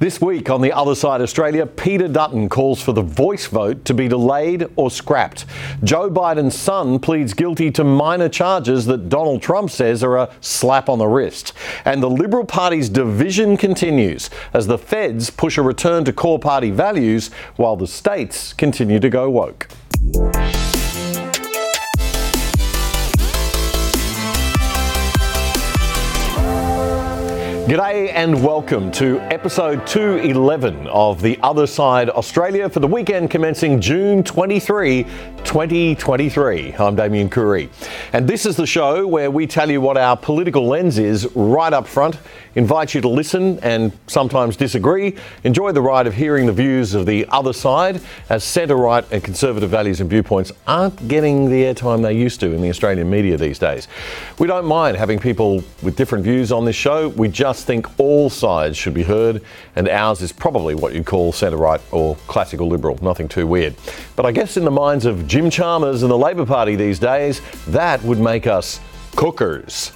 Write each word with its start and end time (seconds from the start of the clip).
This 0.00 0.20
week 0.20 0.50
on 0.50 0.60
the 0.60 0.72
other 0.72 0.96
side 0.96 1.20
Australia, 1.20 1.66
Peter 1.66 2.08
Dutton 2.08 2.48
calls 2.48 2.82
for 2.82 2.92
the 2.92 3.00
voice 3.02 3.46
vote 3.46 3.84
to 3.84 3.94
be 3.94 4.08
delayed 4.08 4.66
or 4.74 4.90
scrapped. 4.90 5.46
Joe 5.84 6.10
Biden's 6.10 6.58
son 6.58 6.98
pleads 6.98 7.32
guilty 7.32 7.70
to 7.70 7.84
minor 7.84 8.28
charges 8.28 8.86
that 8.86 9.08
Donald 9.08 9.40
Trump 9.40 9.70
says 9.70 10.02
are 10.02 10.16
a 10.16 10.30
slap 10.40 10.88
on 10.88 10.98
the 10.98 11.06
wrist. 11.06 11.52
And 11.84 12.02
the 12.02 12.10
Liberal 12.10 12.44
Party's 12.44 12.88
division 12.88 13.56
continues 13.56 14.30
as 14.52 14.66
the 14.66 14.78
feds 14.78 15.30
push 15.30 15.56
a 15.58 15.62
return 15.62 16.04
to 16.06 16.12
core 16.12 16.40
party 16.40 16.70
values 16.70 17.30
while 17.54 17.76
the 17.76 17.86
states 17.86 18.52
continue 18.52 18.98
to 18.98 19.08
go 19.08 19.30
woke. 19.30 19.68
G'day 27.64 28.12
and 28.12 28.44
welcome 28.44 28.90
to 28.92 29.18
episode 29.32 29.86
211 29.86 30.86
of 30.88 31.22
The 31.22 31.38
Other 31.42 31.66
Side 31.66 32.10
Australia 32.10 32.68
for 32.68 32.80
the 32.80 32.86
weekend 32.86 33.30
commencing 33.30 33.80
June 33.80 34.22
23, 34.22 35.04
2023. 35.44 36.74
I'm 36.74 36.94
Damien 36.94 37.30
Curry. 37.30 37.70
And 38.12 38.28
this 38.28 38.44
is 38.44 38.56
the 38.56 38.66
show 38.66 39.06
where 39.06 39.30
we 39.30 39.46
tell 39.46 39.70
you 39.70 39.80
what 39.80 39.96
our 39.96 40.14
political 40.14 40.66
lens 40.66 40.98
is 40.98 41.26
right 41.34 41.72
up 41.72 41.86
front, 41.86 42.18
invite 42.54 42.94
you 42.94 43.00
to 43.00 43.08
listen 43.08 43.58
and 43.60 43.92
sometimes 44.06 44.56
disagree, 44.56 45.16
enjoy 45.44 45.72
the 45.72 45.82
ride 45.82 46.06
of 46.06 46.14
hearing 46.14 46.46
the 46.46 46.52
views 46.52 46.94
of 46.94 47.06
the 47.06 47.26
other 47.30 47.52
side 47.52 48.00
as 48.28 48.44
centre 48.44 48.76
right 48.76 49.04
and 49.10 49.22
conservative 49.22 49.70
values 49.70 50.00
and 50.00 50.08
viewpoints 50.08 50.52
aren't 50.66 51.08
getting 51.08 51.50
the 51.50 51.62
airtime 51.64 52.02
they 52.02 52.12
used 52.12 52.40
to 52.40 52.52
in 52.52 52.60
the 52.60 52.68
Australian 52.68 53.10
media 53.10 53.36
these 53.36 53.58
days. 53.58 53.88
We 54.38 54.46
don't 54.46 54.66
mind 54.66 54.96
having 54.96 55.18
people 55.18 55.62
with 55.82 55.96
different 55.96 56.24
views 56.24 56.52
on 56.52 56.64
this 56.64 56.76
show. 56.76 57.08
We 57.10 57.28
just 57.28 57.66
think 57.66 57.86
all 57.98 58.30
sides 58.30 58.76
should 58.76 58.94
be 58.94 59.02
heard, 59.02 59.42
and 59.76 59.88
ours 59.88 60.22
is 60.22 60.32
probably 60.32 60.74
what 60.74 60.94
you'd 60.94 61.06
call 61.06 61.32
centre 61.32 61.56
right 61.56 61.80
or 61.90 62.16
classical 62.26 62.68
liberal, 62.68 62.98
nothing 63.02 63.28
too 63.28 63.46
weird. 63.46 63.74
But 64.16 64.26
I 64.26 64.32
guess 64.32 64.56
in 64.56 64.64
the 64.64 64.70
minds 64.70 65.06
of 65.06 65.26
Jim 65.26 65.50
Chalmers 65.50 66.02
and 66.02 66.10
the 66.10 66.18
Labor 66.18 66.46
Party 66.46 66.76
these 66.76 66.98
days, 66.98 67.40
that 67.68 68.02
would 68.02 68.18
make 68.18 68.46
us 68.46 68.80
cookers, 69.16 69.90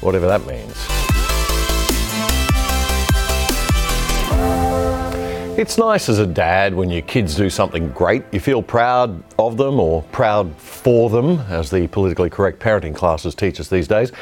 whatever 0.00 0.26
that 0.26 0.46
means. 0.46 1.19
It's 5.58 5.76
nice 5.76 6.08
as 6.08 6.18
a 6.20 6.26
dad 6.26 6.74
when 6.74 6.90
your 6.90 7.02
kids 7.02 7.34
do 7.34 7.50
something 7.50 7.90
great. 7.90 8.22
You 8.32 8.40
feel 8.40 8.62
proud 8.62 9.22
of 9.38 9.56
them 9.56 9.78
or 9.80 10.02
proud 10.04 10.56
for 10.56 11.10
them, 11.10 11.40
as 11.50 11.70
the 11.70 11.88
politically 11.88 12.30
correct 12.30 12.60
parenting 12.60 12.94
classes 12.94 13.34
teach 13.34 13.58
us 13.60 13.68
these 13.68 13.88
days. 13.88 14.12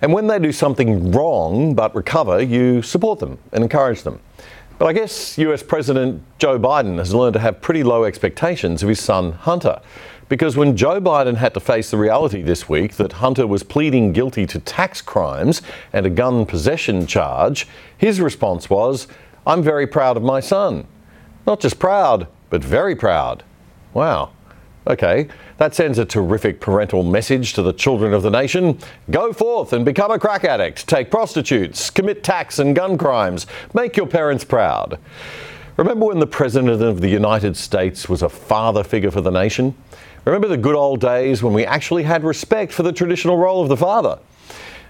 And 0.00 0.12
when 0.12 0.26
they 0.26 0.38
do 0.38 0.50
something 0.50 1.12
wrong 1.12 1.74
but 1.74 1.94
recover, 1.94 2.42
you 2.42 2.82
support 2.82 3.20
them 3.20 3.38
and 3.52 3.62
encourage 3.62 4.02
them. 4.02 4.18
But 4.78 4.86
I 4.86 4.94
guess 4.94 5.38
US 5.38 5.62
President 5.62 6.22
Joe 6.38 6.58
Biden 6.58 6.98
has 6.98 7.14
learned 7.14 7.34
to 7.34 7.40
have 7.40 7.60
pretty 7.60 7.84
low 7.84 8.04
expectations 8.04 8.82
of 8.82 8.88
his 8.88 8.98
son 8.98 9.32
Hunter. 9.32 9.80
Because 10.28 10.56
when 10.56 10.76
Joe 10.76 11.00
Biden 11.00 11.36
had 11.36 11.52
to 11.54 11.60
face 11.60 11.90
the 11.90 11.98
reality 11.98 12.40
this 12.42 12.68
week 12.68 12.94
that 12.94 13.12
Hunter 13.12 13.46
was 13.46 13.62
pleading 13.62 14.12
guilty 14.12 14.46
to 14.46 14.58
tax 14.58 15.02
crimes 15.02 15.60
and 15.92 16.06
a 16.06 16.10
gun 16.10 16.46
possession 16.46 17.06
charge, 17.06 17.68
his 17.98 18.20
response 18.20 18.70
was, 18.70 19.06
I'm 19.46 19.62
very 19.62 19.86
proud 19.86 20.16
of 20.16 20.22
my 20.22 20.40
son. 20.40 20.86
Not 21.46 21.60
just 21.60 21.78
proud, 21.78 22.28
but 22.50 22.62
very 22.62 22.94
proud. 22.94 23.42
Wow. 23.94 24.30
Okay, 24.84 25.28
that 25.58 25.76
sends 25.76 25.98
a 25.98 26.04
terrific 26.04 26.60
parental 26.60 27.04
message 27.04 27.52
to 27.52 27.62
the 27.62 27.72
children 27.72 28.12
of 28.12 28.22
the 28.22 28.30
nation. 28.30 28.78
Go 29.10 29.32
forth 29.32 29.72
and 29.72 29.84
become 29.84 30.10
a 30.10 30.18
crack 30.18 30.44
addict, 30.44 30.88
take 30.88 31.08
prostitutes, 31.08 31.88
commit 31.88 32.24
tax 32.24 32.58
and 32.58 32.74
gun 32.74 32.98
crimes, 32.98 33.46
make 33.74 33.96
your 33.96 34.08
parents 34.08 34.42
proud. 34.42 34.98
Remember 35.76 36.06
when 36.06 36.18
the 36.18 36.26
President 36.26 36.82
of 36.82 37.00
the 37.00 37.08
United 37.08 37.56
States 37.56 38.08
was 38.08 38.22
a 38.22 38.28
father 38.28 38.82
figure 38.82 39.12
for 39.12 39.20
the 39.20 39.30
nation? 39.30 39.74
Remember 40.24 40.48
the 40.48 40.56
good 40.56 40.74
old 40.74 41.00
days 41.00 41.42
when 41.42 41.52
we 41.52 41.64
actually 41.64 42.02
had 42.02 42.24
respect 42.24 42.72
for 42.72 42.82
the 42.82 42.92
traditional 42.92 43.36
role 43.36 43.62
of 43.62 43.68
the 43.68 43.76
father? 43.76 44.18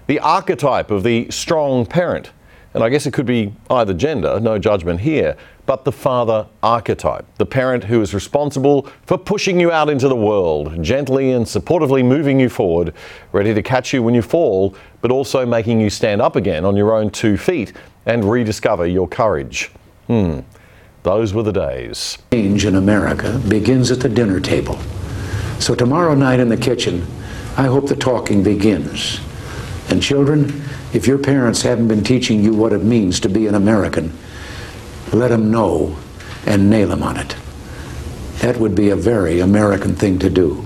The 0.07 0.19
archetype 0.19 0.89
of 0.89 1.03
the 1.03 1.29
strong 1.29 1.85
parent. 1.85 2.31
And 2.73 2.83
I 2.83 2.89
guess 2.89 3.05
it 3.05 3.13
could 3.13 3.25
be 3.25 3.53
either 3.69 3.93
gender, 3.93 4.39
no 4.39 4.57
judgment 4.57 5.01
here, 5.01 5.37
but 5.65 5.85
the 5.85 5.91
father 5.91 6.47
archetype, 6.61 7.25
the 7.37 7.45
parent 7.45 7.83
who 7.83 8.01
is 8.01 8.13
responsible 8.13 8.87
for 9.05 9.17
pushing 9.17 9.59
you 9.59 9.71
out 9.71 9.89
into 9.89 10.07
the 10.07 10.15
world, 10.15 10.83
gently 10.83 11.31
and 11.31 11.45
supportively 11.45 12.03
moving 12.03 12.39
you 12.39 12.49
forward, 12.49 12.93
ready 13.31 13.53
to 13.53 13.61
catch 13.61 13.93
you 13.93 14.01
when 14.01 14.15
you 14.15 14.21
fall, 14.21 14.75
but 15.01 15.11
also 15.11 15.45
making 15.45 15.79
you 15.79 15.89
stand 15.89 16.21
up 16.21 16.35
again 16.35 16.65
on 16.65 16.75
your 16.75 16.93
own 16.93 17.09
two 17.09 17.37
feet 17.37 17.73
and 18.05 18.29
rediscover 18.29 18.85
your 18.87 19.07
courage. 19.07 19.71
Hmm, 20.07 20.39
those 21.03 21.33
were 21.33 21.43
the 21.43 21.53
days. 21.53 22.17
Change 22.31 22.65
in 22.65 22.75
America 22.75 23.39
begins 23.47 23.91
at 23.91 23.99
the 23.99 24.09
dinner 24.09 24.39
table. 24.39 24.79
So 25.59 25.75
tomorrow 25.75 26.15
night 26.15 26.39
in 26.39 26.49
the 26.49 26.57
kitchen, 26.57 27.05
I 27.55 27.67
hope 27.67 27.87
the 27.87 27.95
talking 27.95 28.43
begins. 28.43 29.19
And 29.93 30.01
children, 30.01 30.63
if 30.91 31.05
your 31.05 31.19
parents 31.19 31.61
haven't 31.61 31.87
been 31.87 32.03
teaching 32.03 32.43
you 32.43 32.51
what 32.51 32.73
it 32.73 32.83
means 32.83 33.19
to 33.19 33.29
be 33.29 33.45
an 33.45 33.53
American, 33.53 34.11
let 35.11 35.27
them 35.27 35.51
know 35.51 35.95
and 36.47 36.67
nail 36.67 36.87
them 36.87 37.03
on 37.03 37.15
it. 37.15 37.35
That 38.39 38.57
would 38.57 38.73
be 38.73 38.89
a 38.89 38.95
very 38.95 39.39
American 39.39 39.95
thing 39.95 40.17
to 40.17 40.31
do. 40.31 40.65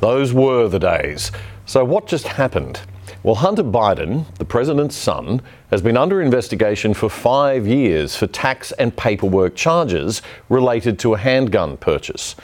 Those 0.00 0.32
were 0.32 0.66
the 0.66 0.80
days. 0.80 1.30
So, 1.66 1.84
what 1.84 2.08
just 2.08 2.26
happened? 2.26 2.80
Well, 3.22 3.36
Hunter 3.36 3.62
Biden, 3.62 4.26
the 4.38 4.44
president's 4.44 4.96
son, 4.96 5.40
has 5.70 5.80
been 5.80 5.96
under 5.96 6.20
investigation 6.20 6.94
for 6.94 7.08
five 7.08 7.68
years 7.68 8.16
for 8.16 8.26
tax 8.26 8.72
and 8.72 8.96
paperwork 8.96 9.54
charges 9.54 10.20
related 10.48 10.98
to 10.98 11.14
a 11.14 11.18
handgun 11.18 11.76
purchase. 11.76 12.34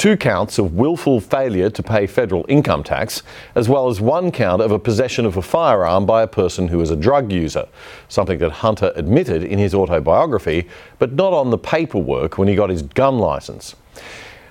Two 0.00 0.16
counts 0.16 0.58
of 0.58 0.72
willful 0.72 1.20
failure 1.20 1.68
to 1.68 1.82
pay 1.82 2.06
federal 2.06 2.46
income 2.48 2.82
tax, 2.82 3.22
as 3.54 3.68
well 3.68 3.86
as 3.86 4.00
one 4.00 4.32
count 4.32 4.62
of 4.62 4.72
a 4.72 4.78
possession 4.78 5.26
of 5.26 5.36
a 5.36 5.42
firearm 5.42 6.06
by 6.06 6.22
a 6.22 6.26
person 6.26 6.68
who 6.68 6.80
is 6.80 6.88
a 6.88 6.96
drug 6.96 7.30
user, 7.30 7.68
something 8.08 8.38
that 8.38 8.50
Hunter 8.50 8.94
admitted 8.96 9.44
in 9.44 9.58
his 9.58 9.74
autobiography, 9.74 10.66
but 10.98 11.12
not 11.12 11.34
on 11.34 11.50
the 11.50 11.58
paperwork 11.58 12.38
when 12.38 12.48
he 12.48 12.54
got 12.54 12.70
his 12.70 12.80
gun 12.80 13.18
license. 13.18 13.76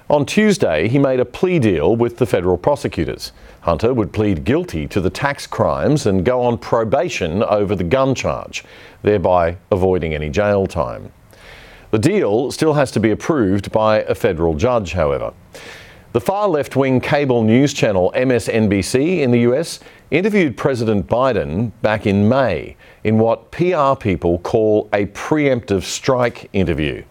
On 0.08 0.24
Tuesday, 0.24 0.88
he 0.88 1.00
made 1.00 1.20
a 1.20 1.26
plea 1.26 1.58
deal 1.58 1.96
with 1.96 2.18
the 2.18 2.28
federal 2.28 2.60
prosecutors. 2.60 3.32
Hunter 3.62 3.92
would 3.92 4.14
plead 4.14 4.44
guilty 4.44 4.86
to 4.86 5.02
the 5.02 5.10
tax 5.10 5.48
crimes 5.48 6.06
and 6.06 6.24
go 6.24 6.44
on 6.44 6.60
probation 6.60 7.42
over 7.42 7.76
the 7.76 7.84
gun 7.84 8.14
charge, 8.14 8.64
thereby 9.02 9.58
avoiding 9.72 10.14
any 10.14 10.30
jail 10.30 10.68
time. 10.68 11.12
The 11.92 12.00
deal 12.00 12.52
still 12.52 12.74
has 12.74 12.92
to 12.92 13.00
be 13.00 13.10
approved 13.10 13.72
by 13.72 14.02
a 14.02 14.14
federal 14.14 14.54
judge, 14.54 14.94
however. 14.94 15.34
The 16.12 16.22
far 16.22 16.48
left 16.48 16.76
wing 16.76 17.02
cable 17.02 17.44
news 17.44 17.74
channel 17.74 18.12
MSNBC 18.16 19.20
in 19.20 19.32
the 19.32 19.40
US 19.52 19.80
interviewed 20.12 20.56
President 20.56 21.08
Biden 21.08 21.72
back 21.82 22.06
in 22.06 22.30
May 22.30 22.76
in 23.04 23.18
what 23.18 23.50
PR 23.50 23.96
people 24.00 24.38
call 24.40 24.88
a 24.94 25.08
preemptive 25.08 25.82
strike 25.84 26.50
interview. 26.54 27.04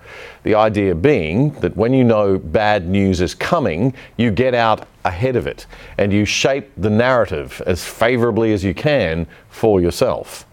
The 0.44 0.54
idea 0.54 0.94
being 0.94 1.50
that 1.60 1.76
when 1.76 1.92
you 1.92 2.04
know 2.04 2.38
bad 2.38 2.88
news 2.88 3.20
is 3.20 3.34
coming, 3.34 3.94
you 4.16 4.30
get 4.30 4.54
out 4.54 4.86
ahead 5.04 5.34
of 5.34 5.48
it 5.48 5.66
and 5.96 6.12
you 6.12 6.24
shape 6.24 6.70
the 6.76 6.90
narrative 6.90 7.60
as 7.66 7.84
favourably 7.84 8.52
as 8.52 8.62
you 8.62 8.74
can 8.74 9.26
for 9.48 9.80
yourself. 9.80 10.44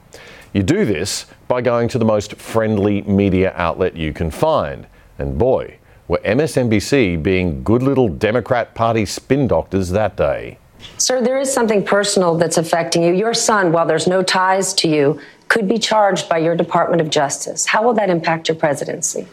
You 0.54 0.64
do 0.64 0.86
this 0.86 1.26
by 1.48 1.62
going 1.62 1.88
to 1.90 1.98
the 1.98 2.06
most 2.06 2.36
friendly 2.36 3.02
media 3.04 3.54
outlet 3.56 3.96
you 3.96 4.14
can 4.14 4.32
find. 4.32 4.88
And 5.18 5.38
boy, 5.38 5.78
were 6.08 6.20
MSNBC 6.20 7.22
being 7.22 7.64
good 7.64 7.82
little 7.82 8.10
Democrat 8.10 8.76
Party 8.76 9.06
spin 9.06 9.48
doctors 9.48 9.90
that 9.90 10.16
day. 10.16 10.58
Sir, 10.98 11.22
there 11.22 11.40
is 11.40 11.52
something 11.52 11.84
personal 11.84 12.36
that's 12.36 12.58
affecting 12.58 13.04
you. 13.04 13.14
Your 13.14 13.34
son, 13.34 13.72
while 13.72 13.86
there's 13.86 14.08
no 14.08 14.22
ties 14.22 14.74
to 14.76 14.88
you, 14.88 15.20
could 15.48 15.68
be 15.68 15.78
charged 15.78 16.30
by 16.30 16.38
your 16.38 16.56
Department 16.56 17.02
of 17.02 17.10
Justice. 17.10 17.66
How 17.66 17.84
will 17.84 17.94
that 17.94 18.10
impact 18.10 18.48
your 18.48 18.56
presidency? 18.58 19.28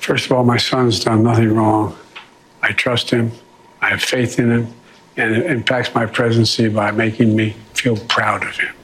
First 0.00 0.26
of 0.26 0.32
all, 0.32 0.44
my 0.44 0.56
son's 0.56 1.02
done 1.02 1.22
nothing 1.22 1.54
wrong. 1.54 1.96
I 2.62 2.72
trust 2.72 3.10
him, 3.10 3.30
I 3.80 3.90
have 3.90 4.02
faith 4.02 4.38
in 4.38 4.50
him, 4.50 4.74
and 5.16 5.36
it 5.36 5.46
impacts 5.46 5.94
my 5.94 6.06
presidency 6.06 6.68
by 6.68 6.90
making 6.90 7.34
me 7.34 7.54
feel 7.74 7.96
proud 7.96 8.42
of 8.44 8.56
him. 8.56 8.74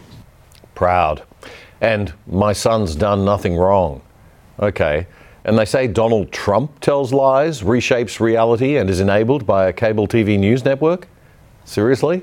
Proud. 0.74 1.22
And 1.84 2.14
my 2.26 2.54
son's 2.54 2.96
done 2.96 3.26
nothing 3.26 3.56
wrong. 3.56 4.00
Okay. 4.58 5.06
And 5.44 5.58
they 5.58 5.66
say 5.66 5.86
Donald 5.86 6.32
Trump 6.32 6.80
tells 6.80 7.12
lies, 7.12 7.60
reshapes 7.60 8.20
reality, 8.20 8.78
and 8.78 8.88
is 8.88 9.00
enabled 9.00 9.46
by 9.46 9.68
a 9.68 9.72
cable 9.72 10.08
TV 10.08 10.38
news 10.38 10.64
network? 10.64 11.08
Seriously? 11.66 12.22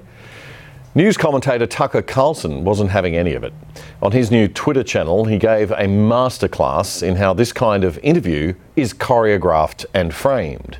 News 0.95 1.15
commentator 1.15 1.67
Tucker 1.67 2.01
Carlson 2.01 2.63
wasn't 2.63 2.89
having 2.89 3.15
any 3.15 3.35
of 3.35 3.43
it. 3.43 3.53
On 4.01 4.11
his 4.11 4.31
new 4.31 4.47
Twitter 4.47 4.83
channel, 4.83 5.25
he 5.25 5.37
gave 5.37 5.69
a 5.69 5.85
masterclass 5.85 7.03
in 7.03 7.17
how 7.17 7.31
this 7.31 7.53
kind 7.53 7.83
of 7.83 7.99
interview 7.99 8.55
is 8.75 8.95
choreographed 8.95 9.85
and 9.93 10.11
framed. 10.11 10.79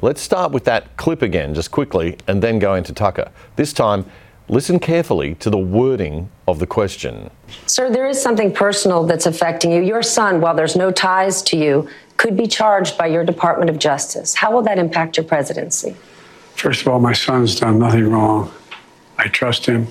Let's 0.00 0.20
start 0.20 0.52
with 0.52 0.62
that 0.64 0.96
clip 0.96 1.22
again, 1.22 1.54
just 1.54 1.72
quickly, 1.72 2.18
and 2.28 2.40
then 2.40 2.60
go 2.60 2.76
into 2.76 2.92
Tucker. 2.92 3.32
This 3.56 3.72
time 3.72 4.06
Listen 4.48 4.78
carefully 4.78 5.34
to 5.36 5.50
the 5.50 5.58
wording 5.58 6.30
of 6.46 6.58
the 6.58 6.66
question. 6.66 7.30
Sir, 7.66 7.90
there 7.90 8.06
is 8.06 8.20
something 8.20 8.52
personal 8.52 9.04
that's 9.04 9.26
affecting 9.26 9.72
you. 9.72 9.80
Your 9.80 10.02
son, 10.02 10.40
while 10.40 10.54
there's 10.54 10.76
no 10.76 10.90
ties 10.90 11.42
to 11.42 11.56
you, 11.56 11.88
could 12.16 12.36
be 12.36 12.46
charged 12.46 12.98
by 12.98 13.06
your 13.06 13.24
Department 13.24 13.70
of 13.70 13.78
Justice. 13.78 14.34
How 14.34 14.52
will 14.52 14.62
that 14.62 14.78
impact 14.78 15.16
your 15.16 15.24
presidency? 15.24 15.96
First 16.54 16.82
of 16.82 16.88
all, 16.88 17.00
my 17.00 17.12
son's 17.12 17.58
done 17.58 17.78
nothing 17.78 18.10
wrong. 18.10 18.52
I 19.18 19.28
trust 19.28 19.64
him. 19.66 19.86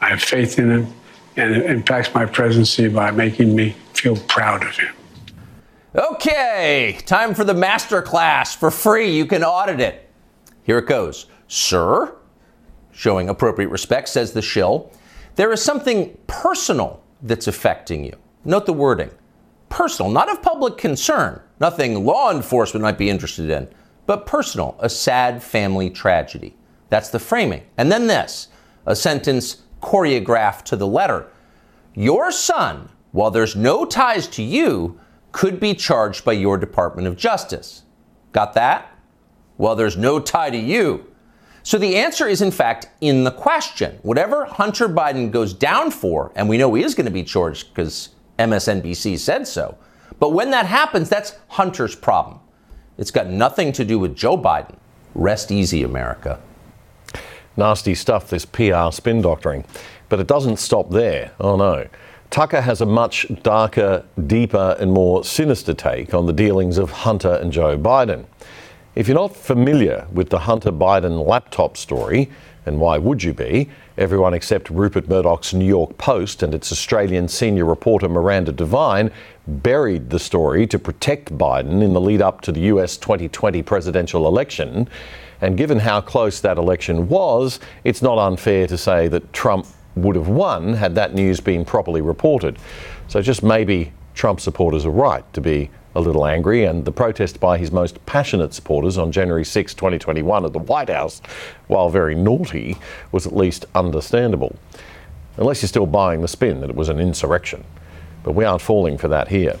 I 0.00 0.10
have 0.10 0.22
faith 0.22 0.58
in 0.58 0.70
him. 0.70 0.94
And 1.36 1.54
it 1.54 1.70
impacts 1.70 2.14
my 2.14 2.24
presidency 2.24 2.88
by 2.88 3.10
making 3.10 3.54
me 3.54 3.76
feel 3.92 4.16
proud 4.16 4.62
of 4.62 4.76
him. 4.76 4.94
Okay, 5.94 6.98
time 7.06 7.34
for 7.34 7.44
the 7.44 7.54
master 7.54 8.02
class 8.02 8.54
for 8.54 8.70
free. 8.70 9.16
You 9.16 9.26
can 9.26 9.42
audit 9.42 9.80
it. 9.80 10.08
Here 10.62 10.78
it 10.78 10.86
goes. 10.86 11.26
Sir, 11.48 12.14
showing 12.96 13.28
appropriate 13.28 13.68
respect, 13.68 14.08
says 14.08 14.32
the 14.32 14.40
shill, 14.40 14.90
there 15.34 15.52
is 15.52 15.62
something 15.62 16.16
personal 16.26 17.02
that's 17.20 17.46
affecting 17.46 18.02
you. 18.04 18.16
Note 18.44 18.64
the 18.64 18.72
wording 18.72 19.10
personal, 19.68 20.10
not 20.10 20.30
of 20.30 20.40
public 20.40 20.78
concern, 20.78 21.40
nothing 21.60 22.04
law 22.04 22.30
enforcement 22.30 22.82
might 22.82 22.96
be 22.96 23.10
interested 23.10 23.50
in, 23.50 23.68
but 24.06 24.24
personal, 24.24 24.76
a 24.78 24.88
sad 24.88 25.42
family 25.42 25.90
tragedy. 25.90 26.56
That's 26.88 27.10
the 27.10 27.18
framing. 27.18 27.62
And 27.76 27.92
then 27.92 28.06
this 28.06 28.48
a 28.86 28.96
sentence 28.96 29.62
choreographed 29.82 30.62
to 30.62 30.76
the 30.76 30.86
letter. 30.86 31.26
Your 31.94 32.30
son, 32.30 32.88
while 33.10 33.30
there's 33.30 33.56
no 33.56 33.84
ties 33.84 34.28
to 34.28 34.42
you, 34.42 34.98
could 35.32 35.60
be 35.60 35.74
charged 35.74 36.24
by 36.24 36.32
your 36.32 36.56
Department 36.56 37.08
of 37.08 37.16
Justice. 37.16 37.82
Got 38.32 38.54
that? 38.54 38.96
Well, 39.58 39.74
there's 39.74 39.96
no 39.96 40.20
tie 40.20 40.50
to 40.50 40.56
you. 40.56 41.12
So 41.66 41.78
the 41.78 41.96
answer 41.96 42.28
is, 42.28 42.42
in 42.42 42.52
fact, 42.52 42.90
in 43.00 43.24
the 43.24 43.32
question. 43.32 43.98
Whatever 44.02 44.44
Hunter 44.44 44.88
Biden 44.88 45.32
goes 45.32 45.52
down 45.52 45.90
for, 45.90 46.30
and 46.36 46.48
we 46.48 46.58
know 46.58 46.72
he 46.74 46.84
is 46.84 46.94
going 46.94 47.06
to 47.06 47.10
be 47.10 47.24
charged 47.24 47.70
because 47.70 48.10
MSNBC 48.38 49.18
said 49.18 49.48
so, 49.48 49.76
but 50.20 50.30
when 50.30 50.52
that 50.52 50.66
happens, 50.66 51.08
that's 51.08 51.32
Hunter's 51.48 51.96
problem. 51.96 52.38
It's 52.98 53.10
got 53.10 53.26
nothing 53.26 53.72
to 53.72 53.84
do 53.84 53.98
with 53.98 54.14
Joe 54.14 54.38
Biden. 54.38 54.76
Rest 55.16 55.50
easy, 55.50 55.82
America. 55.82 56.38
Nasty 57.56 57.96
stuff, 57.96 58.30
this 58.30 58.44
PR 58.44 58.92
spin 58.92 59.20
doctoring. 59.20 59.64
But 60.08 60.20
it 60.20 60.28
doesn't 60.28 60.58
stop 60.58 60.90
there. 60.90 61.32
Oh 61.40 61.56
no. 61.56 61.88
Tucker 62.30 62.60
has 62.60 62.80
a 62.80 62.86
much 62.86 63.26
darker, 63.42 64.04
deeper, 64.28 64.76
and 64.78 64.92
more 64.92 65.24
sinister 65.24 65.74
take 65.74 66.14
on 66.14 66.26
the 66.26 66.32
dealings 66.32 66.78
of 66.78 66.92
Hunter 66.92 67.34
and 67.34 67.52
Joe 67.52 67.76
Biden. 67.76 68.26
If 68.96 69.08
you're 69.08 69.14
not 69.14 69.36
familiar 69.36 70.06
with 70.10 70.30
the 70.30 70.38
Hunter 70.38 70.72
Biden 70.72 71.26
laptop 71.26 71.76
story, 71.76 72.30
and 72.64 72.80
why 72.80 72.96
would 72.96 73.22
you 73.22 73.34
be? 73.34 73.68
Everyone 73.98 74.32
except 74.32 74.70
Rupert 74.70 75.06
Murdoch's 75.06 75.52
New 75.52 75.66
York 75.66 75.98
Post 75.98 76.42
and 76.42 76.54
its 76.54 76.72
Australian 76.72 77.28
senior 77.28 77.66
reporter 77.66 78.08
Miranda 78.08 78.52
Devine 78.52 79.10
buried 79.46 80.08
the 80.08 80.18
story 80.18 80.66
to 80.68 80.78
protect 80.78 81.36
Biden 81.36 81.82
in 81.82 81.92
the 81.92 82.00
lead 82.00 82.22
up 82.22 82.40
to 82.40 82.52
the 82.52 82.60
US 82.72 82.96
2020 82.96 83.62
presidential 83.62 84.26
election. 84.26 84.88
And 85.42 85.58
given 85.58 85.80
how 85.80 86.00
close 86.00 86.40
that 86.40 86.56
election 86.56 87.06
was, 87.06 87.60
it's 87.84 88.00
not 88.00 88.16
unfair 88.16 88.66
to 88.66 88.78
say 88.78 89.08
that 89.08 89.30
Trump 89.34 89.66
would 89.94 90.16
have 90.16 90.28
won 90.28 90.72
had 90.72 90.94
that 90.94 91.12
news 91.12 91.38
been 91.38 91.66
properly 91.66 92.00
reported. 92.00 92.56
So 93.08 93.20
just 93.20 93.42
maybe 93.42 93.92
Trump 94.14 94.40
supporters 94.40 94.86
are 94.86 94.90
right 94.90 95.30
to 95.34 95.42
be 95.42 95.68
a 95.96 96.00
little 96.00 96.26
angry, 96.26 96.64
and 96.64 96.84
the 96.84 96.92
protest 96.92 97.40
by 97.40 97.56
his 97.56 97.72
most 97.72 98.04
passionate 98.04 98.52
supporters 98.52 98.98
on 98.98 99.10
January 99.10 99.44
6, 99.44 99.72
2021, 99.72 100.44
at 100.44 100.52
the 100.52 100.58
White 100.58 100.90
House, 100.90 101.22
while 101.68 101.88
very 101.88 102.14
naughty, 102.14 102.76
was 103.12 103.26
at 103.26 103.34
least 103.34 103.64
understandable. 103.74 104.54
Unless 105.38 105.62
you're 105.62 105.68
still 105.68 105.86
buying 105.86 106.20
the 106.20 106.28
spin 106.28 106.60
that 106.60 106.68
it 106.68 106.76
was 106.76 106.90
an 106.90 107.00
insurrection. 107.00 107.64
But 108.22 108.32
we 108.32 108.44
aren't 108.44 108.60
falling 108.60 108.98
for 108.98 109.08
that 109.08 109.28
here. 109.28 109.58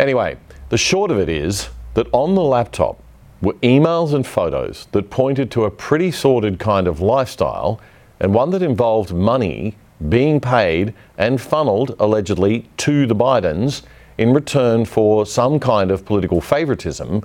Anyway, 0.00 0.36
the 0.70 0.76
short 0.78 1.12
of 1.12 1.18
it 1.18 1.28
is 1.28 1.68
that 1.94 2.08
on 2.12 2.34
the 2.34 2.42
laptop 2.42 3.00
were 3.40 3.54
emails 3.54 4.12
and 4.12 4.26
photos 4.26 4.88
that 4.90 5.08
pointed 5.08 5.52
to 5.52 5.64
a 5.64 5.70
pretty 5.70 6.10
sordid 6.10 6.58
kind 6.58 6.88
of 6.88 7.00
lifestyle 7.00 7.80
and 8.18 8.34
one 8.34 8.50
that 8.50 8.62
involved 8.62 9.12
money 9.12 9.76
being 10.08 10.40
paid 10.40 10.94
and 11.16 11.40
funneled 11.40 11.94
allegedly 12.00 12.68
to 12.76 13.06
the 13.06 13.14
Bidens 13.14 13.82
in 14.18 14.32
return 14.32 14.84
for 14.84 15.26
some 15.26 15.58
kind 15.58 15.90
of 15.90 16.04
political 16.04 16.40
favoritism 16.40 17.22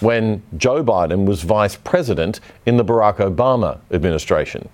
when 0.00 0.42
Joe 0.56 0.84
Biden 0.84 1.24
was 1.26 1.42
vice 1.42 1.76
president 1.76 2.40
in 2.66 2.76
the 2.76 2.84
Barack 2.84 3.16
Obama 3.16 3.80
administration. 3.90 4.68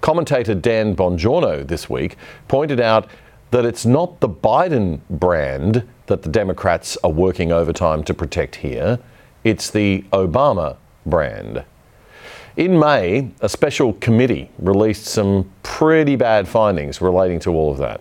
Commentator 0.00 0.54
Dan 0.54 0.94
Bongino 0.94 1.66
this 1.66 1.88
week 1.88 2.16
pointed 2.48 2.80
out 2.80 3.08
that 3.50 3.64
it's 3.64 3.86
not 3.86 4.20
the 4.20 4.28
Biden 4.28 5.00
brand 5.08 5.88
that 6.06 6.22
the 6.22 6.28
Democrats 6.28 6.96
are 7.02 7.10
working 7.10 7.52
overtime 7.52 8.02
to 8.04 8.14
protect 8.14 8.56
here, 8.56 8.98
it's 9.44 9.70
the 9.70 10.04
Obama 10.12 10.76
brand. 11.04 11.64
In 12.56 12.78
May, 12.78 13.30
a 13.40 13.48
special 13.48 13.92
committee 13.94 14.50
released 14.58 15.04
some 15.04 15.50
pretty 15.62 16.16
bad 16.16 16.48
findings 16.48 17.00
relating 17.00 17.38
to 17.40 17.52
all 17.52 17.70
of 17.70 17.78
that. 17.78 18.00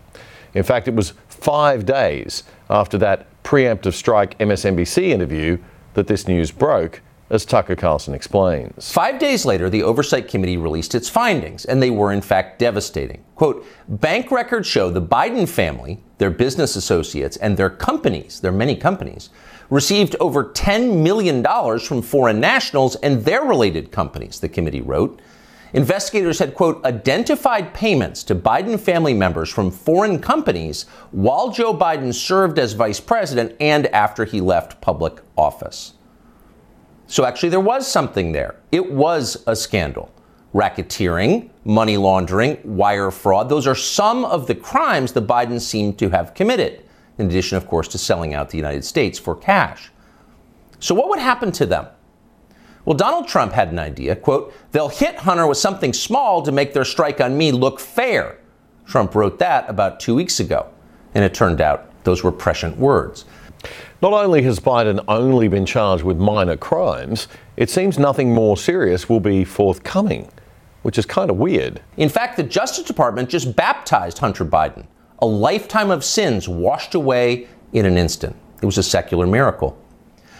In 0.53 0.63
fact, 0.63 0.87
it 0.87 0.95
was 0.95 1.13
five 1.27 1.85
days 1.85 2.43
after 2.69 2.97
that 2.97 3.27
preemptive 3.43 3.93
strike 3.93 4.37
MSNBC 4.39 5.03
interview 5.09 5.57
that 5.93 6.07
this 6.07 6.27
news 6.27 6.51
broke, 6.51 7.01
as 7.29 7.45
Tucker 7.45 7.75
Carlson 7.75 8.13
explains. 8.13 8.91
Five 8.91 9.17
days 9.17 9.45
later, 9.45 9.69
the 9.69 9.83
Oversight 9.83 10.27
Committee 10.27 10.57
released 10.57 10.93
its 10.93 11.09
findings, 11.09 11.65
and 11.65 11.81
they 11.81 11.89
were 11.89 12.11
in 12.11 12.21
fact 12.21 12.59
devastating. 12.59 13.23
Quote 13.35 13.65
Bank 13.87 14.31
records 14.31 14.67
show 14.67 14.89
the 14.89 15.01
Biden 15.01 15.49
family, 15.49 16.03
their 16.17 16.29
business 16.29 16.75
associates, 16.75 17.37
and 17.37 17.57
their 17.57 17.69
companies, 17.69 18.39
their 18.39 18.51
many 18.51 18.75
companies, 18.75 19.29
received 19.69 20.15
over 20.19 20.43
$10 20.43 21.01
million 21.01 21.43
from 21.79 22.01
foreign 22.01 22.39
nationals 22.39 22.95
and 22.97 23.25
their 23.25 23.43
related 23.43 23.91
companies, 23.91 24.39
the 24.39 24.49
committee 24.49 24.81
wrote. 24.81 25.19
Investigators 25.75 26.39
had, 26.39 26.55
quote, 26.55 26.83
identified 26.85 27.73
payments 27.73 28.23
to 28.23 28.33
Biden 28.33 28.79
family 28.79 29.13
members 29.13 29.49
from 29.49 29.69
foreign 29.69 30.19
companies 30.19 30.83
while 31.11 31.51
Joe 31.51 31.77
Biden 31.77 32.13
served 32.13 32.59
as 32.59 32.71
vice 32.71 33.01
president 33.01 33.57
and 33.59 33.87
after 33.87 34.23
he 34.23 34.39
left 34.39 34.79
public 34.79 35.19
office. 35.37 35.95
So 37.07 37.25
actually, 37.25 37.49
there 37.49 37.59
was 37.59 37.85
something 37.85 38.31
there. 38.31 38.55
It 38.71 38.89
was 38.89 39.43
a 39.47 39.55
scandal. 39.55 40.13
Racketeering, 40.53 41.49
money 41.65 41.97
laundering, 41.97 42.57
wire 42.63 43.11
fraud, 43.11 43.49
those 43.49 43.67
are 43.67 43.75
some 43.75 44.23
of 44.23 44.47
the 44.47 44.55
crimes 44.55 45.11
the 45.11 45.21
Bidens 45.21 45.61
seem 45.61 45.93
to 45.95 46.09
have 46.09 46.33
committed, 46.33 46.85
in 47.17 47.27
addition, 47.27 47.57
of 47.57 47.67
course, 47.67 47.89
to 47.89 47.97
selling 47.97 48.33
out 48.33 48.49
the 48.49 48.57
United 48.57 48.85
States 48.85 49.19
for 49.19 49.35
cash. 49.35 49.91
So, 50.79 50.95
what 50.95 51.09
would 51.09 51.19
happen 51.19 51.51
to 51.51 51.65
them? 51.65 51.87
Well, 52.85 52.95
Donald 52.95 53.27
Trump 53.27 53.51
had 53.51 53.71
an 53.71 53.79
idea. 53.79 54.15
Quote, 54.15 54.53
they'll 54.71 54.89
hit 54.89 55.15
Hunter 55.15 55.47
with 55.47 55.57
something 55.57 55.91
small 55.91 56.43
to 56.43 56.51
make 56.51 56.73
their 56.73 56.85
strike 56.85 57.19
on 57.19 57.35
me 57.35 57.51
look 57.51 57.79
fair. 57.79 58.37
Trump 58.85 59.15
wrote 59.15 59.39
that 59.39 59.67
about 59.67 59.99
two 59.99 60.13
weeks 60.13 60.39
ago. 60.39 60.67
And 61.15 61.23
it 61.23 61.33
turned 61.33 61.61
out 61.61 61.89
those 62.03 62.23
were 62.23 62.31
prescient 62.31 62.77
words. 62.77 63.25
Not 64.01 64.13
only 64.13 64.43
has 64.43 64.59
Biden 64.59 65.03
only 65.07 65.47
been 65.47 65.65
charged 65.65 66.03
with 66.03 66.17
minor 66.17 66.57
crimes, 66.57 67.27
it 67.57 67.71
seems 67.71 67.97
nothing 67.97 68.33
more 68.33 68.55
serious 68.55 69.09
will 69.09 69.19
be 69.19 69.43
forthcoming, 69.43 70.29
which 70.83 70.99
is 70.99 71.05
kind 71.07 71.31
of 71.31 71.37
weird. 71.37 71.81
In 71.97 72.09
fact, 72.09 72.37
the 72.37 72.43
Justice 72.43 72.85
Department 72.85 73.29
just 73.29 73.55
baptized 73.55 74.19
Hunter 74.19 74.45
Biden. 74.45 74.85
A 75.19 75.25
lifetime 75.25 75.89
of 75.89 76.03
sins 76.03 76.47
washed 76.47 76.93
away 76.93 77.47
in 77.73 77.87
an 77.87 77.97
instant. 77.97 78.35
It 78.61 78.65
was 78.65 78.77
a 78.77 78.83
secular 78.83 79.25
miracle. 79.25 79.75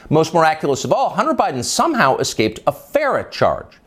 Most 0.10 0.34
miraculous 0.34 0.86
of 0.86 0.94
all, 0.94 1.10
Hunter 1.10 1.34
Biden 1.34 1.64
somehow 1.64 2.18
escaped 2.18 2.60
a 2.68 2.72
FARA 2.72 3.30
charge. 3.32 3.80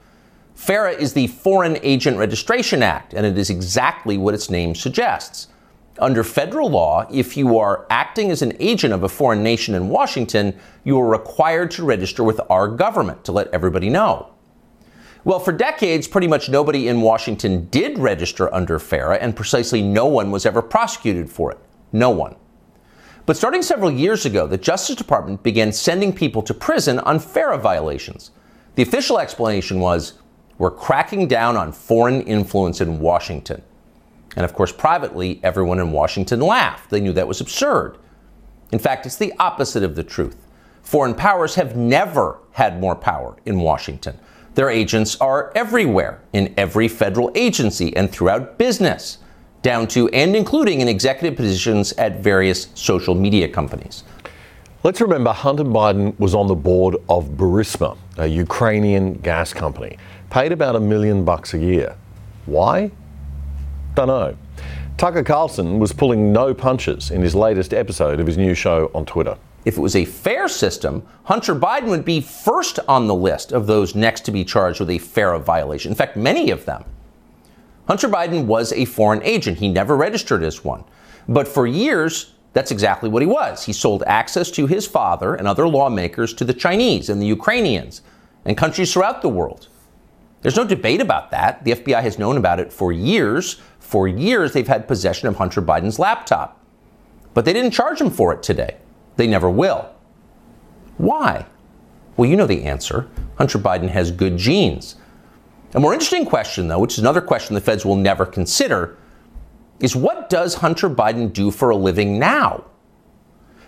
FARA 0.54 0.92
is 0.92 1.12
the 1.12 1.28
Foreign 1.28 1.78
Agent 1.82 2.18
Registration 2.18 2.82
Act, 2.82 3.14
and 3.14 3.24
it 3.24 3.38
is 3.38 3.50
exactly 3.50 4.18
what 4.18 4.34
its 4.34 4.50
name 4.50 4.74
suggests. 4.74 5.46
Under 6.00 6.24
federal 6.24 6.70
law, 6.70 7.06
if 7.12 7.36
you 7.36 7.56
are 7.58 7.86
acting 7.88 8.32
as 8.32 8.42
an 8.42 8.56
agent 8.58 8.92
of 8.92 9.04
a 9.04 9.08
foreign 9.08 9.44
nation 9.44 9.76
in 9.76 9.88
Washington, 9.88 10.58
you 10.82 10.98
are 10.98 11.08
required 11.08 11.70
to 11.72 11.84
register 11.84 12.24
with 12.24 12.40
our 12.50 12.66
government 12.66 13.24
to 13.24 13.32
let 13.32 13.48
everybody 13.48 13.88
know. 13.88 14.30
Well, 15.24 15.38
for 15.38 15.52
decades, 15.52 16.08
pretty 16.08 16.26
much 16.26 16.48
nobody 16.48 16.88
in 16.88 17.00
Washington 17.00 17.66
did 17.66 17.98
register 17.98 18.52
under 18.52 18.80
FARA, 18.80 19.18
and 19.18 19.36
precisely 19.36 19.82
no 19.82 20.06
one 20.06 20.32
was 20.32 20.46
ever 20.46 20.62
prosecuted 20.62 21.30
for 21.30 21.52
it. 21.52 21.58
No 21.92 22.10
one. 22.10 22.34
But 23.28 23.36
starting 23.36 23.60
several 23.60 23.90
years 23.90 24.24
ago, 24.24 24.46
the 24.46 24.56
Justice 24.56 24.96
Department 24.96 25.42
began 25.42 25.70
sending 25.70 26.14
people 26.14 26.40
to 26.40 26.54
prison 26.54 26.98
on 27.00 27.18
FARA 27.18 27.58
violations. 27.58 28.30
The 28.74 28.82
official 28.82 29.18
explanation 29.18 29.80
was 29.80 30.14
we're 30.56 30.70
cracking 30.70 31.28
down 31.28 31.54
on 31.54 31.72
foreign 31.72 32.22
influence 32.22 32.80
in 32.80 33.00
Washington. 33.00 33.60
And 34.34 34.46
of 34.46 34.54
course, 34.54 34.72
privately, 34.72 35.40
everyone 35.42 35.78
in 35.78 35.92
Washington 35.92 36.40
laughed. 36.40 36.88
They 36.88 37.02
knew 37.02 37.12
that 37.12 37.28
was 37.28 37.42
absurd. 37.42 37.98
In 38.72 38.78
fact, 38.78 39.04
it's 39.04 39.16
the 39.16 39.34
opposite 39.38 39.82
of 39.82 39.94
the 39.94 40.04
truth. 40.04 40.46
Foreign 40.80 41.14
powers 41.14 41.54
have 41.56 41.76
never 41.76 42.38
had 42.52 42.80
more 42.80 42.96
power 42.96 43.36
in 43.44 43.60
Washington. 43.60 44.18
Their 44.54 44.70
agents 44.70 45.20
are 45.20 45.52
everywhere, 45.54 46.22
in 46.32 46.54
every 46.56 46.88
federal 46.88 47.30
agency 47.34 47.94
and 47.94 48.10
throughout 48.10 48.56
business, 48.56 49.18
down 49.62 49.86
to 49.88 50.08
and 50.10 50.36
including 50.36 50.80
in 50.80 50.88
executive 50.88 51.36
positions 51.36 51.92
at 51.92 52.20
various 52.20 52.68
social 52.74 53.14
media 53.14 53.48
companies. 53.48 54.04
Let's 54.84 55.00
remember 55.00 55.32
Hunter 55.32 55.64
Biden 55.64 56.18
was 56.20 56.34
on 56.34 56.46
the 56.46 56.54
board 56.54 56.96
of 57.08 57.30
Burisma, 57.30 57.98
a 58.16 58.26
Ukrainian 58.26 59.14
gas 59.14 59.52
company, 59.52 59.98
paid 60.30 60.52
about 60.52 60.76
a 60.76 60.80
million 60.80 61.24
bucks 61.24 61.52
a 61.54 61.58
year. 61.58 61.96
Why? 62.46 62.90
Don't 63.94 64.06
know. 64.06 64.36
Tucker 64.96 65.22
Carlson 65.22 65.78
was 65.78 65.92
pulling 65.92 66.32
no 66.32 66.54
punches 66.54 67.10
in 67.10 67.22
his 67.22 67.34
latest 67.34 67.74
episode 67.74 68.20
of 68.20 68.26
his 68.26 68.36
new 68.36 68.54
show 68.54 68.90
on 68.94 69.04
Twitter. 69.04 69.36
If 69.64 69.76
it 69.76 69.80
was 69.80 69.96
a 69.96 70.04
fair 70.04 70.48
system, 70.48 71.06
Hunter 71.24 71.54
Biden 71.54 71.88
would 71.88 72.04
be 72.04 72.20
first 72.20 72.78
on 72.88 73.06
the 73.06 73.14
list 73.14 73.52
of 73.52 73.66
those 73.66 73.94
next 73.94 74.22
to 74.22 74.30
be 74.30 74.44
charged 74.44 74.80
with 74.80 74.90
a 74.90 74.98
FARA 74.98 75.40
violation. 75.40 75.92
In 75.92 75.96
fact, 75.96 76.16
many 76.16 76.50
of 76.50 76.64
them. 76.64 76.84
Hunter 77.88 78.08
Biden 78.08 78.44
was 78.44 78.72
a 78.74 78.84
foreign 78.84 79.22
agent. 79.22 79.58
He 79.58 79.68
never 79.68 79.96
registered 79.96 80.42
as 80.42 80.62
one. 80.62 80.84
But 81.26 81.48
for 81.48 81.66
years, 81.66 82.34
that's 82.52 82.70
exactly 82.70 83.08
what 83.08 83.22
he 83.22 83.26
was. 83.26 83.64
He 83.64 83.72
sold 83.72 84.02
access 84.06 84.50
to 84.52 84.66
his 84.66 84.86
father 84.86 85.34
and 85.34 85.48
other 85.48 85.66
lawmakers 85.66 86.34
to 86.34 86.44
the 86.44 86.52
Chinese 86.52 87.08
and 87.08 87.20
the 87.20 87.26
Ukrainians 87.26 88.02
and 88.44 88.58
countries 88.58 88.92
throughout 88.92 89.22
the 89.22 89.30
world. 89.30 89.68
There's 90.42 90.56
no 90.56 90.64
debate 90.64 91.00
about 91.00 91.30
that. 91.30 91.64
The 91.64 91.72
FBI 91.72 92.02
has 92.02 92.18
known 92.18 92.36
about 92.36 92.60
it 92.60 92.72
for 92.72 92.92
years. 92.92 93.60
For 93.80 94.06
years, 94.06 94.52
they've 94.52 94.68
had 94.68 94.86
possession 94.86 95.26
of 95.26 95.36
Hunter 95.36 95.62
Biden's 95.62 95.98
laptop. 95.98 96.60
But 97.32 97.46
they 97.46 97.54
didn't 97.54 97.72
charge 97.72 98.00
him 98.00 98.10
for 98.10 98.34
it 98.34 98.42
today. 98.42 98.76
They 99.16 99.26
never 99.26 99.48
will. 99.48 99.90
Why? 100.98 101.46
Well, 102.16 102.28
you 102.28 102.36
know 102.36 102.46
the 102.46 102.64
answer. 102.64 103.08
Hunter 103.36 103.58
Biden 103.58 103.88
has 103.88 104.10
good 104.10 104.36
genes. 104.36 104.96
A 105.74 105.80
more 105.80 105.92
interesting 105.92 106.24
question, 106.24 106.68
though, 106.68 106.78
which 106.78 106.94
is 106.94 106.98
another 107.00 107.20
question 107.20 107.54
the 107.54 107.60
feds 107.60 107.84
will 107.84 107.96
never 107.96 108.24
consider, 108.24 108.96
is 109.80 109.94
what 109.94 110.30
does 110.30 110.54
Hunter 110.54 110.88
Biden 110.88 111.32
do 111.32 111.50
for 111.50 111.70
a 111.70 111.76
living 111.76 112.18
now? 112.18 112.64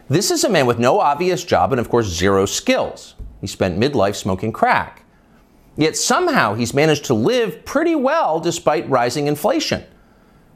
This 0.09 0.31
is 0.31 0.43
a 0.43 0.49
man 0.49 0.67
with 0.67 0.79
no 0.79 0.99
obvious 0.99 1.45
job 1.45 1.73
and, 1.73 1.81
of 1.81 1.89
course, 1.89 2.07
zero 2.07 2.47
skills. 2.47 3.15
He 3.41 3.47
spent 3.47 3.79
midlife 3.79 4.17
smoking 4.17 4.53
crack. 4.53 5.05
Yet 5.77 5.97
somehow 5.97 6.55
he's 6.55 6.75
managed 6.75 7.05
to 7.07 7.15
live 7.15 7.65
pretty 7.65 7.95
well 7.95 8.41
despite 8.41 8.89
rising 8.91 9.29
inflation. 9.29 9.85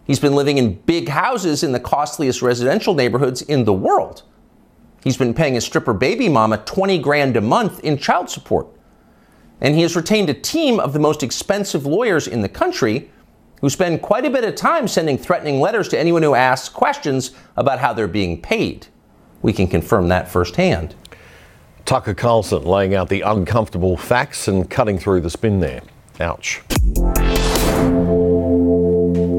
He's 0.05 0.19
been 0.19 0.35
living 0.35 0.59
in 0.59 0.75
big 0.81 1.09
houses 1.09 1.63
in 1.63 1.73
the 1.73 1.81
costliest 1.81 2.43
residential 2.43 2.95
neighborhoods 2.95 3.43
in 3.43 3.65
the 3.65 3.73
world. 3.73 4.23
He's 5.03 5.17
been 5.17 5.35
paying 5.35 5.55
his 5.55 5.65
stripper 5.65 5.95
baby 5.95 6.29
mama 6.29 6.59
20 6.59 6.99
grand 6.99 7.37
a 7.37 7.41
month 7.41 7.81
in 7.81 7.97
child 7.97 8.29
support. 8.31 8.67
And 9.65 9.75
he 9.75 9.81
has 9.81 9.97
retained 9.97 10.29
a 10.29 10.35
team 10.35 10.79
of 10.79 10.93
the 10.93 10.99
most 10.99 11.23
expensive 11.23 11.87
lawyers 11.87 12.29
in 12.29 12.43
the 12.43 12.51
country 12.51 13.11
who 13.63 13.71
spend 13.71 14.03
quite 14.03 14.27
a 14.27 14.31
bit 14.31 14.45
of 14.45 14.55
time 14.57 14.87
sending 14.87 15.17
threatening 15.17 15.59
letters 15.59 15.89
to 15.89 15.99
anyone 15.99 16.23
who 16.23 16.35
asks 16.35 16.69
questions 16.69 17.31
about 17.57 17.79
how 17.79 17.95
they're 17.95 18.07
being 18.07 18.43
paid. 18.43 18.89
We 19.41 19.55
can 19.55 19.67
confirm 19.67 20.09
that 20.09 20.29
firsthand. 20.29 20.95
Tucker 21.87 22.13
Carlson 22.13 22.63
laying 22.65 22.95
out 22.95 23.09
the 23.09 23.23
uncomfortable 23.23 23.97
facts 23.97 24.49
and 24.49 24.69
cutting 24.69 24.99
through 24.99 25.23
the 25.23 25.31
spin 25.31 25.61
there. 25.61 25.81
Ouch. 26.21 26.61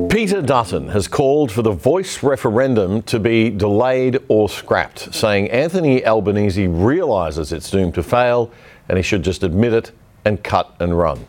Peter 0.09 0.41
Dutton 0.41 0.87
has 0.87 1.07
called 1.07 1.51
for 1.51 1.61
the 1.61 1.71
voice 1.71 2.23
referendum 2.23 3.03
to 3.03 3.19
be 3.19 3.51
delayed 3.51 4.17
or 4.27 4.49
scrapped, 4.49 5.13
saying 5.13 5.51
Anthony 5.51 6.03
Albanese 6.03 6.65
realises 6.67 7.51
it's 7.51 7.69
doomed 7.69 7.93
to 7.93 8.01
fail 8.01 8.51
and 8.89 8.97
he 8.97 9.03
should 9.03 9.21
just 9.21 9.43
admit 9.43 9.71
it 9.71 9.91
and 10.25 10.43
cut 10.43 10.75
and 10.79 10.97
run. 10.97 11.25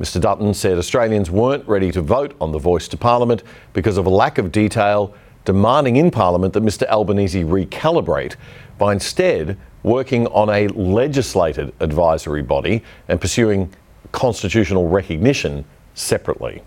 Mr 0.00 0.20
Dutton 0.20 0.54
said 0.54 0.78
Australians 0.78 1.30
weren't 1.30 1.66
ready 1.66 1.90
to 1.92 2.02
vote 2.02 2.36
on 2.40 2.52
the 2.52 2.58
voice 2.58 2.88
to 2.88 2.96
Parliament 2.96 3.42
because 3.72 3.96
of 3.96 4.06
a 4.06 4.10
lack 4.10 4.38
of 4.38 4.52
detail, 4.52 5.14
demanding 5.44 5.96
in 5.96 6.10
Parliament 6.10 6.52
that 6.52 6.62
Mr 6.62 6.86
Albanese 6.88 7.44
recalibrate 7.44 8.36
by 8.78 8.92
instead 8.92 9.56
working 9.82 10.26
on 10.28 10.50
a 10.50 10.68
legislated 10.68 11.72
advisory 11.80 12.42
body 12.42 12.82
and 13.08 13.20
pursuing 13.20 13.72
constitutional 14.12 14.88
recognition 14.88 15.64
separately 15.94 16.62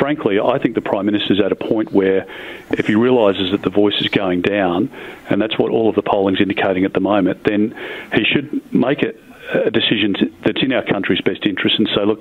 frankly, 0.00 0.40
I 0.40 0.58
think 0.58 0.74
the 0.74 0.80
Prime 0.80 1.04
Minister's 1.04 1.40
at 1.40 1.52
a 1.52 1.54
point 1.54 1.92
where 1.92 2.26
if 2.70 2.86
he 2.86 2.94
realises 2.94 3.50
that 3.50 3.62
the 3.62 3.70
voice 3.70 4.00
is 4.00 4.08
going 4.08 4.40
down, 4.40 4.90
and 5.28 5.40
that's 5.40 5.58
what 5.58 5.70
all 5.70 5.90
of 5.90 5.94
the 5.94 6.02
polling's 6.02 6.40
indicating 6.40 6.84
at 6.86 6.94
the 6.94 7.00
moment, 7.00 7.44
then 7.44 7.76
he 8.14 8.24
should 8.24 8.72
make 8.72 9.02
it 9.02 9.22
a 9.54 9.70
decision 9.70 10.14
that's 10.44 10.62
in 10.62 10.72
our 10.72 10.84
country's 10.84 11.20
best 11.20 11.44
interest 11.44 11.78
and 11.78 11.88
say, 11.94 12.04
look, 12.04 12.20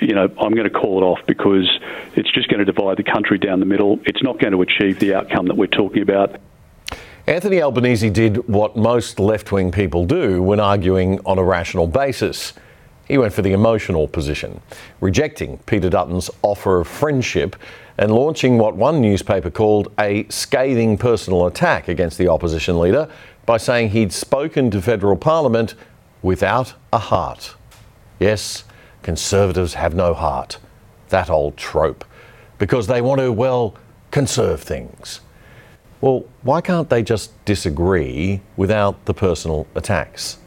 you 0.00 0.14
know, 0.14 0.24
I'm 0.40 0.54
going 0.54 0.64
to 0.64 0.70
call 0.70 1.02
it 1.02 1.04
off 1.04 1.20
because 1.26 1.68
it's 2.14 2.30
just 2.32 2.48
going 2.48 2.64
to 2.64 2.64
divide 2.64 2.96
the 2.96 3.04
country 3.04 3.38
down 3.38 3.60
the 3.60 3.66
middle. 3.66 4.00
It's 4.04 4.22
not 4.22 4.38
going 4.38 4.52
to 4.52 4.62
achieve 4.62 4.98
the 4.98 5.14
outcome 5.14 5.46
that 5.46 5.56
we're 5.56 5.66
talking 5.66 6.02
about. 6.02 6.36
Anthony 7.26 7.60
Albanese 7.60 8.08
did 8.10 8.48
what 8.48 8.76
most 8.76 9.20
left 9.20 9.52
wing 9.52 9.70
people 9.70 10.06
do 10.06 10.42
when 10.42 10.60
arguing 10.60 11.20
on 11.26 11.38
a 11.38 11.44
rational 11.44 11.86
basis 11.86 12.54
he 13.08 13.16
went 13.16 13.32
for 13.32 13.40
the 13.40 13.52
emotional 13.52 14.06
position, 14.06 14.60
rejecting 15.00 15.58
Peter 15.64 15.88
Dutton's 15.88 16.30
offer 16.42 16.82
of 16.82 16.88
friendship 16.88 17.56
and 17.96 18.12
launching 18.12 18.58
what 18.58 18.76
one 18.76 19.00
newspaper 19.00 19.50
called 19.50 19.90
a 19.98 20.26
scathing 20.28 20.98
personal 20.98 21.46
attack 21.46 21.88
against 21.88 22.18
the 22.18 22.28
opposition 22.28 22.78
leader 22.78 23.08
by 23.46 23.56
saying 23.56 23.90
he'd 23.90 24.12
spoken 24.12 24.70
to 24.70 24.82
federal 24.82 25.16
parliament 25.16 25.74
without 26.22 26.74
a 26.92 26.98
heart. 26.98 27.54
Yes, 28.18 28.64
conservatives 29.02 29.74
have 29.74 29.94
no 29.94 30.14
heart. 30.14 30.58
That 31.08 31.30
old 31.30 31.56
trope. 31.56 32.04
Because 32.58 32.86
they 32.86 33.00
want 33.00 33.20
to, 33.20 33.32
well, 33.32 33.74
conserve 34.10 34.62
things. 34.62 35.20
Well, 36.00 36.24
why 36.42 36.60
can't 36.60 36.88
they 36.88 37.02
just 37.02 37.32
disagree 37.44 38.40
without 38.56 39.04
the 39.04 39.14
personal 39.14 39.66
attacks? 39.74 40.38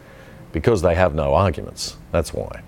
Because 0.51 0.82
they 0.82 0.96
have 0.96 1.16
no 1.16 1.34
arguments. 1.34 1.98
That's 2.12 2.34
why. 2.34 2.62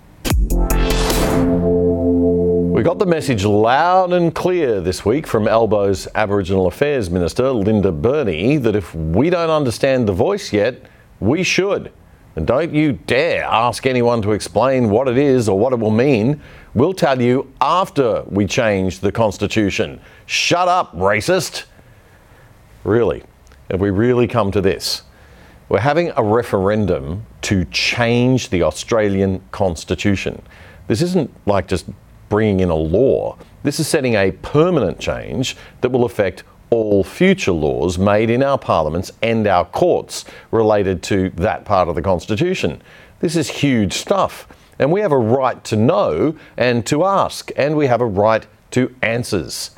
We 2.74 2.82
got 2.82 3.00
the 3.00 3.06
message 3.06 3.46
loud 3.46 4.14
and 4.14 4.34
clear 4.34 4.82
this 4.82 5.06
week 5.06 5.28
from 5.28 5.48
Albo's 5.48 6.08
Aboriginal 6.16 6.68
Affairs 6.68 7.10
Minister, 7.10 7.52
Linda 7.52 7.92
Burney, 7.92 8.58
that 8.58 8.76
if 8.76 8.94
we 8.96 9.30
don't 9.30 9.50
understand 9.50 10.08
the 10.08 10.14
voice 10.14 10.52
yet, 10.52 10.82
we 11.20 11.44
should. 11.44 11.92
And 12.36 12.48
don't 12.48 12.74
you 12.74 12.94
dare 12.94 13.44
ask 13.44 13.86
anyone 13.86 14.22
to 14.24 14.32
explain 14.32 14.90
what 14.90 15.08
it 15.08 15.18
is 15.18 15.48
or 15.48 15.60
what 15.60 15.74
it 15.74 15.80
will 15.80 15.92
mean. 15.92 16.42
We'll 16.74 16.94
tell 16.94 17.22
you 17.22 17.52
after 17.62 18.24
we 18.28 18.48
change 18.48 19.00
the 19.00 19.12
Constitution. 19.12 20.02
Shut 20.26 20.68
up, 20.68 20.96
racist. 20.96 21.66
Really, 22.84 23.24
have 23.70 23.80
we 23.80 23.92
really 23.92 24.28
come 24.28 24.52
to 24.52 24.62
this? 24.62 25.04
We're 25.70 25.80
having 25.80 26.12
a 26.18 26.24
referendum 26.24 27.26
to 27.44 27.66
change 27.66 28.50
the 28.50 28.64
Australian 28.64 29.42
Constitution. 29.52 30.42
This 30.88 31.02
isn't 31.02 31.32
like 31.46 31.68
just 31.68 31.86
bringing 32.30 32.62
in 32.62 32.70
a 32.70 32.76
law. 32.76 33.38
This 33.62 33.80
is 33.80 33.88
setting 33.88 34.16
a 34.16 34.32
permanent 34.32 35.00
change 35.00 35.56
that 35.82 35.90
will 35.90 36.04
affect 36.04 36.44
all 36.74 37.04
future 37.04 37.52
laws 37.52 38.00
made 38.00 38.32
in 38.32 38.42
our 38.42 38.58
parliaments 38.58 39.12
and 39.22 39.46
our 39.46 39.64
courts 39.64 40.26
related 40.50 41.04
to 41.04 41.30
that 41.36 41.66
part 41.66 41.88
of 41.88 41.94
the 41.94 42.02
Constitution. 42.02 42.82
This 43.20 43.36
is 43.36 43.48
huge 43.48 43.94
stuff. 43.94 44.48
And 44.80 44.92
we 44.92 45.02
have 45.02 45.12
a 45.12 45.18
right 45.18 45.64
to 45.66 45.76
know 45.76 46.36
and 46.58 46.84
to 46.88 47.06
ask, 47.06 47.52
and 47.56 47.78
we 47.78 47.86
have 47.86 48.02
a 48.02 48.08
right 48.08 48.48
to 48.72 48.94
answers. 49.04 49.70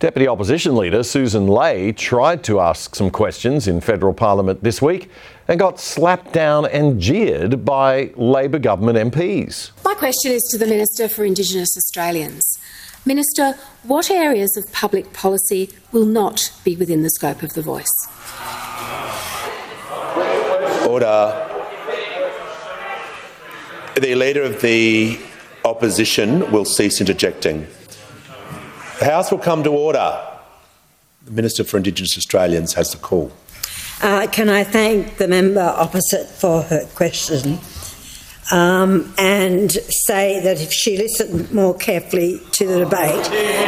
Deputy 0.00 0.28
Opposition 0.28 0.76
Leader 0.76 1.02
Susan 1.02 1.46
Ley 1.46 1.92
tried 1.92 2.44
to 2.44 2.60
ask 2.60 2.94
some 2.94 3.10
questions 3.10 3.66
in 3.66 3.80
federal 3.80 4.12
parliament 4.12 4.62
this 4.62 4.82
week 4.82 5.10
and 5.48 5.58
got 5.58 5.80
slapped 5.80 6.34
down 6.34 6.66
and 6.66 7.00
jeered 7.00 7.64
by 7.64 8.12
Labor 8.16 8.58
government 8.58 8.98
MPs. 9.14 9.70
My 9.82 9.94
question 9.94 10.32
is 10.32 10.42
to 10.50 10.58
the 10.58 10.66
Minister 10.66 11.08
for 11.08 11.24
Indigenous 11.24 11.74
Australians. 11.78 12.58
Minister, 13.04 13.54
what 13.82 14.10
areas 14.10 14.56
of 14.56 14.70
public 14.72 15.12
policy 15.12 15.70
will 15.90 16.06
not 16.06 16.52
be 16.62 16.76
within 16.76 17.02
the 17.02 17.10
scope 17.10 17.42
of 17.42 17.52
the 17.54 17.62
voice? 17.62 17.92
Order. 20.86 21.48
The 23.96 24.14
Leader 24.14 24.42
of 24.42 24.60
the 24.62 25.18
Opposition 25.64 26.50
will 26.52 26.64
cease 26.64 27.00
interjecting. 27.00 27.66
The 29.00 29.06
House 29.06 29.32
will 29.32 29.38
come 29.38 29.64
to 29.64 29.70
order. 29.70 30.20
The 31.24 31.32
Minister 31.32 31.64
for 31.64 31.78
Indigenous 31.78 32.16
Australians 32.16 32.74
has 32.74 32.92
the 32.92 32.98
call. 32.98 33.32
Uh, 34.00 34.28
can 34.30 34.48
I 34.48 34.62
thank 34.62 35.16
the 35.16 35.26
member 35.26 35.60
opposite 35.60 36.28
for 36.28 36.62
her 36.62 36.86
question 36.94 37.58
um, 38.50 39.12
and 39.18 39.70
say 39.70 40.40
that 40.40 40.60
if 40.60 40.72
she 40.72 40.96
listened 40.96 41.52
more 41.52 41.74
carefully 41.74 42.40
to 42.52 42.66
the 42.66 42.78
debate, 42.80 43.24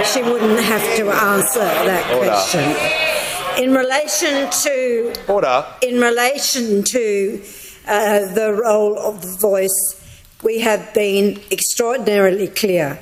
she 0.06 0.22
wouldn't 0.22 0.60
have 0.60 0.96
to 0.96 1.10
answer 1.10 1.60
that 1.60 2.12
Order. 2.12 2.30
question. 2.30 3.64
In 3.64 3.72
relation 3.72 4.50
to 4.50 5.14
Order. 5.28 5.64
in 5.80 6.00
relation 6.00 6.82
to 6.82 7.42
uh, 7.86 8.34
the 8.34 8.52
role 8.52 8.98
of 8.98 9.22
the 9.22 9.36
voice 9.38 10.00
we 10.42 10.58
have 10.60 10.92
been 10.92 11.40
extraordinarily 11.52 12.48
clear 12.48 12.98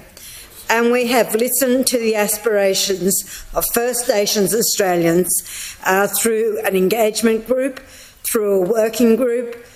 and 0.68 0.90
we 0.90 1.06
have 1.08 1.34
listened 1.34 1.86
to 1.86 1.98
the 1.98 2.14
aspirations 2.14 3.44
of 3.54 3.64
First 3.74 4.08
Nations 4.08 4.54
Australians 4.54 5.76
uh, 5.84 6.06
through 6.06 6.60
an 6.64 6.74
engagement 6.74 7.46
group, 7.46 7.78
through 8.22 8.62
a 8.62 8.68
working 8.68 9.16
group, 9.16 9.66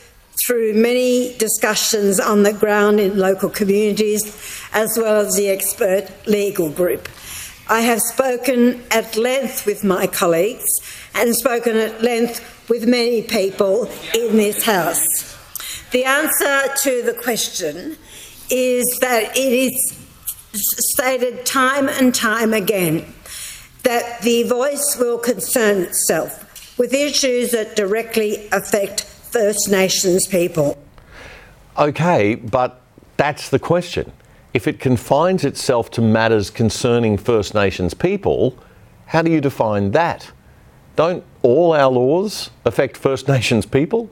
through 0.45 0.75
many 0.75 1.37
discussions 1.39 2.21
on 2.21 2.43
the 2.43 2.53
ground 2.53 3.01
in 3.01 3.19
local 3.19 3.49
communities, 3.49 4.61
as 4.73 4.99
well 4.99 5.21
as 5.21 5.35
the 5.35 5.49
expert 5.49 6.09
legal 6.27 6.71
group. 6.71 7.09
I 7.69 7.81
have 7.81 8.01
spoken 8.01 8.83
at 8.91 9.17
length 9.17 9.67
with 9.67 9.83
my 9.83 10.07
colleagues 10.07 10.67
and 11.15 11.35
spoken 11.35 11.77
at 11.77 12.03
length 12.03 12.69
with 12.69 12.87
many 12.87 13.23
people 13.23 13.91
in 14.15 14.37
this 14.37 14.65
House. 14.65 15.37
The 15.91 16.05
answer 16.05 16.75
to 16.83 17.03
the 17.03 17.15
question 17.15 17.97
is 18.51 18.99
that 19.01 19.37
it 19.37 19.53
is 19.53 19.97
stated 20.53 21.45
time 21.45 21.89
and 21.89 22.15
time 22.15 22.53
again 22.53 23.05
that 23.83 24.21
the 24.23 24.43
voice 24.45 24.97
will 24.99 25.19
concern 25.19 25.83
itself 25.83 26.43
with 26.79 26.93
issues 26.93 27.53
that 27.53 27.77
directly 27.77 28.49
affect 28.53 29.07
First 29.37 29.69
Nations 29.69 30.27
people. 30.27 30.83
Okay, 31.77 32.37
but 32.37 32.81
that's 33.19 33.51
the 33.51 33.59
question. 33.59 34.11
If 34.55 34.67
it 34.67 34.81
confines 34.81 35.45
itself 35.45 35.91
to 35.91 36.01
matters 36.01 36.49
concerning 36.49 37.19
First 37.19 37.53
Nations 37.55 37.93
people, 37.93 38.59
how 39.05 39.21
do 39.21 39.31
you 39.31 39.43
define 39.43 39.91
that? 39.91 40.33
Don't 40.97 41.23
all 41.43 41.75
our 41.75 41.91
laws 41.91 42.49
affect 42.65 42.97
First 42.97 43.29
Nations 43.37 43.67
people? 43.67 44.09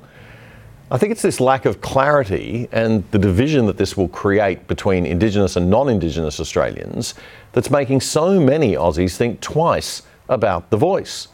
I 0.90 0.98
think 0.98 1.10
it's 1.10 1.22
this 1.22 1.40
lack 1.40 1.64
of 1.64 1.80
clarity 1.80 2.68
and 2.70 3.02
the 3.10 3.18
division 3.18 3.64
that 3.64 3.78
this 3.78 3.96
will 3.96 4.08
create 4.08 4.66
between 4.68 5.06
Indigenous 5.06 5.56
and 5.56 5.70
non 5.70 5.88
Indigenous 5.88 6.38
Australians 6.38 7.14
that's 7.52 7.70
making 7.70 8.02
so 8.02 8.38
many 8.38 8.74
Aussies 8.74 9.16
think 9.16 9.40
twice 9.40 10.02
about 10.28 10.68
the 10.68 10.76
voice. 10.76 11.28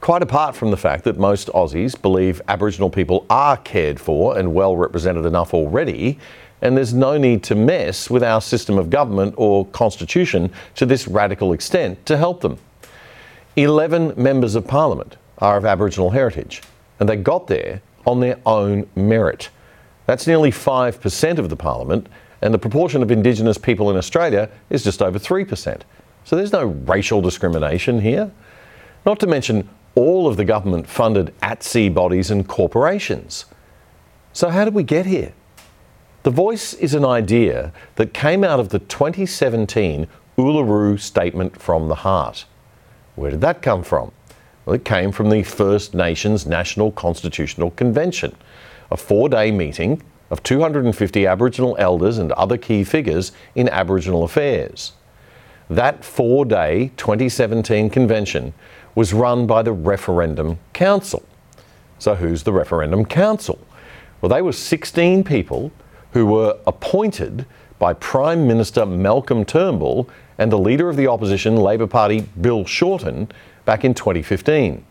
Quite 0.00 0.22
apart 0.22 0.54
from 0.54 0.70
the 0.70 0.76
fact 0.76 1.04
that 1.04 1.18
most 1.18 1.48
Aussies 1.48 2.00
believe 2.00 2.40
Aboriginal 2.48 2.88
people 2.88 3.26
are 3.28 3.56
cared 3.56 3.98
for 3.98 4.38
and 4.38 4.54
well 4.54 4.76
represented 4.76 5.26
enough 5.26 5.52
already, 5.52 6.18
and 6.62 6.76
there's 6.76 6.94
no 6.94 7.18
need 7.18 7.42
to 7.44 7.54
mess 7.54 8.08
with 8.08 8.22
our 8.22 8.40
system 8.40 8.78
of 8.78 8.90
government 8.90 9.34
or 9.36 9.66
constitution 9.66 10.52
to 10.76 10.86
this 10.86 11.08
radical 11.08 11.52
extent 11.52 12.04
to 12.06 12.16
help 12.16 12.40
them. 12.40 12.58
11 13.56 14.14
members 14.16 14.54
of 14.54 14.66
parliament 14.66 15.16
are 15.38 15.56
of 15.56 15.64
Aboriginal 15.64 16.10
heritage, 16.10 16.62
and 17.00 17.08
they 17.08 17.16
got 17.16 17.48
there 17.48 17.82
on 18.06 18.20
their 18.20 18.38
own 18.46 18.88
merit. 18.94 19.50
That's 20.06 20.26
nearly 20.26 20.52
5% 20.52 21.38
of 21.38 21.50
the 21.50 21.56
parliament, 21.56 22.08
and 22.40 22.54
the 22.54 22.58
proportion 22.58 23.02
of 23.02 23.10
Indigenous 23.10 23.58
people 23.58 23.90
in 23.90 23.96
Australia 23.96 24.48
is 24.70 24.84
just 24.84 25.02
over 25.02 25.18
3%. 25.18 25.82
So 26.24 26.36
there's 26.36 26.52
no 26.52 26.66
racial 26.66 27.20
discrimination 27.20 28.00
here. 28.00 28.30
Not 29.04 29.20
to 29.20 29.26
mention 29.26 29.68
all 29.98 30.28
of 30.28 30.36
the 30.36 30.44
government 30.44 30.86
funded 30.86 31.34
ATSI 31.42 31.92
bodies 31.92 32.30
and 32.30 32.46
corporations. 32.46 33.46
So, 34.32 34.48
how 34.48 34.64
did 34.64 34.72
we 34.74 34.84
get 34.84 35.06
here? 35.06 35.32
The 36.22 36.30
Voice 36.30 36.72
is 36.74 36.94
an 36.94 37.04
idea 37.04 37.72
that 37.96 38.14
came 38.14 38.44
out 38.44 38.60
of 38.60 38.68
the 38.68 38.78
2017 38.78 40.06
Uluru 40.36 41.00
Statement 41.00 41.60
from 41.60 41.88
the 41.88 41.96
Heart. 41.96 42.44
Where 43.16 43.32
did 43.32 43.40
that 43.40 43.60
come 43.60 43.82
from? 43.82 44.12
Well, 44.64 44.76
it 44.76 44.84
came 44.84 45.10
from 45.10 45.30
the 45.30 45.42
First 45.42 45.94
Nations 45.94 46.46
National 46.46 46.92
Constitutional 46.92 47.72
Convention, 47.72 48.36
a 48.92 48.96
four 48.96 49.28
day 49.28 49.50
meeting 49.50 50.00
of 50.30 50.44
250 50.44 51.26
Aboriginal 51.26 51.74
elders 51.80 52.18
and 52.18 52.30
other 52.32 52.56
key 52.56 52.84
figures 52.84 53.32
in 53.56 53.68
Aboriginal 53.68 54.22
affairs. 54.22 54.92
That 55.68 56.04
four 56.04 56.44
day 56.44 56.92
2017 56.96 57.90
convention 57.90 58.54
was 58.94 59.12
run 59.12 59.46
by 59.46 59.62
the 59.62 59.72
Referendum 59.72 60.58
Council. 60.72 61.24
So, 61.98 62.14
who's 62.14 62.42
the 62.42 62.52
Referendum 62.52 63.04
Council? 63.04 63.58
Well, 64.20 64.28
they 64.28 64.42
were 64.42 64.52
16 64.52 65.24
people 65.24 65.72
who 66.12 66.26
were 66.26 66.58
appointed 66.66 67.46
by 67.78 67.92
Prime 67.94 68.46
Minister 68.46 68.84
Malcolm 68.86 69.44
Turnbull 69.44 70.08
and 70.38 70.50
the 70.50 70.58
leader 70.58 70.88
of 70.88 70.96
the 70.96 71.06
opposition 71.06 71.56
Labor 71.56 71.86
Party, 71.86 72.20
Bill 72.40 72.64
Shorten, 72.64 73.30
back 73.64 73.84
in 73.84 73.94
2015. 73.94 74.84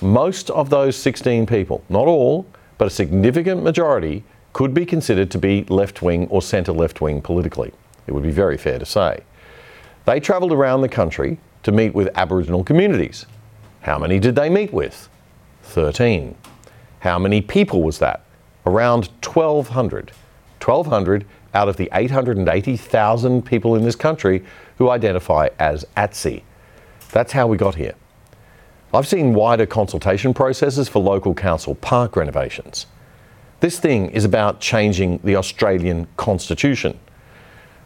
Most 0.00 0.50
of 0.50 0.70
those 0.70 0.96
16 0.96 1.46
people, 1.46 1.82
not 1.88 2.06
all, 2.06 2.46
but 2.76 2.86
a 2.86 2.90
significant 2.90 3.62
majority, 3.62 4.22
could 4.52 4.74
be 4.74 4.86
considered 4.86 5.30
to 5.30 5.38
be 5.38 5.64
left 5.64 6.02
wing 6.02 6.26
or 6.28 6.42
centre 6.42 6.72
left 6.72 7.00
wing 7.00 7.20
politically. 7.20 7.72
It 8.06 8.12
would 8.12 8.22
be 8.22 8.30
very 8.30 8.56
fair 8.56 8.78
to 8.78 8.86
say. 8.86 9.22
They 10.04 10.20
travelled 10.20 10.52
around 10.52 10.80
the 10.80 10.88
country 10.88 11.38
to 11.62 11.72
meet 11.72 11.94
with 11.94 12.08
Aboriginal 12.14 12.64
communities. 12.64 13.26
How 13.80 13.98
many 13.98 14.18
did 14.18 14.36
they 14.36 14.48
meet 14.48 14.72
with? 14.72 15.08
13. 15.62 16.34
How 17.00 17.18
many 17.18 17.40
people 17.40 17.82
was 17.82 17.98
that? 17.98 18.24
Around 18.66 19.08
1,200. 19.22 20.12
1,200 20.60 21.24
out 21.54 21.68
of 21.68 21.76
the 21.76 21.88
880,000 21.92 23.44
people 23.44 23.74
in 23.74 23.82
this 23.82 23.96
country 23.96 24.44
who 24.76 24.90
identify 24.90 25.48
as 25.58 25.84
ATSI. 25.96 26.42
That's 27.10 27.32
how 27.32 27.46
we 27.46 27.56
got 27.56 27.74
here. 27.74 27.94
I've 28.92 29.08
seen 29.08 29.34
wider 29.34 29.66
consultation 29.66 30.32
processes 30.32 30.88
for 30.88 31.00
local 31.00 31.34
council 31.34 31.74
park 31.74 32.16
renovations. 32.16 32.86
This 33.60 33.78
thing 33.78 34.10
is 34.10 34.24
about 34.24 34.60
changing 34.60 35.20
the 35.24 35.36
Australian 35.36 36.06
Constitution. 36.16 36.98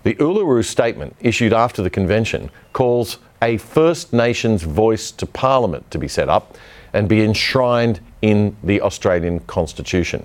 The 0.03 0.15
Uluru 0.17 0.65
Statement, 0.65 1.17
issued 1.21 1.53
after 1.53 1.83
the 1.83 1.91
convention, 1.91 2.51
calls 2.73 3.19
a 3.43 3.57
First 3.57 4.13
Nations 4.13 4.63
voice 4.63 5.11
to 5.11 5.27
Parliament 5.27 5.91
to 5.91 5.99
be 5.99 6.07
set 6.07 6.29
up 6.29 6.57
and 6.93 7.09
be 7.09 7.25
enshrined 7.25 7.99
in 8.23 8.57
the 8.63 8.81
Australian 8.81 9.41
Constitution. 9.41 10.25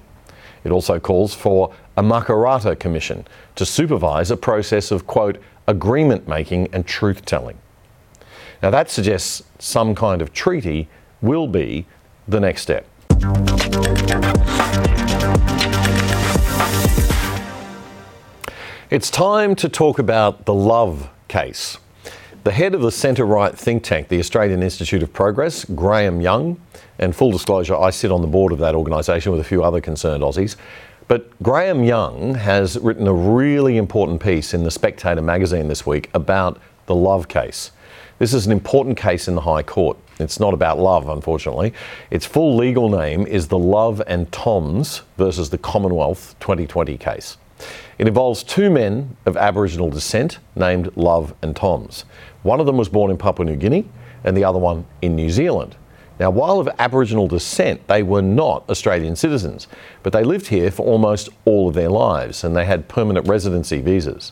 It 0.64 0.72
also 0.72 1.00
calls 1.00 1.34
for 1.34 1.74
a 1.98 2.04
Makarrata 2.04 2.80
Commission 2.80 3.26
to 3.56 3.66
supervise 3.66 4.30
a 4.30 4.38
process 4.38 4.92
of, 4.92 5.08
quote, 5.08 5.40
agreement 5.66 6.28
making 6.28 6.70
and 6.72 6.86
truth 6.86 7.26
telling. 7.26 7.58
Now, 8.62 8.70
that 8.70 8.92
suggests 8.92 9.44
some 9.58 9.96
kind 9.96 10.22
of 10.22 10.32
treaty 10.32 10.88
will 11.22 11.48
be 11.48 11.88
the 12.28 12.40
next 12.40 12.62
step. 12.62 12.86
It's 18.92 19.10
time 19.10 19.56
to 19.56 19.70
talk 19.70 19.98
about 19.98 20.46
the 20.46 20.54
Love 20.54 21.10
case. 21.28 21.78
The 22.48 22.54
head 22.54 22.74
of 22.74 22.80
the 22.80 22.94
centre 22.94 23.26
right 23.26 23.54
think 23.54 23.84
tank, 23.84 24.08
the 24.08 24.20
Australian 24.20 24.64
Institute 24.64 25.04
of 25.04 25.12
Progress, 25.12 25.66
Graham 25.66 26.22
Young, 26.22 26.58
and 26.98 27.14
full 27.14 27.30
disclosure, 27.30 27.76
I 27.76 27.90
sit 27.90 28.10
on 28.10 28.22
the 28.22 28.28
board 28.28 28.54
of 28.54 28.60
that 28.60 28.74
organisation 28.74 29.34
with 29.34 29.42
a 29.42 29.44
few 29.44 29.66
other 29.66 29.82
concerned 29.82 30.24
Aussies. 30.24 30.56
But 31.10 31.30
Graham 31.44 31.84
Young 31.84 32.36
has 32.36 32.80
written 32.80 33.06
a 33.06 33.14
really 33.14 33.76
important 33.76 34.22
piece 34.22 34.54
in 34.54 34.64
the 34.64 34.72
Spectator 34.72 35.22
magazine 35.22 35.68
this 35.68 35.86
week 35.86 36.10
about 36.14 36.62
the 36.86 36.96
Love 36.96 37.28
case. 37.28 37.72
This 38.18 38.34
is 38.34 38.46
an 38.46 38.54
important 38.54 38.96
case 38.96 39.28
in 39.28 39.36
the 39.36 39.42
High 39.42 39.64
Court. 39.64 39.98
It's 40.18 40.40
not 40.40 40.54
about 40.54 40.80
love, 40.80 41.10
unfortunately. 41.10 41.74
Its 42.12 42.26
full 42.26 42.56
legal 42.56 42.88
name 42.88 43.28
is 43.28 43.50
the 43.50 43.60
Love 43.60 44.02
and 44.08 44.32
Thoms 44.32 45.02
versus 45.18 45.50
the 45.50 45.58
Commonwealth 45.58 46.34
2020 46.40 46.98
case. 46.98 47.36
It 47.98 48.08
involves 48.08 48.44
two 48.44 48.70
men 48.70 49.18
of 49.26 49.36
Aboriginal 49.36 49.90
descent 49.90 50.38
named 50.56 50.96
Love 50.96 51.34
and 51.42 51.56
Thoms. 51.56 52.06
One 52.48 52.62
of 52.62 52.66
them 52.66 52.78
was 52.78 52.88
born 52.88 53.12
in 53.12 53.18
Papua 53.18 53.46
New 53.46 53.58
Guinea 53.58 53.84
and 54.24 54.38
the 54.38 54.46
other 54.46 54.58
one 54.58 54.86
in 55.02 55.18
New 55.18 55.30
Zealand. 55.30 55.76
Now, 56.18 56.30
while 56.30 56.62
of 56.62 56.70
Aboriginal 56.80 57.28
descent, 57.28 57.86
they 57.90 58.04
were 58.04 58.22
not 58.22 58.64
Australian 58.70 59.18
citizens, 59.18 59.68
but 60.02 60.14
they 60.14 60.24
lived 60.24 60.48
here 60.48 60.72
for 60.72 60.86
almost 60.86 61.28
all 61.44 61.68
of 61.68 61.76
their 61.76 61.90
lives 61.90 62.46
and 62.46 62.56
they 62.56 62.64
had 62.64 62.88
permanent 62.88 63.28
residency 63.28 63.82
visas. 63.82 64.32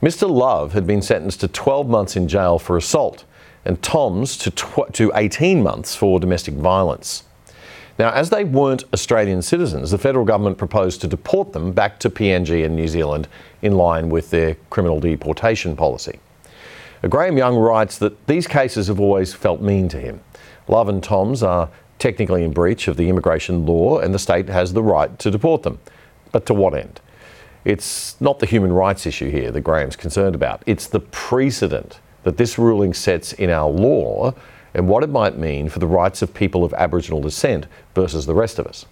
Mr. 0.00 0.30
Love 0.30 0.72
had 0.72 0.86
been 0.86 1.02
sentenced 1.02 1.40
to 1.40 1.48
12 1.48 1.88
months 1.88 2.14
in 2.14 2.28
jail 2.28 2.60
for 2.60 2.76
assault 2.76 3.24
and 3.64 3.82
Thoms 3.82 4.36
to, 4.36 4.52
tw- 4.52 4.92
to 4.92 5.10
18 5.12 5.64
months 5.64 5.96
for 5.96 6.20
domestic 6.20 6.54
violence. 6.54 7.24
Now, 7.98 8.12
as 8.12 8.30
they 8.30 8.44
weren't 8.44 8.84
Australian 8.94 9.42
citizens, 9.42 9.90
the 9.90 9.98
federal 9.98 10.24
government 10.24 10.58
proposed 10.58 11.00
to 11.00 11.08
deport 11.08 11.52
them 11.52 11.72
back 11.72 11.98
to 12.00 12.08
PNG 12.08 12.64
and 12.64 12.76
New 12.76 12.86
Zealand 12.86 13.26
in 13.62 13.72
line 13.72 14.10
with 14.10 14.30
their 14.30 14.54
criminal 14.70 15.00
deportation 15.00 15.74
policy. 15.74 16.20
Graham 17.08 17.36
Young 17.36 17.56
writes 17.56 17.98
that 17.98 18.26
these 18.26 18.46
cases 18.46 18.86
have 18.86 19.00
always 19.00 19.34
felt 19.34 19.60
mean 19.60 19.88
to 19.88 19.98
him. 19.98 20.20
Love 20.68 20.88
and 20.88 21.02
Thoms 21.02 21.42
are 21.42 21.68
technically 21.98 22.44
in 22.44 22.52
breach 22.52 22.88
of 22.88 22.96
the 22.96 23.08
immigration 23.08 23.66
law, 23.66 23.98
and 23.98 24.14
the 24.14 24.18
state 24.18 24.48
has 24.48 24.72
the 24.72 24.82
right 24.82 25.18
to 25.18 25.30
deport 25.30 25.62
them. 25.62 25.80
But 26.30 26.46
to 26.46 26.54
what 26.54 26.74
end? 26.74 27.00
It's 27.64 28.20
not 28.20 28.38
the 28.38 28.46
human 28.46 28.72
rights 28.72 29.06
issue 29.06 29.30
here 29.30 29.50
that 29.50 29.60
Graham's 29.60 29.96
concerned 29.96 30.34
about, 30.34 30.62
it's 30.66 30.86
the 30.86 31.00
precedent 31.00 32.00
that 32.24 32.36
this 32.36 32.58
ruling 32.58 32.94
sets 32.94 33.32
in 33.32 33.50
our 33.50 33.68
law 33.68 34.34
and 34.74 34.88
what 34.88 35.02
it 35.02 35.10
might 35.10 35.36
mean 35.36 35.68
for 35.68 35.78
the 35.80 35.86
rights 35.86 36.22
of 36.22 36.32
people 36.32 36.64
of 36.64 36.72
Aboriginal 36.74 37.20
descent 37.20 37.66
versus 37.94 38.26
the 38.26 38.34
rest 38.34 38.58
of 38.58 38.66
us. 38.66 38.86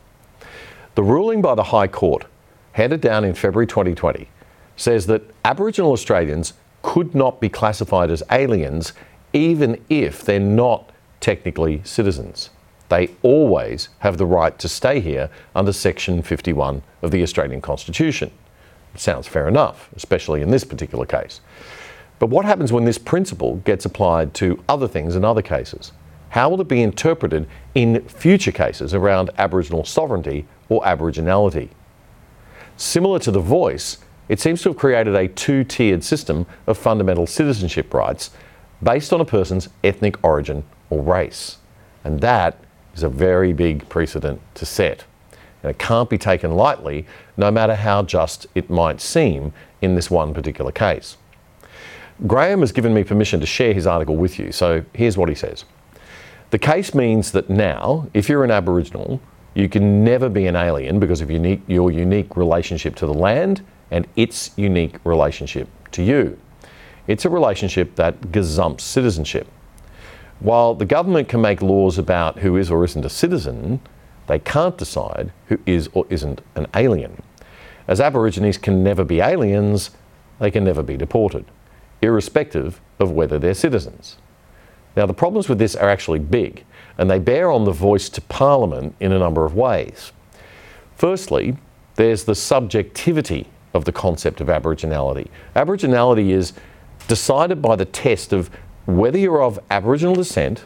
The 0.94 1.02
ruling 1.02 1.40
by 1.40 1.54
the 1.54 1.64
High 1.64 1.86
Court 1.86 2.26
handed 2.72 3.00
down 3.00 3.24
in 3.24 3.34
February 3.34 3.66
2020, 3.66 4.28
says 4.76 5.06
that 5.06 5.22
Aboriginal 5.44 5.92
Australians 5.92 6.52
could 6.82 7.14
not 7.14 7.40
be 7.40 7.48
classified 7.48 8.10
as 8.10 8.22
aliens 8.30 8.92
even 9.32 9.80
if 9.88 10.22
they're 10.22 10.40
not 10.40 10.90
technically 11.20 11.80
citizens. 11.84 12.50
They 12.88 13.10
always 13.22 13.88
have 14.00 14.18
the 14.18 14.26
right 14.26 14.58
to 14.58 14.68
stay 14.68 15.00
here 15.00 15.30
under 15.54 15.72
Section 15.72 16.22
51 16.22 16.82
of 17.02 17.10
the 17.10 17.22
Australian 17.22 17.60
Constitution. 17.60 18.32
Sounds 18.96 19.28
fair 19.28 19.46
enough, 19.46 19.88
especially 19.94 20.42
in 20.42 20.50
this 20.50 20.64
particular 20.64 21.06
case. 21.06 21.40
But 22.18 22.30
what 22.30 22.44
happens 22.44 22.72
when 22.72 22.84
this 22.84 22.98
principle 22.98 23.56
gets 23.58 23.84
applied 23.84 24.34
to 24.34 24.62
other 24.68 24.88
things 24.88 25.14
in 25.14 25.24
other 25.24 25.42
cases? 25.42 25.92
How 26.30 26.48
will 26.48 26.60
it 26.60 26.68
be 26.68 26.82
interpreted 26.82 27.48
in 27.74 28.06
future 28.08 28.52
cases 28.52 28.92
around 28.92 29.30
Aboriginal 29.38 29.84
sovereignty 29.84 30.46
or 30.68 30.82
Aboriginality? 30.82 31.70
Similar 32.76 33.18
to 33.20 33.30
the 33.30 33.40
voice, 33.40 33.98
it 34.30 34.38
seems 34.38 34.62
to 34.62 34.68
have 34.68 34.78
created 34.78 35.16
a 35.16 35.26
two 35.26 35.64
tiered 35.64 36.04
system 36.04 36.46
of 36.68 36.78
fundamental 36.78 37.26
citizenship 37.26 37.92
rights 37.92 38.30
based 38.80 39.12
on 39.12 39.20
a 39.20 39.24
person's 39.24 39.68
ethnic 39.82 40.22
origin 40.24 40.62
or 40.88 41.02
race. 41.02 41.56
And 42.04 42.20
that 42.20 42.56
is 42.94 43.02
a 43.02 43.08
very 43.08 43.52
big 43.52 43.88
precedent 43.88 44.40
to 44.54 44.64
set. 44.64 45.04
And 45.64 45.70
it 45.70 45.80
can't 45.80 46.08
be 46.08 46.16
taken 46.16 46.54
lightly, 46.54 47.06
no 47.36 47.50
matter 47.50 47.74
how 47.74 48.04
just 48.04 48.46
it 48.54 48.70
might 48.70 49.00
seem 49.00 49.52
in 49.82 49.96
this 49.96 50.12
one 50.12 50.32
particular 50.32 50.70
case. 50.70 51.16
Graham 52.28 52.60
has 52.60 52.70
given 52.70 52.94
me 52.94 53.02
permission 53.02 53.40
to 53.40 53.46
share 53.46 53.74
his 53.74 53.84
article 53.84 54.14
with 54.14 54.38
you, 54.38 54.52
so 54.52 54.84
here's 54.94 55.18
what 55.18 55.28
he 55.28 55.34
says. 55.34 55.64
The 56.50 56.58
case 56.58 56.94
means 56.94 57.32
that 57.32 57.50
now, 57.50 58.08
if 58.14 58.28
you're 58.28 58.44
an 58.44 58.52
Aboriginal, 58.52 59.20
you 59.54 59.68
can 59.68 60.04
never 60.04 60.28
be 60.28 60.46
an 60.46 60.54
alien 60.54 61.00
because 61.00 61.20
of 61.20 61.32
unique, 61.32 61.62
your 61.66 61.90
unique 61.90 62.36
relationship 62.36 62.94
to 62.96 63.06
the 63.06 63.14
land 63.14 63.62
and 63.90 64.06
its 64.16 64.50
unique 64.56 64.98
relationship 65.04 65.68
to 65.92 66.02
you. 66.02 66.38
It's 67.06 67.24
a 67.24 67.30
relationship 67.30 67.96
that 67.96 68.20
gazumps 68.32 68.82
citizenship. 68.82 69.48
While 70.38 70.74
the 70.74 70.86
government 70.86 71.28
can 71.28 71.40
make 71.40 71.60
laws 71.60 71.98
about 71.98 72.38
who 72.38 72.56
is 72.56 72.70
or 72.70 72.84
isn't 72.84 73.04
a 73.04 73.10
citizen, 73.10 73.80
they 74.26 74.38
can't 74.38 74.78
decide 74.78 75.32
who 75.48 75.58
is 75.66 75.88
or 75.92 76.06
isn't 76.08 76.40
an 76.54 76.66
alien. 76.74 77.22
As 77.88 78.00
Aborigines 78.00 78.56
can 78.56 78.84
never 78.84 79.04
be 79.04 79.20
aliens, 79.20 79.90
they 80.38 80.50
can 80.50 80.64
never 80.64 80.82
be 80.82 80.96
deported, 80.96 81.44
irrespective 82.00 82.80
of 82.98 83.10
whether 83.10 83.38
they're 83.38 83.54
citizens. 83.54 84.16
Now, 84.96 85.06
the 85.06 85.14
problems 85.14 85.48
with 85.48 85.58
this 85.58 85.76
are 85.76 85.90
actually 85.90 86.20
big, 86.20 86.64
and 86.96 87.10
they 87.10 87.18
bear 87.18 87.50
on 87.50 87.64
the 87.64 87.72
voice 87.72 88.08
to 88.10 88.20
Parliament 88.22 88.94
in 89.00 89.12
a 89.12 89.18
number 89.18 89.44
of 89.44 89.54
ways. 89.54 90.12
Firstly, 90.96 91.56
there's 91.96 92.24
the 92.24 92.34
subjectivity 92.34 93.48
of 93.74 93.84
the 93.84 93.92
concept 93.92 94.40
of 94.40 94.48
Aboriginality. 94.48 95.28
Aboriginality 95.54 96.30
is 96.30 96.52
decided 97.08 97.62
by 97.62 97.76
the 97.76 97.84
test 97.84 98.32
of 98.32 98.50
whether 98.86 99.18
you're 99.18 99.42
of 99.42 99.58
Aboriginal 99.70 100.14
descent, 100.14 100.64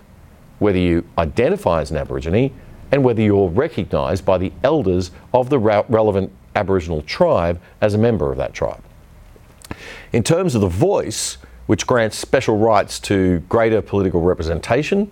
whether 0.58 0.78
you 0.78 1.04
identify 1.18 1.80
as 1.80 1.90
an 1.90 1.96
Aborigine, 1.96 2.52
and 2.90 3.04
whether 3.04 3.22
you're 3.22 3.48
recognised 3.48 4.24
by 4.24 4.38
the 4.38 4.52
elders 4.62 5.10
of 5.32 5.50
the 5.50 5.58
relevant 5.58 6.32
Aboriginal 6.54 7.02
tribe 7.02 7.60
as 7.80 7.94
a 7.94 7.98
member 7.98 8.30
of 8.30 8.38
that 8.38 8.54
tribe. 8.54 8.82
In 10.12 10.22
terms 10.22 10.54
of 10.54 10.60
the 10.60 10.68
voice, 10.68 11.38
which 11.66 11.86
grants 11.86 12.16
special 12.16 12.58
rights 12.58 13.00
to 13.00 13.40
greater 13.48 13.82
political 13.82 14.20
representation, 14.20 15.10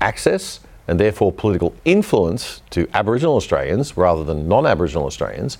access, 0.00 0.60
and 0.86 1.00
therefore 1.00 1.32
political 1.32 1.74
influence 1.84 2.62
to 2.70 2.86
Aboriginal 2.94 3.36
Australians 3.36 3.96
rather 3.96 4.22
than 4.22 4.46
non 4.48 4.66
Aboriginal 4.66 5.06
Australians, 5.06 5.58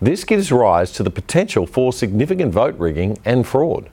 this 0.00 0.24
gives 0.24 0.52
rise 0.52 0.92
to 0.92 1.02
the 1.02 1.10
potential 1.10 1.66
for 1.66 1.92
significant 1.92 2.52
vote 2.52 2.76
rigging 2.78 3.18
and 3.24 3.46
fraud. 3.46 3.88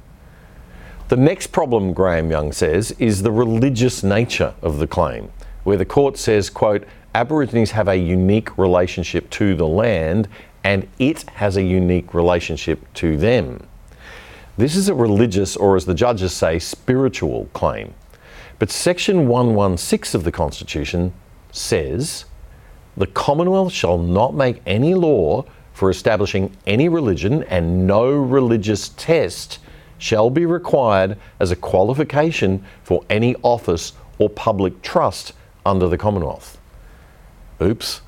The 1.10 1.18
next 1.18 1.48
problem, 1.48 1.94
Graham 1.94 2.32
Young 2.32 2.52
says, 2.52 2.92
is 2.98 3.22
the 3.22 3.32
religious 3.32 4.04
nature 4.04 4.54
of 4.62 4.80
the 4.80 4.88
claim, 4.88 5.32
where 5.64 5.78
the 5.78 5.86
court 5.86 6.18
says, 6.18 6.50
quote, 6.50 6.86
Aborigines 7.14 7.72
have 7.72 7.90
a 7.90 7.98
unique 7.98 8.58
relationship 8.58 9.30
to 9.32 9.56
the 9.56 9.68
land 9.68 10.30
and 10.64 10.88
it 11.00 11.24
has 11.24 11.58
a 11.58 11.64
unique 11.64 12.14
relationship 12.14 12.82
to 12.94 13.18
them. 13.18 13.66
This 14.58 14.76
is 14.76 14.90
a 14.90 14.96
religious, 14.96 15.56
or 15.56 15.76
as 15.76 15.86
the 15.86 15.94
judges 15.94 16.34
say, 16.34 16.60
spiritual 16.60 17.50
claim. 17.54 17.94
But 18.60 18.70
Section 18.70 19.28
116 19.28 20.20
of 20.20 20.24
the 20.24 20.32
Constitution 20.32 21.14
says 21.52 22.26
the 22.96 23.08
Commonwealth 23.08 23.74
shall 23.74 23.98
not 23.98 24.36
make 24.36 24.62
any 24.66 24.94
law 24.94 25.46
for 25.82 25.90
establishing 25.90 26.56
any 26.68 26.88
religion, 26.88 27.42
and 27.46 27.88
no 27.88 28.12
religious 28.12 28.90
test 28.90 29.58
shall 29.98 30.30
be 30.30 30.46
required 30.46 31.18
as 31.40 31.50
a 31.50 31.56
qualification 31.56 32.64
for 32.84 33.04
any 33.10 33.36
office 33.42 33.94
or 34.20 34.30
public 34.30 34.80
trust 34.84 35.34
under 35.66 35.88
the 35.88 35.98
Commonwealth. 35.98 36.60
Oops. 37.60 38.02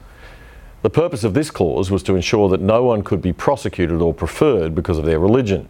The 0.83 0.89
purpose 0.91 1.23
of 1.23 1.33
this 1.33 1.49
clause 1.49 1.89
was 1.89 2.03
to 2.03 2.15
ensure 2.15 2.47
that 2.49 2.61
no 2.61 2.83
one 2.83 3.01
could 3.01 3.23
be 3.23 3.33
prosecuted 3.33 4.03
or 4.03 4.13
preferred 4.13 4.75
because 4.75 4.99
of 4.99 5.05
their 5.05 5.17
religion. 5.17 5.67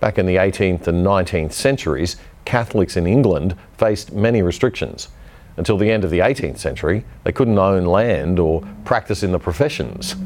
Back 0.00 0.16
in 0.16 0.24
the 0.24 0.36
18th 0.36 0.86
and 0.86 1.04
19th 1.04 1.52
centuries, 1.52 2.16
Catholics 2.46 2.96
in 2.96 3.06
England 3.06 3.54
faced 3.76 4.14
many 4.14 4.40
restrictions. 4.40 5.08
Until 5.56 5.78
the 5.78 5.90
end 5.90 6.02
of 6.02 6.10
the 6.10 6.18
18th 6.18 6.58
century, 6.58 7.04
they 7.22 7.30
couldn't 7.30 7.58
own 7.58 7.84
land 7.84 8.40
or 8.40 8.62
practice 8.84 9.22
in 9.22 9.30
the 9.30 9.38
professions. 9.38 10.16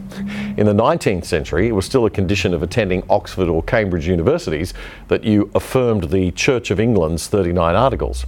In 0.57 0.65
the 0.65 0.73
19th 0.73 1.27
century, 1.27 1.69
it 1.69 1.73
was 1.73 1.85
still 1.85 2.07
a 2.07 2.11
condition 2.11 2.55
of 2.55 2.63
attending 2.63 3.03
Oxford 3.11 3.49
or 3.49 3.63
Cambridge 3.63 4.09
universities 4.09 4.73
that 5.09 5.25
you 5.25 5.51
affirmed 5.55 6.11
the 6.11 6.31
Church 6.31 6.71
of 6.71 6.81
England's 6.81 7.27
39 7.27 7.75
Articles. 7.75 8.25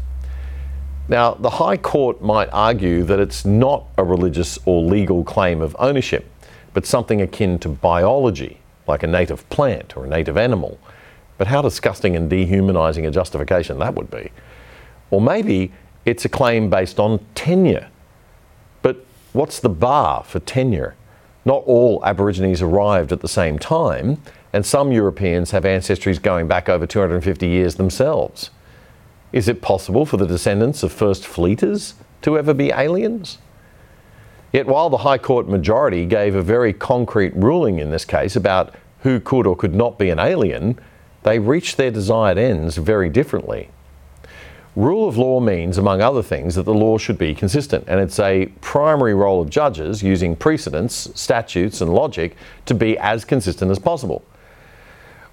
Now, 1.08 1.34
the 1.34 1.50
High 1.50 1.78
Court 1.78 2.22
might 2.22 2.48
argue 2.52 3.02
that 3.04 3.18
it's 3.18 3.44
not 3.44 3.86
a 3.96 4.04
religious 4.04 4.58
or 4.66 4.82
legal 4.82 5.24
claim 5.24 5.62
of 5.62 5.74
ownership, 5.78 6.30
but 6.74 6.86
something 6.86 7.20
akin 7.20 7.58
to 7.60 7.68
biology, 7.68 8.60
like 8.86 9.02
a 9.02 9.06
native 9.06 9.48
plant 9.48 9.96
or 9.96 10.04
a 10.04 10.08
native 10.08 10.36
animal. 10.36 10.78
But 11.38 11.46
how 11.46 11.62
disgusting 11.62 12.14
and 12.14 12.30
dehumanising 12.30 13.08
a 13.08 13.10
justification 13.10 13.78
that 13.78 13.94
would 13.94 14.10
be. 14.10 14.30
Or 15.10 15.20
maybe 15.20 15.72
it's 16.10 16.24
a 16.24 16.28
claim 16.28 16.68
based 16.68 16.98
on 16.98 17.24
tenure. 17.36 17.88
But 18.82 19.06
what's 19.32 19.60
the 19.60 19.68
bar 19.68 20.24
for 20.24 20.40
tenure? 20.40 20.96
Not 21.44 21.62
all 21.66 22.04
Aborigines 22.04 22.60
arrived 22.60 23.12
at 23.12 23.20
the 23.20 23.28
same 23.28 23.60
time, 23.60 24.20
and 24.52 24.66
some 24.66 24.90
Europeans 24.90 25.52
have 25.52 25.62
ancestries 25.62 26.20
going 26.20 26.48
back 26.48 26.68
over 26.68 26.84
250 26.84 27.46
years 27.46 27.76
themselves. 27.76 28.50
Is 29.32 29.46
it 29.46 29.62
possible 29.62 30.04
for 30.04 30.16
the 30.16 30.26
descendants 30.26 30.82
of 30.82 30.92
first 30.92 31.24
fleeters 31.24 31.94
to 32.22 32.36
ever 32.36 32.52
be 32.52 32.72
aliens? 32.72 33.38
Yet, 34.52 34.66
while 34.66 34.90
the 34.90 34.98
High 34.98 35.18
Court 35.18 35.48
majority 35.48 36.06
gave 36.06 36.34
a 36.34 36.42
very 36.42 36.72
concrete 36.72 37.36
ruling 37.36 37.78
in 37.78 37.92
this 37.92 38.04
case 38.04 38.34
about 38.34 38.74
who 39.02 39.20
could 39.20 39.46
or 39.46 39.54
could 39.54 39.76
not 39.76 39.96
be 39.96 40.10
an 40.10 40.18
alien, 40.18 40.76
they 41.22 41.38
reached 41.38 41.76
their 41.76 41.92
desired 41.92 42.36
ends 42.36 42.76
very 42.78 43.08
differently. 43.08 43.70
Rule 44.76 45.08
of 45.08 45.16
law 45.16 45.40
means, 45.40 45.78
among 45.78 46.00
other 46.00 46.22
things, 46.22 46.54
that 46.54 46.62
the 46.62 46.74
law 46.74 46.96
should 46.96 47.18
be 47.18 47.34
consistent, 47.34 47.84
and 47.88 47.98
it's 47.98 48.20
a 48.20 48.46
primary 48.60 49.14
role 49.14 49.40
of 49.42 49.50
judges 49.50 50.00
using 50.00 50.36
precedents, 50.36 51.10
statutes, 51.14 51.80
and 51.80 51.92
logic 51.92 52.36
to 52.66 52.74
be 52.74 52.96
as 52.98 53.24
consistent 53.24 53.70
as 53.72 53.80
possible. 53.80 54.24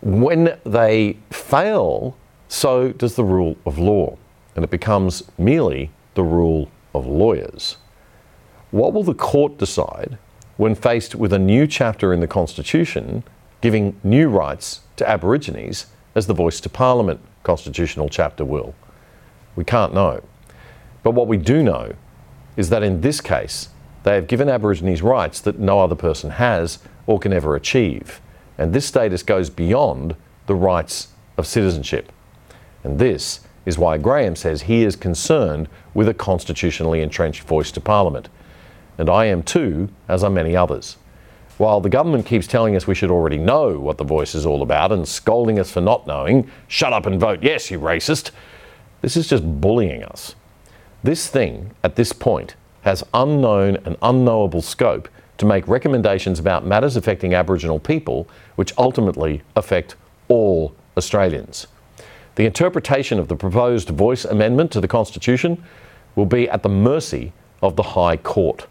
When 0.02 0.58
they 0.66 1.18
fail, 1.30 2.18
so 2.48 2.92
does 2.92 3.16
the 3.16 3.24
rule 3.24 3.58
of 3.66 3.78
law, 3.78 4.18
and 4.56 4.64
it 4.64 4.72
becomes 4.72 5.24
merely 5.38 5.92
the 6.16 6.24
rule 6.24 6.72
of 6.96 7.06
lawyers. 7.06 7.78
What 8.72 8.92
will 8.92 9.04
the 9.04 9.14
court 9.14 9.60
decide 9.60 10.18
when 10.58 10.74
faced 10.74 11.14
with 11.14 11.32
a 11.32 11.40
new 11.40 11.68
chapter 11.68 12.12
in 12.12 12.22
the 12.22 12.28
Constitution 12.28 13.24
giving 13.62 14.00
new 14.04 14.30
rights 14.30 14.82
to 14.96 15.08
Aborigines 15.08 15.86
as 16.16 16.26
the 16.26 16.34
voice 16.34 16.60
to 16.62 16.70
Parliament 16.70 17.20
constitutional 17.44 18.10
chapter 18.10 18.44
will? 18.44 18.74
We 19.58 19.66
can't 19.66 19.94
know. 19.94 20.24
But 21.04 21.12
what 21.12 21.28
we 21.28 21.36
do 21.36 21.62
know 21.62 21.96
is 22.56 22.70
that 22.70 22.84
in 22.84 23.02
this 23.02 23.20
case, 23.20 23.70
they 24.04 24.16
have 24.16 24.28
given 24.28 24.48
Aborigines 24.48 25.02
rights 25.02 25.42
that 25.42 25.60
no 25.60 25.82
other 25.82 25.96
person 25.96 26.30
has 26.30 26.80
or 27.08 27.20
can 27.20 27.34
ever 27.34 27.56
achieve. 27.56 28.22
And 28.58 28.74
this 28.74 28.86
status 28.86 29.24
goes 29.24 29.50
beyond 29.50 30.16
the 30.46 30.56
rights 30.56 31.10
of 31.38 31.46
citizenship. 31.46 32.12
And 32.84 33.00
this 33.00 33.42
is 33.66 33.78
why 33.78 33.98
Graham 33.98 34.36
says 34.36 34.62
he 34.62 34.84
is 34.84 34.96
concerned 34.96 35.68
with 35.94 36.08
a 36.08 36.14
constitutionally 36.14 37.02
entrenched 37.02 37.44
voice 37.44 37.72
to 37.74 37.82
Parliament. 37.82 38.30
And 38.98 39.10
I 39.10 39.26
am 39.26 39.44
too, 39.44 39.90
as 40.08 40.24
are 40.24 40.30
many 40.30 40.56
others. 40.56 40.98
While 41.58 41.82
the 41.82 41.90
government 41.90 42.26
keeps 42.26 42.48
telling 42.48 42.76
us 42.76 42.86
we 42.86 42.96
should 42.96 43.12
already 43.12 43.38
know 43.38 43.80
what 43.80 43.98
the 43.98 44.04
voice 44.04 44.36
is 44.36 44.46
all 44.46 44.62
about 44.62 44.92
and 44.92 45.08
scolding 45.08 45.60
us 45.60 45.72
for 45.72 45.82
not 45.82 46.06
knowing, 46.06 46.50
shut 46.68 46.94
up 46.94 47.08
and 47.08 47.20
vote 47.20 47.42
yes, 47.42 47.72
you 47.72 47.80
racist, 47.80 48.32
this 49.02 49.18
is 49.18 49.28
just 49.28 49.62
bullying 49.62 50.04
us. 50.04 50.36
This 51.04 51.28
thing, 51.28 51.72
at 51.84 51.96
this 51.96 52.14
point, 52.14 52.56
has 52.82 53.04
unknown 53.14 53.78
and 53.86 53.98
unknowable 54.02 54.62
scope 54.62 55.10
to 55.38 55.46
make 55.46 55.68
recommendations 55.68 56.40
about 56.40 56.66
matters 56.66 56.96
affecting 56.96 57.34
Aboriginal 57.34 57.80
people, 57.80 58.28
which 58.56 58.74
ultimately 58.78 59.42
affect 59.56 59.96
all 60.28 60.76
Australians. 60.98 61.68
The 62.36 62.46
interpretation 62.46 63.20
of 63.20 63.28
the 63.28 63.36
proposed 63.36 63.90
voice 63.90 64.26
amendment 64.26 64.72
to 64.72 64.82
the 64.82 64.88
Constitution 64.88 65.64
will 66.16 66.26
be 66.26 66.50
at 66.50 66.64
the 66.64 66.70
mercy 66.70 67.34
of 67.62 67.76
the 67.76 67.84
High 67.84 68.18
Court, 68.18 68.68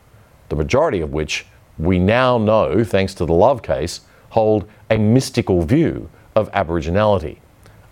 the 0.49 0.57
majority 0.57 1.01
of 1.01 1.12
which 1.12 1.47
we 1.79 1.99
now 1.99 2.39
know, 2.39 2.83
thanks 2.85 3.15
to 3.15 3.25
the 3.27 3.33
Love 3.33 3.62
case, 3.62 4.01
hold 4.31 4.69
a 4.91 4.97
mystical 4.97 5.62
view 5.62 6.09
of 6.35 6.51
Aboriginality, 6.53 7.39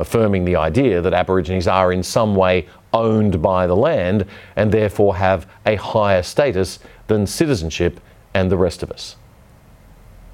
affirming 0.04 0.44
the 0.44 0.54
idea 0.54 1.00
that 1.00 1.14
Aborigines 1.14 1.66
are 1.66 1.90
in 1.90 2.02
some 2.02 2.36
way 2.36 2.68
owned 2.92 3.40
by 3.40 3.66
the 3.66 3.74
land 3.74 4.26
and 4.54 4.70
therefore 4.70 5.16
have 5.16 5.46
a 5.64 5.76
higher 5.76 6.22
status 6.22 6.78
than 7.06 7.26
citizenship 7.26 7.98
and 8.34 8.50
the 8.50 8.56
rest 8.58 8.82
of 8.82 8.90
us. 8.90 9.16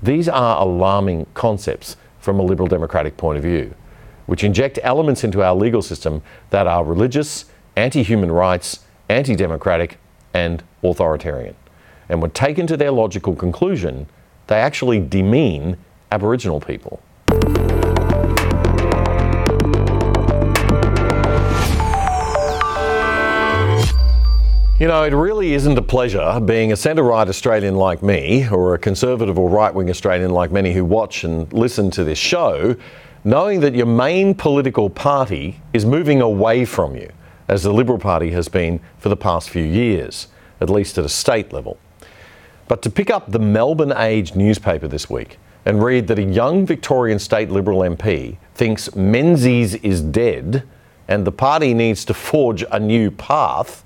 These 0.02 0.28
are 0.28 0.61
alarming 0.61 1.26
concepts 1.35 1.96
from 2.18 2.40
a 2.40 2.42
Liberal 2.42 2.66
Democratic 2.66 3.16
point 3.16 3.38
of 3.38 3.44
view, 3.44 3.72
which 4.26 4.42
inject 4.42 4.80
elements 4.83 5.22
into 5.22 5.40
our 5.40 5.54
legal 5.54 5.83
system 5.83 6.20
that 6.50 6.66
are 6.66 6.83
religious, 6.85 7.44
anti 7.76 8.02
human 8.02 8.33
rights, 8.33 8.80
anti 9.09 9.37
democratic, 9.37 9.98
and 10.35 10.64
authoritarian. 10.83 11.54
And 12.09 12.20
when 12.20 12.33
taken 12.33 12.66
to 12.66 12.76
their 12.76 12.90
logical 12.90 13.37
conclusion, 13.37 14.09
they 14.48 14.56
actually 14.56 14.98
demean 14.98 15.76
Aboriginal 16.11 16.61
people. 16.61 17.00
You 24.81 24.88
know, 24.88 25.05
it 25.05 25.12
really 25.12 25.53
isn't 25.53 25.77
a 25.77 25.83
pleasure 25.83 26.40
being 26.40 26.73
a 26.73 26.77
centre 26.77 27.03
right 27.03 27.29
Australian 27.29 27.75
like 27.75 28.03
me, 28.03 28.49
or 28.49 28.73
a 28.73 28.79
conservative 28.79 29.38
or 29.38 29.51
right 29.51 29.75
wing 29.75 29.90
Australian 29.90 30.31
like 30.31 30.51
many 30.51 30.73
who 30.73 30.87
watch 30.87 31.23
and 31.23 31.53
listen 31.53 31.90
to 31.90 32.03
this 32.03 32.16
show, 32.16 32.75
knowing 33.23 33.61
that 33.61 33.75
your 33.75 33.85
main 33.85 34.35
political 34.35 34.88
party 34.88 35.61
is 35.75 35.85
moving 35.85 36.23
away 36.23 36.64
from 36.64 36.97
you, 36.97 37.11
as 37.47 37.62
the 37.62 37.75
Liberal 37.75 37.99
Party 37.99 38.31
has 38.31 38.49
been 38.49 38.81
for 38.97 39.11
the 39.11 39.19
past 39.19 39.51
few 39.51 39.62
years, 39.62 40.29
at 40.62 40.71
least 40.71 40.97
at 40.97 41.05
a 41.05 41.11
state 41.11 41.53
level. 41.53 41.77
But 42.66 42.81
to 42.81 42.88
pick 42.88 43.11
up 43.11 43.31
the 43.31 43.38
Melbourne 43.38 43.93
Age 43.95 44.35
newspaper 44.35 44.88
this 44.88 45.11
week 45.11 45.37
and 45.66 45.85
read 45.85 46.07
that 46.07 46.19
a 46.19 46.23
young 46.23 46.64
Victorian 46.64 47.19
State 47.19 47.51
Liberal 47.51 47.81
MP 47.81 48.38
thinks 48.55 48.97
Menzies 48.97 49.75
is 49.75 50.01
dead 50.01 50.66
and 51.07 51.27
the 51.27 51.33
party 51.33 51.75
needs 51.75 52.03
to 52.07 52.14
forge 52.14 52.64
a 52.71 52.81
new 52.81 53.11
path 53.11 53.85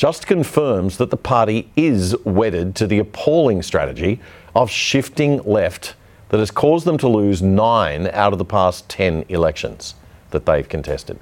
just 0.00 0.26
confirms 0.26 0.96
that 0.96 1.10
the 1.10 1.16
party 1.18 1.70
is 1.76 2.16
wedded 2.24 2.74
to 2.74 2.86
the 2.86 2.98
appalling 2.98 3.60
strategy 3.60 4.18
of 4.54 4.70
shifting 4.70 5.36
left 5.42 5.94
that 6.30 6.38
has 6.38 6.50
caused 6.50 6.86
them 6.86 6.96
to 6.96 7.06
lose 7.06 7.42
nine 7.42 8.06
out 8.14 8.32
of 8.32 8.38
the 8.38 8.44
past 8.46 8.88
10 8.88 9.26
elections 9.28 9.94
that 10.30 10.46
they've 10.46 10.70
contested. 10.70 11.20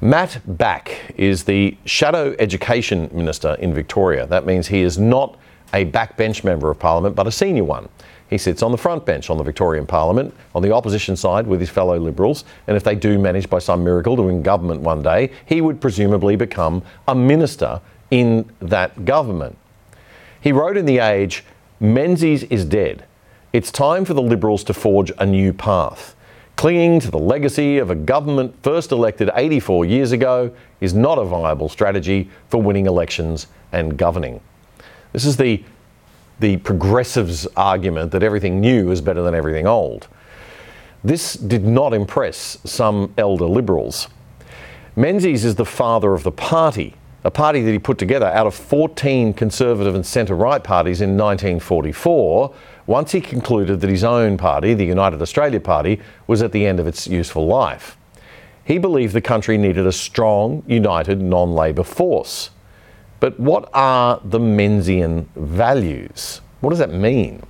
Matt 0.00 0.40
Bach 0.46 0.90
is 1.18 1.44
the 1.44 1.76
Shadow 1.84 2.34
Education 2.38 3.10
Minister 3.12 3.52
in 3.58 3.74
Victoria. 3.74 4.24
That 4.24 4.46
means 4.46 4.68
he 4.68 4.80
is 4.80 4.96
not 4.96 5.36
a 5.74 5.84
backbench 5.84 6.42
member 6.42 6.70
of 6.70 6.78
Parliament, 6.78 7.14
but 7.14 7.26
a 7.26 7.30
senior 7.30 7.64
one. 7.64 7.90
He 8.30 8.38
sits 8.38 8.62
on 8.62 8.70
the 8.70 8.78
front 8.78 9.04
bench 9.04 9.28
on 9.28 9.38
the 9.38 9.42
Victorian 9.42 9.86
Parliament, 9.86 10.32
on 10.54 10.62
the 10.62 10.72
opposition 10.72 11.16
side 11.16 11.48
with 11.48 11.58
his 11.58 11.68
fellow 11.68 11.98
Liberals, 11.98 12.44
and 12.68 12.76
if 12.76 12.84
they 12.84 12.94
do 12.94 13.18
manage 13.18 13.50
by 13.50 13.58
some 13.58 13.82
miracle 13.82 14.14
to 14.14 14.22
win 14.22 14.40
government 14.40 14.80
one 14.82 15.02
day, 15.02 15.32
he 15.44 15.60
would 15.60 15.80
presumably 15.80 16.36
become 16.36 16.82
a 17.08 17.14
minister 17.14 17.80
in 18.12 18.48
that 18.60 19.04
government. 19.04 19.58
He 20.40 20.52
wrote 20.52 20.76
in 20.76 20.86
The 20.86 20.98
Age 20.98 21.44
Menzies 21.80 22.44
is 22.44 22.64
dead. 22.64 23.04
It's 23.52 23.72
time 23.72 24.04
for 24.04 24.14
the 24.14 24.22
Liberals 24.22 24.62
to 24.64 24.74
forge 24.74 25.10
a 25.18 25.26
new 25.26 25.52
path. 25.52 26.14
Clinging 26.54 27.00
to 27.00 27.10
the 27.10 27.18
legacy 27.18 27.78
of 27.78 27.90
a 27.90 27.94
government 27.94 28.54
first 28.62 28.92
elected 28.92 29.30
84 29.34 29.86
years 29.86 30.12
ago 30.12 30.54
is 30.80 30.94
not 30.94 31.18
a 31.18 31.24
viable 31.24 31.68
strategy 31.68 32.30
for 32.48 32.62
winning 32.62 32.86
elections 32.86 33.46
and 33.72 33.96
governing. 33.96 34.40
This 35.12 35.24
is 35.24 35.36
the 35.36 35.64
the 36.40 36.56
progressives' 36.58 37.46
argument 37.56 38.12
that 38.12 38.22
everything 38.22 38.60
new 38.60 38.90
is 38.90 39.00
better 39.00 39.22
than 39.22 39.34
everything 39.34 39.66
old. 39.66 40.08
This 41.04 41.34
did 41.34 41.64
not 41.64 41.94
impress 41.94 42.58
some 42.64 43.14
elder 43.16 43.46
liberals. 43.46 44.08
Menzies 44.96 45.44
is 45.44 45.54
the 45.54 45.64
father 45.64 46.14
of 46.14 46.24
the 46.24 46.32
party, 46.32 46.94
a 47.24 47.30
party 47.30 47.62
that 47.62 47.70
he 47.70 47.78
put 47.78 47.98
together 47.98 48.26
out 48.26 48.46
of 48.46 48.54
14 48.54 49.32
conservative 49.34 49.94
and 49.94 50.04
centre 50.04 50.34
right 50.34 50.62
parties 50.62 51.00
in 51.00 51.16
1944, 51.16 52.54
once 52.86 53.12
he 53.12 53.20
concluded 53.20 53.80
that 53.80 53.90
his 53.90 54.04
own 54.04 54.36
party, 54.36 54.74
the 54.74 54.84
United 54.84 55.22
Australia 55.22 55.60
Party, 55.60 56.00
was 56.26 56.42
at 56.42 56.52
the 56.52 56.66
end 56.66 56.80
of 56.80 56.86
its 56.86 57.06
useful 57.06 57.46
life. 57.46 57.96
He 58.64 58.78
believed 58.78 59.14
the 59.14 59.20
country 59.20 59.56
needed 59.58 59.86
a 59.86 59.92
strong, 59.92 60.62
united 60.66 61.20
non 61.20 61.52
Labor 61.52 61.82
force. 61.82 62.50
But 63.20 63.38
what 63.38 63.68
are 63.74 64.20
the 64.24 64.38
Menzian 64.38 65.26
values? 65.36 66.40
What 66.60 66.70
does 66.70 66.78
that 66.78 66.92
mean? 66.92 67.42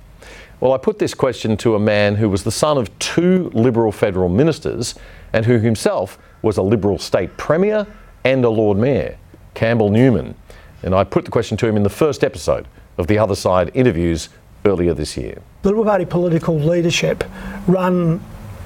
Well, 0.59 0.73
I 0.73 0.77
put 0.77 0.99
this 0.99 1.13
question 1.13 1.57
to 1.57 1.75
a 1.75 1.79
man 1.79 2.15
who 2.15 2.29
was 2.29 2.43
the 2.43 2.51
son 2.51 2.77
of 2.77 2.97
two 2.99 3.49
Liberal 3.53 3.91
federal 3.91 4.29
ministers 4.29 4.93
and 5.33 5.45
who 5.45 5.57
himself 5.57 6.19
was 6.41 6.57
a 6.57 6.61
Liberal 6.61 6.99
state 6.99 7.35
premier 7.37 7.87
and 8.23 8.45
a 8.45 8.49
Lord 8.49 8.77
Mayor, 8.77 9.17
Campbell 9.55 9.89
Newman. 9.89 10.35
And 10.83 10.93
I 10.93 11.03
put 11.03 11.25
the 11.25 11.31
question 11.31 11.57
to 11.57 11.67
him 11.67 11.77
in 11.77 11.83
the 11.83 11.89
first 11.89 12.23
episode 12.23 12.67
of 12.97 13.07
the 13.07 13.17
Other 13.17 13.35
Side 13.35 13.71
interviews 13.73 14.29
earlier 14.65 14.93
this 14.93 15.17
year. 15.17 15.41
Liberal 15.63 15.85
Party 15.85 16.05
political 16.05 16.59
leadership 16.59 17.23
run 17.65 18.21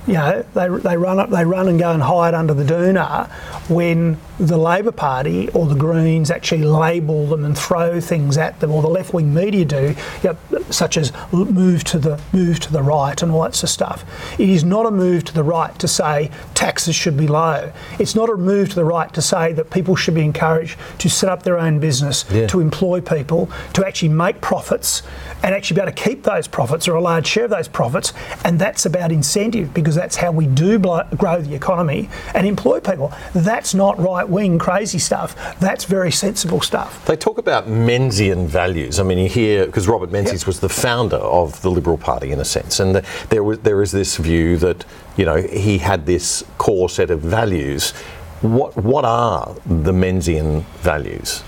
you 0.07 0.13
know, 0.13 0.45
they, 0.53 0.67
they 0.69 0.97
run 0.97 1.19
up, 1.19 1.29
they 1.29 1.45
run 1.45 1.67
and 1.67 1.79
go 1.79 1.91
and 1.91 2.03
hide 2.03 2.33
under 2.33 2.53
the 2.53 2.63
doona 2.63 3.29
when 3.69 4.17
the 4.39 4.57
Labor 4.57 4.91
Party 4.91 5.49
or 5.49 5.65
the 5.65 5.75
Greens 5.75 6.29
actually 6.29 6.63
label 6.63 7.25
them 7.25 7.45
and 7.45 7.57
throw 7.57 7.99
things 7.99 8.37
at 8.37 8.59
them, 8.59 8.71
or 8.71 8.81
the 8.81 8.89
left-wing 8.89 9.33
media 9.33 9.65
do, 9.65 9.95
you 10.23 10.37
know, 10.51 10.61
such 10.69 10.97
as 10.97 11.11
move 11.31 11.83
to 11.85 11.97
the 11.97 12.21
move 12.33 12.59
to 12.59 12.71
the 12.71 12.83
right 12.83 13.21
and 13.23 13.31
all 13.31 13.43
that 13.43 13.55
sort 13.55 13.63
of 13.63 13.69
stuff. 13.69 14.39
It 14.39 14.49
is 14.49 14.63
not 14.63 14.85
a 14.85 14.91
move 14.91 15.23
to 15.25 15.33
the 15.33 15.43
right 15.43 15.77
to 15.79 15.87
say 15.87 16.29
taxes 16.53 16.95
should 16.95 17.17
be 17.17 17.27
low. 17.27 17.71
It's 17.97 18.13
not 18.13 18.29
a 18.29 18.35
move 18.35 18.69
to 18.69 18.75
the 18.75 18.85
right 18.85 19.13
to 19.13 19.21
say 19.21 19.53
that 19.53 19.69
people 19.69 19.95
should 19.95 20.15
be 20.15 20.23
encouraged 20.23 20.77
to 20.99 21.09
set 21.09 21.29
up 21.29 21.43
their 21.43 21.57
own 21.57 21.79
business, 21.79 22.25
yeah. 22.31 22.47
to 22.47 22.59
employ 22.59 23.01
people, 23.01 23.49
to 23.73 23.85
actually 23.85 24.09
make 24.09 24.41
profits, 24.41 25.01
and 25.45 25.53
actually 25.53 25.75
be 25.75 25.81
able 25.81 25.91
to 25.91 26.03
keep 26.03 26.23
those 26.23 26.47
profits 26.47 26.87
or 26.87 26.95
a 26.95 27.01
large 27.01 27.27
share 27.27 27.43
of 27.45 27.51
those 27.51 27.67
profits. 27.67 28.13
And 28.43 28.57
that's 28.57 28.87
about 28.87 29.11
incentive 29.11 29.75
because 29.75 29.93
that's 29.93 30.15
how 30.15 30.31
we 30.31 30.47
do 30.47 30.79
grow 30.79 31.39
the 31.39 31.53
economy 31.53 32.09
and 32.33 32.47
employ 32.47 32.79
people. 32.79 33.13
That's 33.33 33.75
not 33.75 33.99
right 33.99 34.27
wing 34.27 34.57
crazy 34.57 34.97
stuff. 34.97 35.59
That's 35.59 35.85
very 35.85 36.11
sensible 36.11 36.61
stuff. 36.61 37.05
They 37.05 37.15
talk 37.15 37.37
about 37.37 37.67
Menzian 37.67 38.47
values. 38.47 38.99
I 38.99 39.03
mean, 39.03 39.19
you 39.19 39.29
hear, 39.29 39.67
because 39.67 39.87
Robert 39.87 40.11
Menzies 40.11 40.41
yep. 40.41 40.47
was 40.47 40.59
the 40.61 40.69
founder 40.69 41.17
of 41.17 41.61
the 41.61 41.69
Liberal 41.69 41.99
Party 41.99 42.31
in 42.31 42.39
a 42.39 42.45
sense, 42.45 42.79
and 42.79 42.95
the, 42.95 43.05
there, 43.29 43.43
was, 43.43 43.59
there 43.59 43.83
is 43.83 43.91
this 43.91 44.17
view 44.17 44.57
that, 44.57 44.83
you 45.15 45.25
know, 45.25 45.35
he 45.35 45.77
had 45.77 46.07
this 46.07 46.43
core 46.57 46.89
set 46.89 47.11
of 47.11 47.21
values. 47.21 47.91
What, 48.41 48.75
what 48.77 49.05
are 49.05 49.55
the 49.65 49.91
Menzian 49.91 50.63
values? 50.81 51.43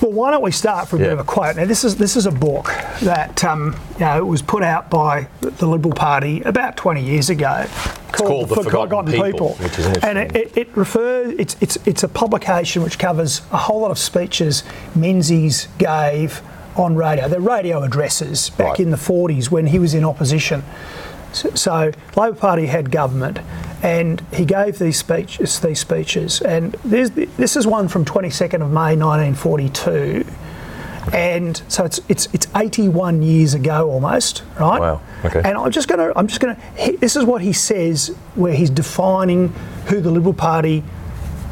Well, 0.00 0.12
why 0.12 0.30
don't 0.30 0.42
we 0.42 0.52
start 0.52 0.88
from 0.88 0.98
a 0.98 1.02
yeah. 1.02 1.08
bit 1.08 1.12
of 1.14 1.18
a 1.20 1.24
quote? 1.24 1.56
Now, 1.56 1.64
this 1.64 1.84
is 1.84 1.96
this 1.96 2.16
is 2.16 2.26
a 2.26 2.30
book 2.30 2.66
that 3.00 3.42
um, 3.44 3.74
you 3.94 4.00
know 4.00 4.24
was 4.26 4.42
put 4.42 4.62
out 4.62 4.90
by 4.90 5.28
the 5.40 5.66
Liberal 5.66 5.94
Party 5.94 6.42
about 6.42 6.76
20 6.76 7.02
years 7.02 7.30
ago. 7.30 7.64
It's 8.08 8.20
called, 8.20 8.48
The, 8.48 8.56
Forgotten, 8.56 8.88
Forgotten 8.88 9.12
People, 9.12 9.56
People. 9.58 10.04
and 10.04 10.18
it, 10.18 10.36
it, 10.36 10.56
it, 10.56 10.76
refers. 10.76 11.34
It's 11.38 11.56
it's 11.60 11.78
it's 11.86 12.02
a 12.02 12.08
publication 12.08 12.82
which 12.82 12.98
covers 12.98 13.40
a 13.52 13.56
whole 13.56 13.80
lot 13.80 13.90
of 13.90 13.98
speeches 13.98 14.64
Menzies 14.94 15.68
gave 15.78 16.42
on 16.76 16.94
radio. 16.94 17.28
They're 17.28 17.40
radio 17.40 17.82
addresses 17.82 18.50
back 18.50 18.72
right. 18.72 18.80
in 18.80 18.90
the 18.90 18.96
40s 18.96 19.50
when 19.50 19.66
he 19.68 19.78
was 19.78 19.94
in 19.94 20.04
opposition. 20.04 20.62
So, 21.32 21.50
so 21.50 21.92
Labor 22.16 22.36
Party 22.36 22.66
had 22.66 22.90
government, 22.90 23.38
and 23.82 24.20
he 24.32 24.44
gave 24.44 24.78
these 24.78 24.98
speeches. 24.98 25.60
These 25.60 25.80
speeches, 25.80 26.40
and 26.40 26.72
this 26.84 27.56
is 27.56 27.66
one 27.66 27.88
from 27.88 28.04
22nd 28.04 28.62
of 28.62 28.70
May 28.70 28.96
1942, 28.96 30.24
and 31.12 31.62
so 31.68 31.84
it's 31.84 32.00
it's 32.08 32.28
it's 32.32 32.46
81 32.56 33.22
years 33.22 33.54
ago 33.54 33.90
almost, 33.90 34.42
right? 34.58 34.80
Wow. 34.80 35.00
Okay. 35.24 35.42
And 35.44 35.56
I'm 35.56 35.70
just 35.70 35.88
gonna 35.88 36.12
I'm 36.16 36.26
just 36.26 36.40
gonna 36.40 36.58
this 36.98 37.16
is 37.16 37.24
what 37.24 37.42
he 37.42 37.52
says 37.52 38.08
where 38.34 38.54
he's 38.54 38.70
defining 38.70 39.48
who 39.86 40.00
the 40.00 40.10
Liberal 40.10 40.34
Party 40.34 40.82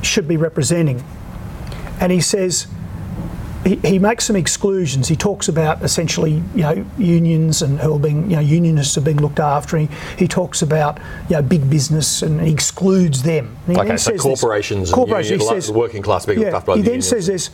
should 0.02 0.26
be 0.26 0.36
representing, 0.36 1.04
and 2.00 2.10
he 2.10 2.20
says 2.20 2.66
he, 3.64 3.76
he 3.76 3.98
makes 3.98 4.24
some 4.24 4.36
exclusions. 4.36 5.08
He 5.08 5.16
talks 5.16 5.48
about 5.48 5.82
essentially, 5.82 6.42
you 6.54 6.62
know, 6.62 6.84
unions 6.98 7.62
and 7.62 7.78
who 7.80 7.94
are 7.94 7.98
being, 7.98 8.30
you 8.30 8.36
know, 8.36 8.42
unionists 8.42 8.96
are 8.98 9.00
being 9.00 9.16
looked 9.18 9.40
after. 9.40 9.78
He, 9.78 9.88
he 10.18 10.28
talks 10.28 10.62
about, 10.62 10.98
you 11.28 11.36
know, 11.36 11.42
big 11.42 11.68
business 11.70 12.22
and 12.22 12.40
he 12.40 12.52
excludes 12.52 13.22
them. 13.22 13.56
And 13.66 13.76
he 13.76 13.82
Okay, 13.82 13.96
so 13.96 14.16
corporations 14.18 14.90
and 14.90 14.94
corporations, 14.94 15.30
union- 15.30 15.48
he 15.54 15.56
the 15.56 15.60
says- 15.62 15.72
working 15.72 16.02
class 16.02 16.26
being 16.26 16.40
looked 16.40 16.52
after 16.54 16.66
by 16.66 16.76
He 16.76 16.80
the 16.82 16.84
then 16.84 16.92
unions. 17.00 17.08
says 17.08 17.26
this. 17.26 17.50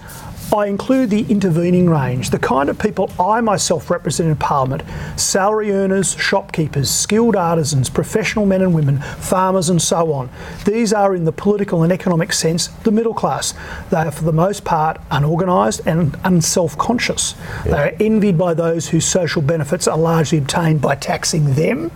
I 0.52 0.66
include 0.66 1.10
the 1.10 1.24
intervening 1.28 1.88
range, 1.88 2.30
the 2.30 2.38
kind 2.38 2.68
of 2.68 2.76
people 2.76 3.08
I 3.20 3.40
myself 3.40 3.88
represent 3.88 4.28
in 4.28 4.36
Parliament 4.36 4.82
salary 5.16 5.70
earners, 5.70 6.16
shopkeepers, 6.16 6.90
skilled 6.90 7.36
artisans, 7.36 7.88
professional 7.88 8.46
men 8.46 8.60
and 8.60 8.74
women, 8.74 8.98
farmers, 8.98 9.68
and 9.70 9.80
so 9.80 10.12
on. 10.12 10.28
These 10.64 10.92
are, 10.92 11.14
in 11.14 11.24
the 11.24 11.30
political 11.30 11.84
and 11.84 11.92
economic 11.92 12.32
sense, 12.32 12.66
the 12.66 12.90
middle 12.90 13.14
class. 13.14 13.54
They 13.90 13.98
are, 13.98 14.10
for 14.10 14.24
the 14.24 14.32
most 14.32 14.64
part, 14.64 15.00
unorganised 15.12 15.86
and 15.86 16.18
unself 16.24 16.76
conscious. 16.76 17.36
They 17.64 17.70
are 17.70 17.94
envied 18.00 18.36
by 18.36 18.54
those 18.54 18.88
whose 18.88 19.04
social 19.04 19.42
benefits 19.42 19.86
are 19.86 19.98
largely 19.98 20.38
obtained 20.38 20.80
by 20.80 20.96
taxing 20.96 21.54
them. 21.54 21.92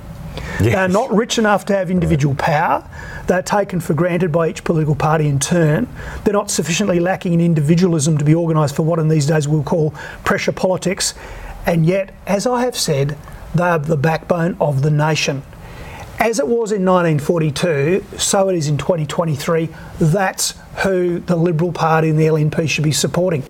They 0.60 0.74
are 0.74 0.88
not 0.88 1.12
rich 1.12 1.38
enough 1.38 1.64
to 1.66 1.74
have 1.74 1.90
individual 1.90 2.34
power. 2.34 2.88
They're 3.26 3.42
taken 3.42 3.80
for 3.80 3.94
granted 3.94 4.32
by 4.32 4.48
each 4.48 4.64
political 4.64 4.94
party 4.94 5.28
in 5.28 5.38
turn. 5.38 5.88
They're 6.24 6.32
not 6.32 6.50
sufficiently 6.50 7.00
lacking 7.00 7.34
in 7.34 7.40
individualism 7.40 8.18
to 8.18 8.24
be 8.24 8.34
organised 8.34 8.76
for 8.76 8.82
what 8.82 8.98
in 8.98 9.08
these 9.08 9.26
days 9.26 9.48
we'll 9.48 9.62
call 9.62 9.90
pressure 10.24 10.52
politics. 10.52 11.14
And 11.66 11.86
yet, 11.86 12.14
as 12.26 12.46
I 12.46 12.62
have 12.62 12.76
said, 12.76 13.16
they 13.54 13.64
are 13.64 13.78
the 13.78 13.96
backbone 13.96 14.56
of 14.60 14.82
the 14.82 14.90
nation. 14.90 15.42
As 16.18 16.38
it 16.38 16.46
was 16.46 16.70
in 16.72 16.84
1942, 16.84 18.04
so 18.18 18.48
it 18.48 18.56
is 18.56 18.68
in 18.68 18.78
2023. 18.78 19.68
That's 19.98 20.54
who 20.82 21.18
the 21.20 21.36
Liberal 21.36 21.72
Party 21.72 22.08
and 22.10 22.18
the 22.18 22.24
LNP 22.24 22.68
should 22.68 22.84
be 22.84 22.92
supporting. 22.92 23.44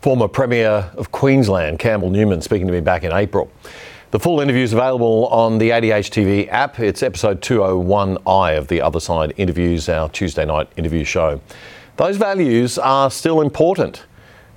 Former 0.00 0.28
Premier 0.28 0.90
of 0.96 1.12
Queensland, 1.12 1.78
Campbell 1.78 2.10
Newman, 2.10 2.42
speaking 2.42 2.66
to 2.66 2.72
me 2.72 2.80
back 2.80 3.04
in 3.04 3.12
April. 3.12 3.50
The 4.16 4.20
full 4.20 4.40
interview 4.40 4.62
is 4.62 4.72
available 4.72 5.26
on 5.26 5.58
the 5.58 5.68
ADH 5.68 6.08
TV 6.08 6.48
app. 6.50 6.80
It's 6.80 7.02
episode 7.02 7.42
201I 7.42 8.56
of 8.56 8.66
the 8.68 8.80
Other 8.80 8.98
Side 8.98 9.34
Interviews, 9.36 9.90
our 9.90 10.08
Tuesday 10.08 10.46
night 10.46 10.70
interview 10.78 11.04
show. 11.04 11.38
Those 11.98 12.16
values 12.16 12.78
are 12.78 13.10
still 13.10 13.42
important. 13.42 14.06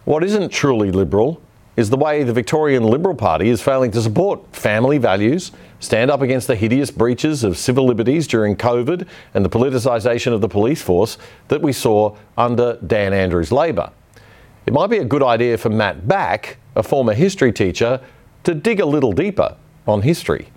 What 0.06 0.24
isn't 0.24 0.54
truly 0.54 0.92
liberal 0.92 1.42
is 1.76 1.90
the 1.90 1.98
way 1.98 2.24
the 2.24 2.32
Victorian 2.32 2.84
Liberal 2.84 3.16
Party 3.16 3.50
is 3.50 3.62
failing 3.62 3.92
to 3.92 4.02
support 4.02 4.56
family 4.56 4.98
values, 4.98 5.52
stand 5.82 6.10
up 6.10 6.22
against 6.22 6.48
the 6.48 6.56
hideous 6.56 6.90
breaches 6.90 7.44
of 7.44 7.58
civil 7.58 7.86
liberties 7.86 8.28
during 8.28 8.56
COVID 8.56 9.06
and 9.34 9.44
the 9.44 9.50
politicisation 9.50 10.32
of 10.32 10.40
the 10.40 10.48
police 10.48 10.82
force 10.82 11.18
that 11.50 11.62
we 11.62 11.74
saw 11.74 12.16
under 12.38 12.80
Dan 12.88 13.12
Andrews' 13.12 13.52
Labor. 13.52 13.92
It 14.66 14.72
might 14.72 14.88
be 14.88 15.00
a 15.00 15.06
good 15.06 15.22
idea 15.22 15.58
for 15.58 15.70
Matt 15.70 16.08
Bach, 16.08 16.56
a 16.78 16.84
former 16.84 17.14
history 17.14 17.52
teacher, 17.52 18.00
to 18.44 18.54
dig 18.54 18.80
a 18.80 18.86
little 18.86 19.12
deeper 19.12 19.56
on 19.88 20.02
history. 20.02 20.50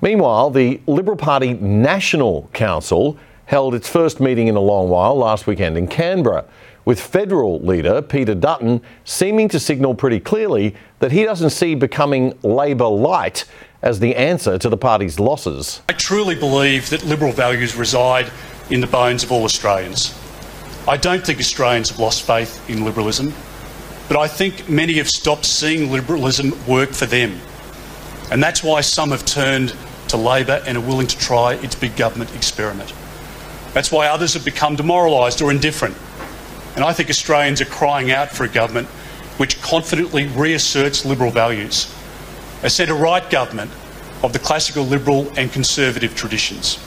Meanwhile, 0.00 0.50
the 0.50 0.80
Liberal 0.86 1.16
Party 1.16 1.54
National 1.54 2.48
Council 2.52 3.18
held 3.46 3.74
its 3.74 3.88
first 3.88 4.20
meeting 4.20 4.46
in 4.46 4.56
a 4.56 4.60
long 4.60 4.88
while 4.88 5.16
last 5.16 5.46
weekend 5.46 5.76
in 5.76 5.88
Canberra, 5.88 6.44
with 6.84 7.00
federal 7.00 7.58
leader 7.60 8.00
Peter 8.00 8.34
Dutton 8.34 8.80
seeming 9.04 9.48
to 9.48 9.58
signal 9.58 9.94
pretty 9.94 10.20
clearly 10.20 10.74
that 11.00 11.12
he 11.12 11.24
doesn't 11.24 11.50
see 11.50 11.74
becoming 11.74 12.32
Labor 12.42 12.86
light 12.86 13.44
as 13.82 14.00
the 14.00 14.14
answer 14.16 14.58
to 14.58 14.68
the 14.68 14.76
party's 14.76 15.18
losses. 15.18 15.82
I 15.88 15.92
truly 15.92 16.34
believe 16.34 16.88
that 16.90 17.04
Liberal 17.04 17.32
values 17.32 17.74
reside 17.74 18.30
in 18.70 18.80
the 18.80 18.86
bones 18.86 19.24
of 19.24 19.32
all 19.32 19.44
Australians. 19.44 20.18
I 20.86 20.96
don't 20.96 21.24
think 21.24 21.38
Australians 21.38 21.90
have 21.90 21.98
lost 21.98 22.26
faith 22.26 22.68
in 22.70 22.84
Liberalism, 22.84 23.32
but 24.08 24.16
I 24.16 24.26
think 24.26 24.68
many 24.68 24.94
have 24.94 25.08
stopped 25.08 25.44
seeing 25.44 25.92
Liberalism 25.92 26.52
work 26.66 26.90
for 26.90 27.04
them. 27.04 27.38
And 28.30 28.42
that's 28.42 28.62
why 28.62 28.80
some 28.80 29.10
have 29.10 29.24
turned 29.26 29.74
to 30.08 30.16
Labor 30.16 30.62
and 30.66 30.78
are 30.78 30.80
willing 30.80 31.06
to 31.06 31.18
try 31.18 31.54
its 31.54 31.74
big 31.74 31.94
government 31.96 32.34
experiment. 32.34 32.92
That's 33.74 33.92
why 33.92 34.06
others 34.08 34.32
have 34.34 34.44
become 34.44 34.76
demoralised 34.76 35.42
or 35.42 35.50
indifferent. 35.50 35.96
And 36.74 36.84
I 36.84 36.92
think 36.94 37.10
Australians 37.10 37.60
are 37.60 37.66
crying 37.66 38.10
out 38.10 38.30
for 38.30 38.44
a 38.44 38.48
government 38.48 38.88
which 39.36 39.60
confidently 39.60 40.26
reasserts 40.26 41.04
Liberal 41.04 41.30
values, 41.30 41.94
a 42.62 42.70
centre 42.70 42.94
right 42.94 43.28
government 43.30 43.70
of 44.22 44.32
the 44.32 44.38
classical 44.38 44.84
Liberal 44.84 45.30
and 45.36 45.52
Conservative 45.52 46.14
traditions. 46.14 46.78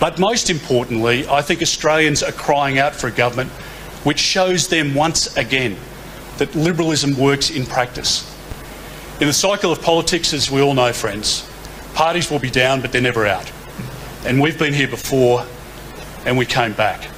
But 0.00 0.18
most 0.18 0.50
importantly, 0.50 1.26
I 1.28 1.40
think 1.42 1.62
Australians 1.62 2.22
are 2.22 2.32
crying 2.32 2.78
out 2.78 2.94
for 2.94 3.06
a 3.06 3.12
government 3.12 3.50
which 4.02 4.18
shows 4.18 4.66
them 4.68 4.94
once 4.94 5.36
again 5.36 5.76
that 6.42 6.56
liberalism 6.56 7.16
works 7.16 7.50
in 7.50 7.64
practice. 7.64 8.28
In 9.20 9.28
the 9.28 9.32
cycle 9.32 9.70
of 9.70 9.80
politics, 9.80 10.32
as 10.32 10.50
we 10.50 10.60
all 10.60 10.74
know, 10.74 10.92
friends, 10.92 11.48
parties 11.94 12.32
will 12.32 12.40
be 12.40 12.50
down, 12.50 12.80
but 12.80 12.90
they're 12.90 13.00
never 13.00 13.28
out. 13.28 13.48
And 14.26 14.40
we've 14.40 14.58
been 14.58 14.74
here 14.74 14.88
before, 14.88 15.46
and 16.26 16.36
we 16.36 16.44
came 16.44 16.72
back. 16.72 17.08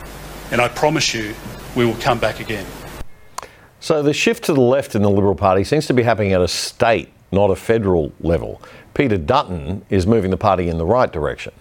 And 0.50 0.60
I 0.60 0.68
promise 0.68 1.14
you, 1.14 1.34
we 1.74 1.86
will 1.86 1.96
come 1.96 2.18
back 2.18 2.38
again. 2.38 2.66
So 3.80 4.02
the 4.02 4.12
shift 4.12 4.44
to 4.44 4.52
the 4.52 4.60
left 4.60 4.94
in 4.94 5.00
the 5.00 5.10
Liberal 5.10 5.34
Party 5.34 5.64
seems 5.64 5.86
to 5.86 5.94
be 5.94 6.02
happening 6.02 6.34
at 6.34 6.42
a 6.42 6.48
state, 6.48 7.10
not 7.32 7.50
a 7.50 7.56
federal 7.56 8.12
level. 8.20 8.60
Peter 8.92 9.16
Dutton 9.16 9.86
is 9.88 10.06
moving 10.06 10.32
the 10.32 10.36
party 10.36 10.68
in 10.68 10.76
the 10.76 10.84
right 10.84 11.10
direction. 11.10 11.54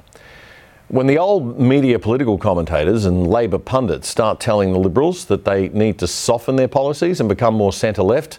When 0.94 1.08
the 1.08 1.18
old 1.18 1.60
media 1.60 1.98
political 1.98 2.38
commentators 2.38 3.06
and 3.06 3.26
Labor 3.26 3.58
pundits 3.58 4.08
start 4.08 4.40
telling 4.40 4.72
the 4.72 4.78
Liberals 4.78 5.26
that 5.26 5.44
they 5.44 5.70
need 5.70 5.98
to 5.98 6.08
soften 6.08 6.56
their 6.56 6.68
policies 6.68 7.20
and 7.20 7.28
become 7.28 7.56
more 7.56 7.74
centre 7.74 8.04
left, 8.04 8.38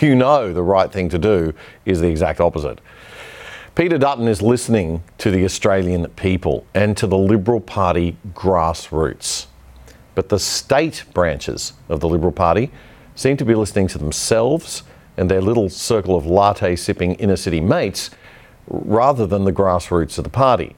you 0.00 0.14
know 0.14 0.54
the 0.54 0.62
right 0.62 0.90
thing 0.90 1.10
to 1.10 1.18
do 1.18 1.52
is 1.84 2.00
the 2.00 2.08
exact 2.08 2.40
opposite. 2.40 2.80
Peter 3.74 3.98
Dutton 3.98 4.28
is 4.28 4.40
listening 4.40 5.02
to 5.18 5.30
the 5.30 5.44
Australian 5.44 6.08
people 6.12 6.66
and 6.72 6.96
to 6.96 7.06
the 7.06 7.18
Liberal 7.18 7.60
Party 7.60 8.16
grassroots. 8.32 9.44
But 10.14 10.30
the 10.30 10.38
state 10.38 11.04
branches 11.12 11.74
of 11.90 12.00
the 12.00 12.08
Liberal 12.08 12.32
Party 12.32 12.70
seem 13.14 13.36
to 13.36 13.44
be 13.44 13.54
listening 13.54 13.88
to 13.88 13.98
themselves 13.98 14.84
and 15.18 15.30
their 15.30 15.42
little 15.42 15.68
circle 15.68 16.16
of 16.16 16.24
latte 16.24 16.76
sipping 16.76 17.16
inner 17.16 17.36
city 17.36 17.60
mates 17.60 18.08
rather 18.68 19.26
than 19.26 19.44
the 19.44 19.52
grassroots 19.52 20.16
of 20.16 20.24
the 20.24 20.30
party. 20.30 20.74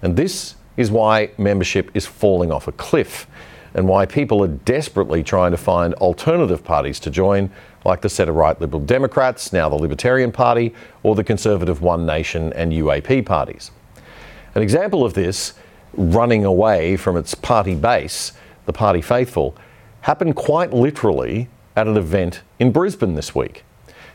And 0.00 0.16
this 0.16 0.54
is 0.76 0.90
why 0.90 1.30
membership 1.38 1.90
is 1.94 2.06
falling 2.06 2.52
off 2.52 2.68
a 2.68 2.72
cliff 2.72 3.26
and 3.74 3.86
why 3.86 4.06
people 4.06 4.42
are 4.42 4.48
desperately 4.48 5.22
trying 5.22 5.52
to 5.52 5.56
find 5.56 5.94
alternative 5.94 6.64
parties 6.64 6.98
to 7.00 7.10
join, 7.10 7.50
like 7.84 8.00
the 8.00 8.08
centre 8.08 8.32
right 8.32 8.60
Liberal 8.60 8.82
Democrats, 8.82 9.52
now 9.52 9.68
the 9.68 9.76
Libertarian 9.76 10.32
Party, 10.32 10.74
or 11.02 11.14
the 11.14 11.24
Conservative 11.24 11.80
One 11.80 12.04
Nation 12.04 12.52
and 12.54 12.72
UAP 12.72 13.24
parties. 13.24 13.70
An 14.54 14.62
example 14.62 15.04
of 15.04 15.14
this, 15.14 15.54
running 15.92 16.44
away 16.44 16.96
from 16.96 17.16
its 17.16 17.34
party 17.34 17.74
base, 17.74 18.32
the 18.66 18.72
Party 18.72 19.00
Faithful, 19.00 19.56
happened 20.02 20.34
quite 20.34 20.72
literally 20.72 21.48
at 21.76 21.86
an 21.86 21.96
event 21.96 22.42
in 22.58 22.72
Brisbane 22.72 23.14
this 23.14 23.34
week. 23.34 23.64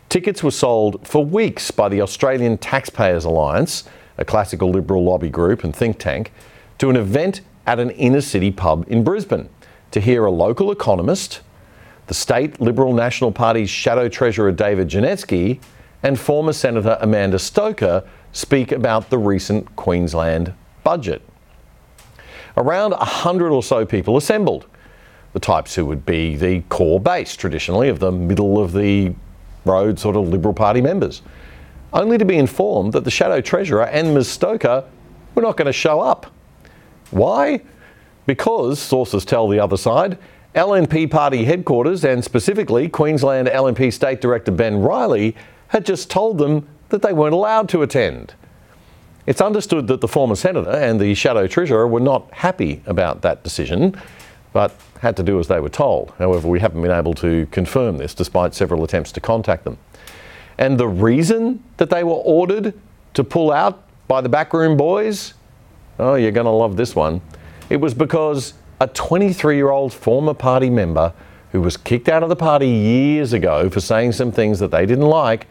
Tickets 0.10 0.44
were 0.44 0.52
sold 0.52 1.06
for 1.08 1.26
weeks 1.26 1.72
by 1.72 1.90
the 1.90 2.02
Australian 2.02 2.58
Taxpayers 2.58 3.26
Alliance, 3.26 3.86
a 4.18 4.26
classical 4.26 4.70
liberal 4.70 5.04
lobby 5.04 5.30
group 5.30 5.64
and 5.64 5.76
think 5.76 5.98
tank, 5.98 6.32
to 6.78 6.90
an 6.90 6.96
event 6.96 7.42
at 7.66 7.80
an 7.80 7.90
inner 7.92 8.22
city 8.22 8.52
pub 8.52 8.86
in 8.88 9.04
Brisbane. 9.04 9.50
To 9.92 10.00
hear 10.02 10.26
a 10.26 10.32
local 10.32 10.72
economist, 10.72 11.42
the 12.08 12.14
state 12.14 12.60
Liberal 12.60 12.94
National 12.94 13.32
Party's 13.32 13.70
shadow 13.70 14.08
treasurer 14.08 14.52
David 14.52 14.90
Janetzki, 14.90 15.60
and 16.04 16.20
former 16.20 16.54
Senator 16.54 16.98
Amanda 17.02 17.40
Stoker 17.40 18.04
speak 18.32 18.72
about 18.72 19.10
the 19.10 19.18
recent 19.18 19.76
Queensland 19.76 20.54
budget. 20.84 21.22
Around 22.58 22.92
100 22.92 23.52
or 23.52 23.64
so 23.64 23.86
people 23.86 24.16
assembled, 24.18 24.66
the 25.34 25.40
types 25.40 25.74
who 25.76 25.86
would 25.86 26.06
be 26.06 26.36
the 26.36 26.62
core 26.70 27.00
base 27.00 27.36
traditionally 27.36 27.90
of 27.90 28.00
the 28.00 28.12
middle 28.12 28.62
of 28.62 28.72
the 28.72 29.16
road 29.66 29.98
sort 29.98 30.16
of 30.16 30.30
Liberal 30.30 30.54
Party 30.54 30.80
members, 30.80 31.22
only 31.96 32.18
to 32.18 32.26
be 32.26 32.38
informed 32.38 32.94
that 32.94 33.06
the 33.06 33.12
shadow 33.12 33.42
treasurer 33.42 33.86
and 33.86 34.14
Ms 34.14 34.28
Stoker 34.28 34.84
were 35.34 35.42
not 35.42 35.58
going 35.58 35.66
to 35.66 35.74
show 35.74 36.02
up. 36.02 36.28
Why? 37.10 37.62
Because, 38.26 38.80
sources 38.80 39.24
tell 39.24 39.48
the 39.48 39.60
other 39.60 39.78
side, 39.78 40.18
LNP 40.54 41.10
party 41.10 41.46
headquarters 41.46 42.04
and 42.04 42.24
specifically 42.24 42.90
Queensland 42.90 43.48
LNP 43.48 43.92
State 43.94 44.22
Director 44.22 44.52
Ben 44.52 44.82
Riley 44.82 45.36
had 45.70 45.86
just 45.86 46.10
told 46.12 46.38
them 46.38 46.68
that 46.90 47.02
they 47.02 47.14
weren't 47.14 47.34
allowed 47.34 47.70
to 47.70 47.82
attend. 47.82 48.34
It's 49.26 49.42
understood 49.42 49.88
that 49.88 50.02
the 50.02 50.08
former 50.08 50.36
senator 50.36 50.70
and 50.70 51.00
the 51.00 51.16
shadow 51.16 51.48
treasurer 51.48 51.88
were 51.88 52.00
not 52.00 52.32
happy 52.32 52.82
about 52.86 53.22
that 53.24 53.44
decision, 53.44 54.00
but 54.54 54.76
had 55.00 55.18
to 55.18 55.24
do 55.24 55.40
as 55.40 55.48
they 55.48 55.60
were 55.60 55.70
told. 55.70 56.14
However, 56.20 56.48
we 56.48 56.60
haven't 56.60 56.82
been 56.82 56.92
able 56.92 57.14
to 57.16 57.48
confirm 57.48 57.98
this 57.98 58.14
despite 58.14 58.54
several 58.54 58.84
attempts 58.84 59.12
to 59.14 59.20
contact 59.20 59.64
them. 59.64 59.78
And 60.58 60.80
the 60.80 60.88
reason 60.88 61.64
that 61.78 61.90
they 61.90 62.04
were 62.04 62.12
ordered 62.12 62.74
to 63.14 63.24
pull 63.24 63.52
out 63.52 63.84
by 64.08 64.22
the 64.22 64.30
backroom 64.30 64.78
boys? 64.78 65.34
Oh, 66.00 66.16
you're 66.16 66.32
going 66.32 66.46
to 66.46 66.52
love 66.52 66.78
this 66.78 66.96
one. 66.96 67.22
It 67.70 67.78
was 67.78 67.94
because 67.94 68.54
a 68.80 68.88
23 68.88 69.56
year 69.56 69.70
old 69.70 69.94
former 69.94 70.34
party 70.34 70.70
member 70.70 71.14
who 71.52 71.62
was 71.62 71.78
kicked 71.78 72.10
out 72.10 72.22
of 72.22 72.30
the 72.30 72.36
party 72.36 72.68
years 72.68 73.34
ago 73.34 73.70
for 73.70 73.80
saying 73.80 74.12
some 74.12 74.32
things 74.32 74.60
that 74.60 74.72
they 74.72 74.86
didn't 74.86 75.08
like, 75.08 75.48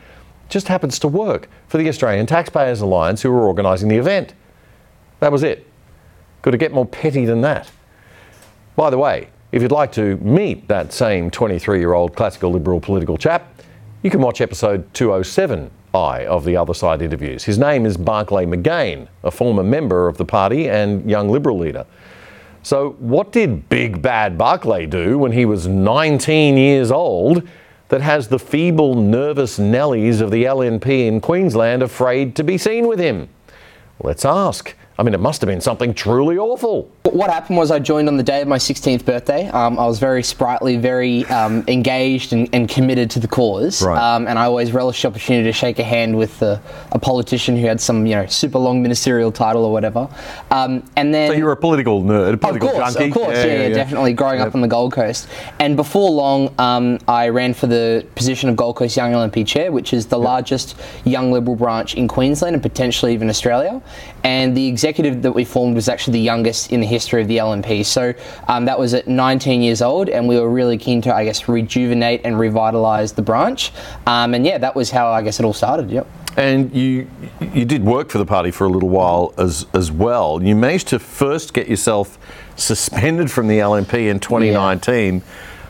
just 0.50 0.68
happens 0.68 0.98
to 0.98 1.08
work 1.08 1.48
for 1.66 1.78
the 1.78 1.88
Australian 1.88 2.26
Taxpayers 2.26 2.82
Alliance 2.82 3.22
who 3.22 3.30
were 3.30 3.46
organising 3.46 3.88
the 3.88 3.96
event. 3.96 4.34
That 5.20 5.32
was 5.32 5.42
it. 5.42 5.66
Could 6.42 6.54
it 6.54 6.58
get 6.58 6.72
more 6.72 6.84
petty 6.84 7.24
than 7.24 7.40
that? 7.40 7.70
By 8.76 8.90
the 8.90 8.98
way, 8.98 9.28
if 9.52 9.62
you'd 9.62 9.72
like 9.72 9.92
to 9.92 10.16
meet 10.18 10.68
that 10.68 10.92
same 10.92 11.30
23 11.30 11.78
year 11.78 11.94
old 11.94 12.14
classical 12.14 12.50
liberal 12.50 12.80
political 12.80 13.16
chap, 13.16 13.53
you 14.04 14.10
can 14.10 14.20
watch 14.20 14.42
episode 14.42 14.92
207 14.92 15.70
I 15.94 16.26
of 16.26 16.44
the 16.44 16.58
Other 16.58 16.74
Side 16.74 17.00
interviews. 17.00 17.42
His 17.42 17.58
name 17.58 17.86
is 17.86 17.96
Barclay 17.96 18.44
McGain, 18.44 19.08
a 19.22 19.30
former 19.30 19.62
member 19.62 20.08
of 20.08 20.18
the 20.18 20.26
party 20.26 20.68
and 20.68 21.10
young 21.10 21.30
Liberal 21.30 21.58
leader. 21.58 21.86
So, 22.62 22.96
what 22.98 23.32
did 23.32 23.70
Big 23.70 24.02
Bad 24.02 24.36
Barclay 24.36 24.84
do 24.84 25.16
when 25.16 25.32
he 25.32 25.46
was 25.46 25.66
19 25.66 26.58
years 26.58 26.90
old 26.90 27.48
that 27.88 28.02
has 28.02 28.28
the 28.28 28.38
feeble, 28.38 28.94
nervous 28.94 29.58
Nellies 29.58 30.20
of 30.20 30.30
the 30.30 30.44
LNP 30.44 31.06
in 31.06 31.22
Queensland 31.22 31.82
afraid 31.82 32.36
to 32.36 32.44
be 32.44 32.58
seen 32.58 32.86
with 32.86 32.98
him? 32.98 33.30
Let's 34.00 34.26
ask. 34.26 34.76
I 34.98 35.02
mean, 35.02 35.14
it 35.14 35.20
must 35.20 35.40
have 35.40 35.48
been 35.48 35.62
something 35.62 35.94
truly 35.94 36.36
awful. 36.36 36.90
What 37.10 37.28
happened 37.28 37.58
was 37.58 37.70
I 37.70 37.80
joined 37.80 38.08
on 38.08 38.16
the 38.16 38.22
day 38.22 38.40
of 38.40 38.48
my 38.48 38.56
16th 38.56 39.04
birthday. 39.04 39.46
Um, 39.48 39.78
I 39.78 39.84
was 39.84 39.98
very 39.98 40.22
sprightly, 40.22 40.78
very 40.78 41.26
um, 41.26 41.62
engaged 41.68 42.32
and, 42.32 42.48
and, 42.54 42.66
committed 42.66 43.10
to 43.10 43.20
the 43.20 43.28
cause. 43.28 43.82
Right. 43.82 44.00
Um, 44.00 44.26
and 44.26 44.38
I 44.38 44.46
always 44.46 44.72
relished 44.72 45.02
the 45.02 45.08
opportunity 45.08 45.44
to 45.44 45.52
shake 45.52 45.78
a 45.78 45.84
hand 45.84 46.16
with 46.16 46.40
a, 46.40 46.62
a, 46.92 46.98
politician 46.98 47.58
who 47.58 47.66
had 47.66 47.78
some, 47.78 48.06
you 48.06 48.14
know, 48.14 48.24
super 48.24 48.58
long 48.58 48.82
ministerial 48.82 49.30
title 49.30 49.66
or 49.66 49.70
whatever. 49.70 50.08
Um, 50.50 50.82
and 50.96 51.12
then. 51.12 51.30
So 51.30 51.36
you 51.36 51.44
were 51.44 51.52
a 51.52 51.56
political 51.58 52.02
nerd, 52.02 52.32
a 52.32 52.36
political 52.38 52.70
of 52.70 52.74
course, 52.76 52.94
junkie? 52.94 53.08
Of 53.08 53.14
course, 53.14 53.36
yeah, 53.36 53.44
yeah, 53.44 53.68
yeah, 53.68 53.74
definitely. 53.74 54.14
Growing 54.14 54.40
up 54.40 54.54
on 54.54 54.62
the 54.62 54.68
Gold 54.68 54.94
Coast. 54.94 55.28
And 55.60 55.76
before 55.76 56.10
long, 56.10 56.54
um, 56.58 56.98
I 57.06 57.28
ran 57.28 57.52
for 57.52 57.66
the 57.66 58.06
position 58.14 58.48
of 58.48 58.56
Gold 58.56 58.76
Coast 58.76 58.96
Young 58.96 59.12
LNP 59.12 59.46
Chair, 59.46 59.72
which 59.72 59.92
is 59.92 60.06
the 60.06 60.18
largest 60.18 60.80
young 61.04 61.30
Liberal 61.30 61.54
branch 61.54 61.96
in 61.96 62.08
Queensland 62.08 62.54
and 62.54 62.62
potentially 62.62 63.12
even 63.12 63.28
Australia. 63.28 63.82
And 64.22 64.56
the 64.56 64.66
executive 64.66 65.20
that 65.20 65.32
we 65.32 65.44
formed 65.44 65.74
was 65.74 65.90
actually 65.90 66.14
the 66.14 66.24
youngest 66.24 66.72
in 66.72 66.80
the 66.80 66.93
history 66.94 67.20
of 67.20 67.28
the 67.28 67.38
LNP. 67.38 67.84
So 67.84 68.14
um, 68.48 68.64
that 68.64 68.78
was 68.78 68.94
at 68.94 69.06
19 69.06 69.60
years 69.60 69.82
old, 69.82 70.08
and 70.08 70.26
we 70.26 70.38
were 70.38 70.48
really 70.48 70.78
keen 70.78 71.02
to, 71.02 71.14
I 71.14 71.24
guess, 71.24 71.48
rejuvenate 71.48 72.22
and 72.24 72.36
revitalise 72.36 73.14
the 73.14 73.22
branch. 73.22 73.72
Um, 74.06 74.34
and 74.34 74.46
yeah, 74.46 74.58
that 74.58 74.74
was 74.74 74.90
how 74.90 75.12
I 75.12 75.22
guess 75.22 75.38
it 75.40 75.44
all 75.44 75.52
started. 75.52 75.90
Yep. 75.90 76.06
And 76.36 76.74
you 76.74 77.08
you 77.40 77.64
did 77.64 77.84
work 77.84 78.10
for 78.10 78.18
the 78.18 78.26
party 78.26 78.50
for 78.50 78.64
a 78.64 78.70
little 78.70 78.88
while 78.88 79.32
as 79.38 79.66
as 79.72 79.92
well. 79.92 80.42
You 80.42 80.56
managed 80.56 80.88
to 80.88 80.98
first 80.98 81.54
get 81.54 81.68
yourself 81.68 82.18
suspended 82.56 83.30
from 83.30 83.46
the 83.46 83.58
LNP 83.58 84.10
in 84.10 84.18
2019. 84.18 85.14
Yeah 85.14 85.20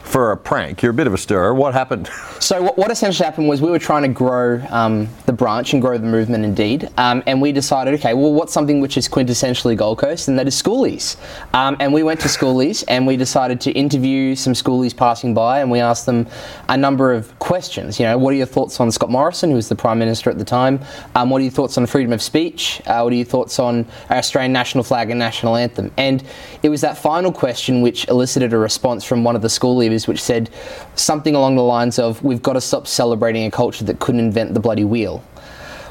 for 0.04 0.30
a 0.30 0.36
prank. 0.36 0.82
You're 0.82 0.90
a 0.90 0.94
bit 0.94 1.06
of 1.06 1.14
a 1.14 1.18
stirrer. 1.18 1.54
What 1.54 1.74
happened? 1.74 2.08
So 2.44 2.62
what, 2.62 2.76
what 2.76 2.90
essentially 2.90 3.24
happened 3.24 3.48
was 3.48 3.62
we 3.62 3.70
were 3.70 3.78
trying 3.78 4.02
to 4.02 4.08
grow 4.08 4.62
um, 4.68 5.08
the 5.24 5.32
branch 5.32 5.72
and 5.72 5.80
grow 5.80 5.96
the 5.96 6.06
movement 6.06 6.44
indeed, 6.44 6.90
um, 6.98 7.22
and 7.26 7.40
we 7.40 7.52
decided, 7.52 7.94
okay, 7.94 8.12
well, 8.12 8.34
what's 8.34 8.52
something 8.52 8.82
which 8.82 8.98
is 8.98 9.08
quintessentially 9.08 9.74
Gold 9.74 9.96
Coast, 9.96 10.28
and 10.28 10.38
that 10.38 10.46
is 10.46 10.60
schoolies. 10.60 11.16
Um, 11.54 11.78
and 11.80 11.90
we 11.90 12.02
went 12.02 12.20
to 12.20 12.28
schoolies, 12.28 12.84
and 12.86 13.06
we 13.06 13.16
decided 13.16 13.62
to 13.62 13.70
interview 13.72 14.34
some 14.34 14.52
schoolies 14.52 14.94
passing 14.94 15.32
by, 15.32 15.60
and 15.60 15.70
we 15.70 15.80
asked 15.80 16.04
them 16.04 16.26
a 16.68 16.76
number 16.76 17.14
of 17.14 17.38
questions. 17.38 17.98
You 17.98 18.04
know, 18.04 18.18
what 18.18 18.34
are 18.34 18.36
your 18.36 18.44
thoughts 18.44 18.78
on 18.78 18.92
Scott 18.92 19.10
Morrison, 19.10 19.48
who 19.48 19.56
was 19.56 19.70
the 19.70 19.76
Prime 19.76 19.98
Minister 19.98 20.28
at 20.28 20.36
the 20.36 20.44
time? 20.44 20.80
Um, 21.14 21.30
what 21.30 21.40
are 21.40 21.44
your 21.44 21.52
thoughts 21.52 21.78
on 21.78 21.86
freedom 21.86 22.12
of 22.12 22.20
speech? 22.20 22.82
Uh, 22.84 23.00
what 23.00 23.12
are 23.14 23.16
your 23.16 23.24
thoughts 23.24 23.58
on 23.58 23.86
our 24.10 24.18
Australian 24.18 24.52
national 24.52 24.84
flag 24.84 25.08
and 25.08 25.18
national 25.18 25.56
anthem? 25.56 25.90
And 25.96 26.22
it 26.62 26.68
was 26.68 26.82
that 26.82 26.98
final 26.98 27.32
question 27.32 27.80
which 27.80 28.06
elicited 28.08 28.52
a 28.52 28.58
response 28.58 29.02
from 29.02 29.24
one 29.24 29.34
of 29.34 29.40
the 29.40 29.48
schoolies 29.94 30.08
which 30.08 30.22
said 30.22 30.50
something 30.94 31.34
along 31.34 31.56
the 31.56 31.62
lines 31.62 31.98
of, 31.98 32.22
"We've 32.22 32.42
got 32.42 32.54
to 32.54 32.60
stop 32.60 32.86
celebrating 32.86 33.46
a 33.46 33.50
culture 33.50 33.84
that 33.84 33.98
couldn't 33.98 34.20
invent 34.20 34.54
the 34.54 34.60
bloody 34.60 34.84
wheel." 34.84 35.22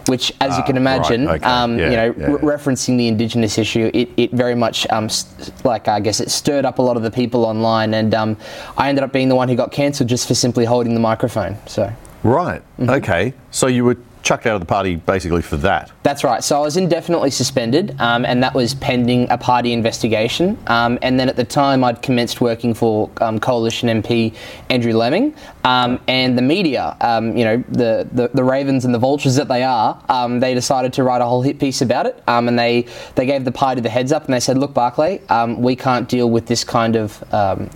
Which, 0.08 0.34
as 0.42 0.58
you 0.58 0.64
can 0.64 0.76
ah, 0.76 0.82
imagine, 0.82 1.26
right, 1.28 1.42
okay. 1.42 1.50
um, 1.50 1.80
yeah, 1.80 1.86
you 1.86 1.96
know, 1.96 2.16
yeah, 2.18 2.26
re- 2.26 2.58
referencing 2.58 2.98
the 2.98 3.08
Indigenous 3.08 3.58
issue, 3.58 3.90
it, 3.94 4.10
it 4.18 4.32
very 4.34 4.54
much, 4.54 4.86
um, 4.90 5.08
st- 5.08 5.54
like 5.64 5.88
I 5.88 6.02
guess, 6.02 6.20
it 6.20 6.30
stirred 6.30 6.66
up 6.66 6.80
a 6.80 6.82
lot 6.82 6.98
of 6.98 7.04
the 7.04 7.12
people 7.12 7.46
online, 7.46 7.94
and 7.94 8.14
um, 8.14 8.38
I 8.78 8.90
ended 8.90 9.06
up 9.06 9.14
being 9.14 9.30
the 9.30 9.36
one 9.36 9.48
who 9.48 9.56
got 9.56 9.72
cancelled 9.72 10.10
just 10.10 10.28
for 10.28 10.36
simply 10.36 10.66
holding 10.66 10.94
the 10.94 11.00
microphone. 11.00 11.56
So. 11.68 11.94
Right. 12.24 12.62
Mm-hmm. 12.80 12.90
Okay. 12.90 13.34
So 13.52 13.68
you 13.68 13.86
were 13.86 13.98
chucked 14.24 14.46
out 14.46 14.56
of 14.56 14.62
the 14.62 14.66
party 14.66 14.96
basically 14.96 15.42
for 15.42 15.58
that. 15.58 15.92
That's 16.02 16.24
right. 16.24 16.44
So 16.44 16.58
I 16.58 16.62
was 16.62 16.78
indefinitely 16.78 17.30
suspended, 17.30 17.96
um, 18.00 18.26
and 18.26 18.42
that 18.42 18.54
was 18.54 18.74
pending 18.74 19.30
a 19.30 19.38
party 19.38 19.74
investigation. 19.74 20.58
Um, 20.68 20.98
and 21.02 21.20
then 21.20 21.30
at 21.30 21.36
the 21.36 21.44
time, 21.44 21.84
I'd 21.84 22.02
commenced 22.02 22.42
working 22.42 22.74
for 22.74 23.12
um, 23.22 23.40
Coalition 23.40 23.90
MP 23.90 24.34
Andrew 24.70 24.94
Laming, 24.94 25.36
um, 25.66 26.00
and 26.08 26.38
the 26.38 26.42
media, 26.42 26.96
um, 27.02 27.38
you 27.38 27.44
know, 27.44 27.64
the, 27.70 28.08
the, 28.12 28.30
the 28.34 28.44
ravens 28.44 28.86
and 28.86 28.94
the 28.94 29.00
vultures 29.00 29.36
that 29.36 29.48
they 29.48 29.64
are, 29.64 30.02
um, 30.10 30.40
they 30.40 30.54
decided 30.54 30.94
to 30.94 31.04
write 31.04 31.22
a 31.22 31.26
whole 31.26 31.42
hit 31.42 31.60
piece 31.60 31.82
about 31.82 32.06
it, 32.06 32.22
and 32.28 32.58
they 32.58 32.86
they 33.16 33.26
gave 33.26 33.44
the 33.46 33.52
party 33.52 33.82
the 33.82 33.90
heads 33.90 34.12
up, 34.12 34.26
and 34.26 34.34
they 34.34 34.40
said, 34.40 34.58
"Look, 34.58 34.74
Barclay, 34.74 35.22
we 35.58 35.76
can't 35.76 36.08
deal 36.08 36.30
with 36.30 36.46
this 36.48 36.64
kind 36.64 36.96
of 36.96 37.24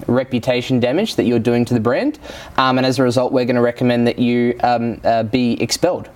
reputation 0.08 0.80
damage 0.80 1.16
that 1.16 1.24
you're 1.24 1.40
doing 1.40 1.66
to 1.66 1.74
the 1.74 1.80
brand, 1.80 2.20
and 2.58 2.86
as 2.86 3.00
a 3.00 3.04
result, 3.04 3.34
we're 3.34 3.46
going 3.46 3.56
to 3.56 3.62
recommend 3.62 4.08
that 4.08 4.20
you 4.20 4.58
uh, 4.62 5.24
be 5.24 5.62
expelled." 5.62 6.10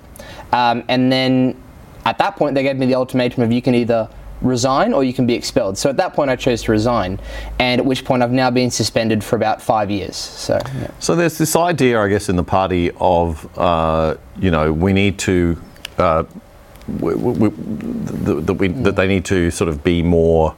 Um, 0.51 0.83
and 0.87 1.11
then 1.11 1.61
at 2.05 2.17
that 2.17 2.35
point, 2.35 2.55
they 2.55 2.63
gave 2.63 2.77
me 2.77 2.85
the 2.85 2.95
ultimatum 2.95 3.43
of 3.43 3.51
you 3.51 3.61
can 3.61 3.75
either 3.75 4.09
resign 4.41 4.91
or 4.93 5.03
you 5.03 5.13
can 5.13 5.25
be 5.25 5.33
expelled. 5.33 5.77
So 5.77 5.89
at 5.89 5.97
that 5.97 6.13
point, 6.13 6.29
I 6.29 6.35
chose 6.35 6.63
to 6.63 6.71
resign, 6.71 7.19
and 7.59 7.79
at 7.79 7.85
which 7.85 8.03
point 8.03 8.23
I've 8.23 8.31
now 8.31 8.49
been 8.49 8.71
suspended 8.71 9.23
for 9.23 9.35
about 9.35 9.61
five 9.61 9.91
years. 9.91 10.15
So, 10.15 10.59
yeah. 10.79 10.91
so 10.99 11.15
there's 11.15 11.37
this 11.37 11.55
idea, 11.55 12.01
I 12.01 12.07
guess, 12.07 12.29
in 12.29 12.35
the 12.35 12.43
party 12.43 12.91
of 12.99 13.47
uh, 13.57 14.15
you 14.39 14.51
know 14.51 14.73
we 14.73 14.93
need 14.93 15.19
to. 15.19 15.61
Uh, 15.97 16.23
we, 16.99 17.13
we, 17.13 17.49
that, 17.49 18.53
we, 18.55 18.67
that 18.67 18.95
they 18.95 19.07
need 19.07 19.23
to 19.25 19.51
sort 19.51 19.69
of 19.69 19.83
be 19.83 20.01
more, 20.01 20.55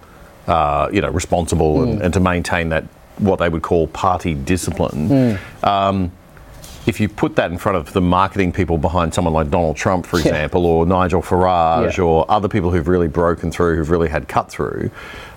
uh, 0.47 0.89
you 0.91 1.01
know, 1.01 1.09
responsible 1.09 1.79
mm. 1.79 1.83
and, 1.83 2.01
and, 2.01 2.13
to 2.13 2.19
maintain 2.19 2.69
that 2.69 2.85
what 3.17 3.39
they 3.39 3.49
would 3.49 3.61
call 3.61 3.87
party 3.87 4.33
discipline. 4.33 5.09
Mm. 5.09 5.63
Um, 5.67 6.11
if 6.85 6.99
you 6.99 7.07
put 7.07 7.35
that 7.37 7.51
in 7.51 7.57
front 7.57 7.77
of 7.77 7.93
the 7.93 8.01
marketing 8.01 8.51
people 8.51 8.77
behind 8.77 9.13
someone 9.13 9.33
like 9.33 9.49
Donald 9.49 9.77
Trump, 9.77 10.05
for 10.05 10.19
example, 10.19 10.61
yeah. 10.61 10.67
or 10.67 10.85
Nigel 10.85 11.21
Farage, 11.21 11.97
yeah. 11.97 12.03
or 12.03 12.29
other 12.29 12.47
people 12.47 12.71
who've 12.71 12.87
really 12.87 13.07
broken 13.07 13.51
through, 13.51 13.77
who've 13.77 13.89
really 13.89 14.09
had 14.09 14.27
cut 14.27 14.49
through, 14.49 14.91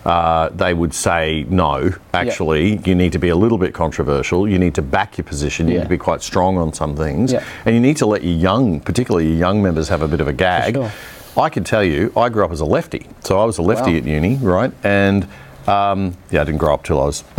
uh, 0.04 0.48
they 0.50 0.72
would 0.72 0.94
say, 0.94 1.44
no, 1.48 1.92
actually, 2.14 2.74
yeah. 2.74 2.80
you 2.84 2.94
need 2.94 3.12
to 3.12 3.18
be 3.18 3.28
a 3.28 3.36
little 3.36 3.58
bit 3.58 3.74
controversial. 3.74 4.48
You 4.48 4.58
need 4.58 4.74
to 4.76 4.82
back 4.82 5.18
your 5.18 5.24
position. 5.24 5.68
You 5.68 5.78
need 5.78 5.84
to 5.84 5.88
be 5.88 5.98
quite 5.98 6.22
strong 6.22 6.58
on 6.58 6.72
some 6.72 6.96
things. 6.96 7.32
And 7.32 7.74
you 7.74 7.80
need 7.80 7.96
to 7.98 8.06
let 8.06 8.22
your 8.22 8.34
young, 8.36 8.80
particularly 8.80 9.28
your 9.28 9.38
young 9.38 9.62
members, 9.62 9.88
have 9.88 10.02
a 10.02 10.08
bit 10.08 10.20
of 10.20 10.28
a 10.28 10.32
gag. 10.32 10.74
Sure. 10.74 10.92
I 11.36 11.50
can 11.50 11.64
tell 11.64 11.84
you, 11.84 12.12
I 12.16 12.28
grew 12.28 12.44
up 12.44 12.50
as 12.50 12.60
a 12.60 12.64
lefty. 12.64 13.06
So 13.20 13.38
I 13.40 13.44
was 13.44 13.58
a 13.58 13.62
lefty 13.62 13.92
wow. 13.92 13.98
at 13.98 14.04
uni, 14.04 14.36
right? 14.36 14.72
And 14.84 15.28
um, 15.66 16.16
yeah, 16.30 16.40
I 16.40 16.44
didn't 16.44 16.58
grow 16.58 16.74
up 16.74 16.84
till 16.84 17.00
I 17.00 17.06
was 17.06 17.24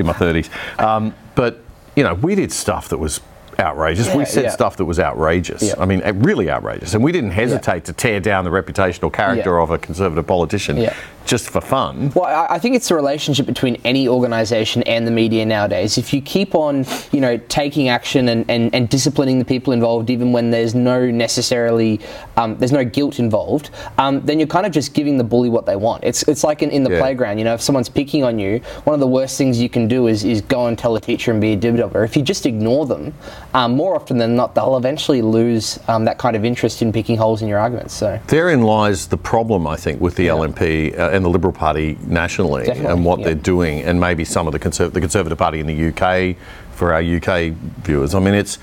in 0.00 0.06
my 0.06 0.14
30s. 0.14 0.50
Um, 0.82 1.14
but 1.34 1.60
you 1.96 2.02
know, 2.02 2.14
we 2.14 2.34
did 2.34 2.50
stuff 2.50 2.88
that 2.88 2.98
was 2.98 3.20
outrageous. 3.60 4.06
Yeah, 4.06 4.16
we 4.16 4.24
said 4.24 4.44
yeah. 4.44 4.50
stuff 4.50 4.76
that 4.78 4.84
was 4.84 4.98
outrageous. 4.98 5.62
Yeah. 5.62 5.74
I 5.78 5.86
mean, 5.86 6.00
really 6.20 6.50
outrageous. 6.50 6.94
And 6.94 7.04
we 7.04 7.12
didn't 7.12 7.30
hesitate 7.32 7.84
to 7.84 7.92
tear 7.92 8.20
down 8.20 8.44
the 8.44 8.50
reputational 8.50 9.12
character 9.12 9.60
of 9.60 9.70
a 9.70 9.78
conservative 9.78 10.26
politician 10.26 10.90
just 11.26 11.50
for 11.50 11.60
fun. 11.60 12.10
Well, 12.14 12.46
I 12.50 12.58
think 12.58 12.74
it's 12.74 12.88
the 12.88 12.94
relationship 12.94 13.46
between 13.46 13.76
any 13.84 14.08
organisation 14.08 14.82
and 14.84 15.06
the 15.06 15.10
media 15.10 15.46
nowadays. 15.46 15.98
If 15.98 16.12
you 16.12 16.20
keep 16.20 16.54
on, 16.54 16.84
you 17.12 17.20
know, 17.20 17.36
taking 17.48 17.88
action 17.88 18.28
and, 18.30 18.50
and, 18.50 18.74
and 18.74 18.88
disciplining 18.88 19.38
the 19.38 19.44
people 19.44 19.72
involved, 19.72 20.10
even 20.10 20.32
when 20.32 20.50
there's 20.50 20.74
no 20.74 21.10
necessarily, 21.10 22.00
um, 22.36 22.56
there's 22.58 22.72
no 22.72 22.84
guilt 22.84 23.18
involved, 23.18 23.70
um, 23.98 24.20
then 24.22 24.38
you're 24.38 24.48
kind 24.48 24.66
of 24.66 24.72
just 24.72 24.94
giving 24.94 25.18
the 25.18 25.24
bully 25.24 25.48
what 25.48 25.66
they 25.66 25.76
want. 25.76 26.02
It's 26.02 26.22
it's 26.24 26.42
like 26.42 26.62
in, 26.62 26.70
in 26.70 26.82
the 26.82 26.90
playground, 26.90 27.38
you 27.38 27.44
know, 27.44 27.54
if 27.54 27.60
someone's 27.60 27.88
picking 27.88 28.24
on 28.24 28.38
you, 28.38 28.58
one 28.84 28.94
of 28.94 29.00
the 29.00 29.06
worst 29.06 29.38
things 29.38 29.60
you 29.60 29.68
can 29.68 29.86
do 29.86 30.06
is, 30.08 30.24
is 30.24 30.40
go 30.40 30.66
and 30.66 30.78
tell 30.78 30.96
a 30.96 31.00
teacher 31.00 31.30
and 31.30 31.40
be 31.40 31.52
a 31.52 31.56
dibdobber. 31.56 32.04
If 32.04 32.16
you 32.16 32.22
just 32.22 32.46
ignore 32.46 32.86
them, 32.86 33.14
um, 33.54 33.72
more 33.72 33.94
often 33.94 34.18
than 34.18 34.36
not, 34.36 34.54
they'll 34.54 34.76
eventually 34.76 35.22
lose 35.22 35.78
um, 35.88 36.04
that 36.04 36.18
kind 36.18 36.36
of 36.36 36.44
interest 36.44 36.82
in 36.82 36.92
picking 36.92 37.16
holes 37.16 37.42
in 37.42 37.48
your 37.48 37.58
arguments. 37.58 37.94
So 37.94 38.20
therein 38.28 38.62
lies 38.62 39.08
the 39.08 39.16
problem, 39.16 39.66
I 39.66 39.76
think, 39.76 40.00
with 40.00 40.14
the 40.14 40.24
yeah. 40.24 40.32
LNP. 40.32 40.98
Uh, 40.98 41.10
and 41.10 41.24
the 41.24 41.28
Liberal 41.28 41.52
Party 41.52 41.98
nationally 42.06 42.64
Definitely, 42.64 42.92
and 42.92 43.04
what 43.04 43.18
yeah. 43.18 43.26
they're 43.26 43.34
doing, 43.34 43.80
and 43.82 43.98
maybe 43.98 44.24
some 44.24 44.46
of 44.46 44.52
the, 44.52 44.58
Conserv- 44.58 44.92
the 44.92 45.00
Conservative 45.00 45.38
Party 45.38 45.60
in 45.60 45.66
the 45.66 45.88
UK 45.88 46.36
for 46.74 46.92
our 46.92 47.02
UK 47.02 47.52
viewers. 47.82 48.14
I 48.14 48.20
mean, 48.20 48.34
it's 48.34 48.58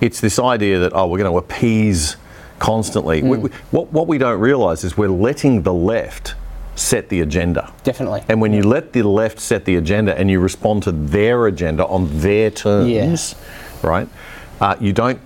it's 0.00 0.20
this 0.20 0.38
idea 0.38 0.78
that 0.80 0.92
oh, 0.94 1.06
we're 1.06 1.18
going 1.18 1.30
to 1.30 1.38
appease 1.38 2.16
constantly. 2.58 3.22
Mm. 3.22 3.28
We, 3.28 3.38
we, 3.38 3.50
what 3.70 3.92
what 3.92 4.06
we 4.06 4.18
don't 4.18 4.40
realise 4.40 4.84
is 4.84 4.96
we're 4.96 5.08
letting 5.08 5.62
the 5.62 5.74
left 5.74 6.34
set 6.74 7.08
the 7.08 7.20
agenda. 7.20 7.72
Definitely. 7.84 8.24
And 8.28 8.40
when 8.40 8.52
you 8.52 8.62
let 8.62 8.92
the 8.92 9.02
left 9.02 9.38
set 9.38 9.64
the 9.64 9.76
agenda 9.76 10.16
and 10.16 10.30
you 10.30 10.40
respond 10.40 10.82
to 10.84 10.92
their 10.92 11.46
agenda 11.46 11.86
on 11.86 12.20
their 12.20 12.50
terms, 12.50 12.90
yeah. 12.90 13.38
Right? 13.82 14.08
Uh, 14.60 14.76
you 14.80 14.92
don't 14.92 15.20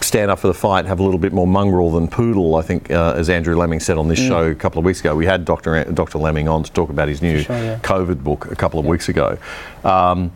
stand 0.00 0.30
up 0.30 0.38
for 0.38 0.48
the 0.48 0.54
fight, 0.54 0.84
have 0.86 1.00
a 1.00 1.02
little 1.02 1.18
bit 1.18 1.32
more 1.32 1.46
mongrel 1.46 1.90
than 1.90 2.08
poodle, 2.08 2.56
I 2.56 2.62
think, 2.62 2.90
uh, 2.90 3.14
as 3.16 3.30
Andrew 3.30 3.56
Laming 3.56 3.80
said 3.80 3.98
on 3.98 4.08
this 4.08 4.20
mm. 4.20 4.28
show 4.28 4.50
a 4.50 4.54
couple 4.54 4.78
of 4.78 4.84
weeks 4.84 5.00
ago. 5.00 5.14
We 5.14 5.26
had 5.26 5.44
Dr. 5.44 5.76
A- 5.76 5.92
Dr. 5.92 6.18
Laming 6.18 6.48
on 6.48 6.64
to 6.64 6.72
talk 6.72 6.90
about 6.90 7.08
his 7.08 7.22
new 7.22 7.42
sure, 7.42 7.56
yeah. 7.56 7.78
COVID 7.80 8.22
book 8.22 8.50
a 8.50 8.56
couple 8.56 8.80
of 8.80 8.84
yeah. 8.84 8.90
weeks 8.90 9.08
ago. 9.08 9.38
Um, 9.84 10.32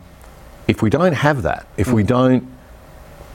if 0.67 0.81
we 0.81 0.89
don't 0.89 1.13
have 1.13 1.43
that, 1.43 1.67
if 1.77 1.91
we 1.91 2.03
don't 2.03 2.47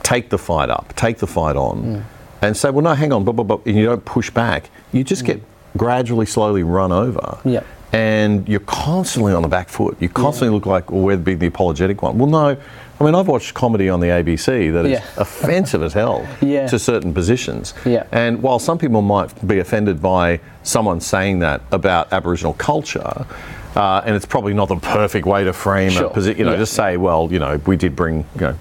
take 0.02 0.30
the 0.30 0.38
fight 0.38 0.68
up, 0.68 0.92
take 0.96 1.18
the 1.18 1.26
fight 1.26 1.56
on, 1.56 2.04
and 2.42 2.56
say, 2.56 2.70
well, 2.70 2.82
no, 2.82 2.94
hang 2.94 3.12
on, 3.12 3.24
blah, 3.24 3.32
blah, 3.32 3.44
blah, 3.44 3.60
and 3.64 3.76
you 3.76 3.86
don't 3.86 4.04
push 4.04 4.28
back, 4.30 4.68
you 4.92 5.04
just 5.04 5.24
get 5.24 5.40
gradually, 5.76 6.26
slowly 6.26 6.62
run 6.62 6.92
over. 6.92 7.38
Yep. 7.44 7.66
And 7.92 8.48
you're 8.48 8.60
constantly 8.60 9.32
on 9.32 9.42
the 9.42 9.48
back 9.48 9.68
foot. 9.68 9.96
You 10.00 10.08
constantly 10.08 10.54
look 10.54 10.66
like, 10.66 10.90
well, 10.90 11.02
we're 11.02 11.16
being 11.16 11.38
the 11.38 11.46
apologetic 11.46 12.02
one. 12.02 12.18
Well, 12.18 12.28
no. 12.28 12.56
I 13.02 13.04
mean, 13.04 13.16
I've 13.16 13.26
watched 13.26 13.52
comedy 13.54 13.88
on 13.88 13.98
the 13.98 14.06
ABC 14.06 14.70
that 14.72 14.86
is 14.86 14.92
Yeah. 14.92 15.02
offensive 15.16 15.82
as 15.82 15.92
hell 15.92 16.24
Yeah. 16.40 16.68
to 16.68 16.78
certain 16.78 17.12
positions. 17.12 17.74
Yeah. 17.84 18.04
And 18.12 18.40
while 18.40 18.60
some 18.60 18.78
people 18.78 19.02
might 19.02 19.46
be 19.46 19.58
offended 19.58 20.00
by 20.00 20.38
someone 20.62 21.00
saying 21.00 21.40
that 21.40 21.62
about 21.72 22.12
Aboriginal 22.12 22.52
culture, 22.54 23.26
uh, 23.74 24.02
and 24.06 24.14
it's 24.14 24.26
probably 24.26 24.54
not 24.54 24.68
the 24.68 24.76
perfect 24.76 25.26
way 25.26 25.42
to 25.42 25.52
frame 25.52 25.90
Sure. 25.90 26.06
a 26.06 26.10
position, 26.10 26.38
you 26.38 26.44
know, 26.44 26.56
just 26.56 26.74
say, 26.74 26.96
well, 26.96 27.28
you 27.32 27.40
know, 27.40 27.60
we 27.66 27.76
did 27.76 27.96
bring, 27.96 28.24
you 28.36 28.40
know, 28.42 28.54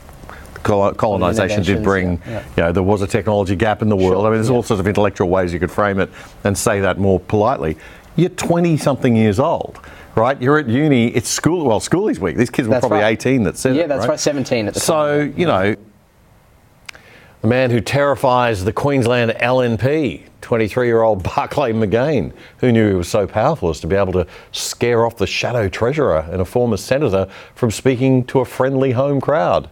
colonization 0.64 1.62
did 1.62 1.84
bring, 1.84 2.20
yeah, 2.26 2.32
yeah. 2.32 2.44
you 2.58 2.64
know, 2.64 2.72
there 2.72 2.84
was 2.84 3.04
a 3.04 3.08
technology 3.08 3.56
gap 3.56 3.84
in 3.84 3.90
the 3.90 3.96
world. 3.96 4.26
I 4.26 4.30
mean, 4.30 4.38
there's 4.38 4.50
yeah. 4.50 4.56
all 4.56 4.64
sorts 4.64 4.80
of 4.80 4.88
intellectual 4.88 5.30
ways 5.30 5.54
you 5.54 5.60
could 5.60 5.72
frame 5.72 6.00
it 6.00 6.10
and 6.44 6.58
say 6.58 6.80
that 6.82 6.98
more 6.98 7.20
politely. 7.20 7.78
You're 8.16 8.30
20 8.30 8.78
something 8.78 9.16
years 9.16 9.40
old, 9.40 9.80
right? 10.16 10.42
You're 10.42 10.60
at 10.60 10.68
uni, 10.68 11.08
it's 11.08 11.30
school, 11.30 11.66
well, 11.66 11.80
schoolies 11.80 12.20
week. 12.20 12.38
These 12.38 12.50
kids 12.50 12.68
were 12.68 12.74
That's 12.76 12.82
probably 12.88 13.00
right. 13.04 13.12
18 13.14 13.44
that 13.44 13.58
said 13.58 13.76
Yeah, 13.76 13.84
it. 13.84 13.88
that's 13.90 14.08
right, 14.08 14.20
17 14.20 14.68
at 14.68 14.74
the 14.74 14.80
So, 14.80 14.94
time. 14.94 15.34
So 15.34 15.40
you 15.40 15.46
know, 15.46 15.76
the 17.42 17.48
man 17.48 17.72
who 17.72 17.82
terrifies 17.82 18.64
the 18.64 18.74
Queensland 18.74 19.32
LNP, 19.32 20.24
23 20.42 20.88
year 20.88 21.02
old 21.02 21.24
Barclay 21.36 21.74
McGain, 21.74 22.34
who 22.58 22.72
knew 22.72 22.90
he 22.90 22.96
was 22.96 23.08
so 23.08 23.26
powerful 23.26 23.70
as 23.70 23.80
to 23.80 23.88
be 23.88 23.96
able 23.96 24.14
to 24.14 24.28
scare 24.52 25.06
off 25.06 25.18
the 25.18 25.28
shadow 25.28 25.68
treasurer 25.68 26.28
and 26.32 26.42
a 26.42 26.46
former 26.46 26.78
senator 26.78 27.28
from 27.56 27.72
speaking 27.72 28.24
to 28.26 28.40
a 28.42 28.46
friendly 28.46 28.92
home 28.92 29.20
crowd. 29.22 29.70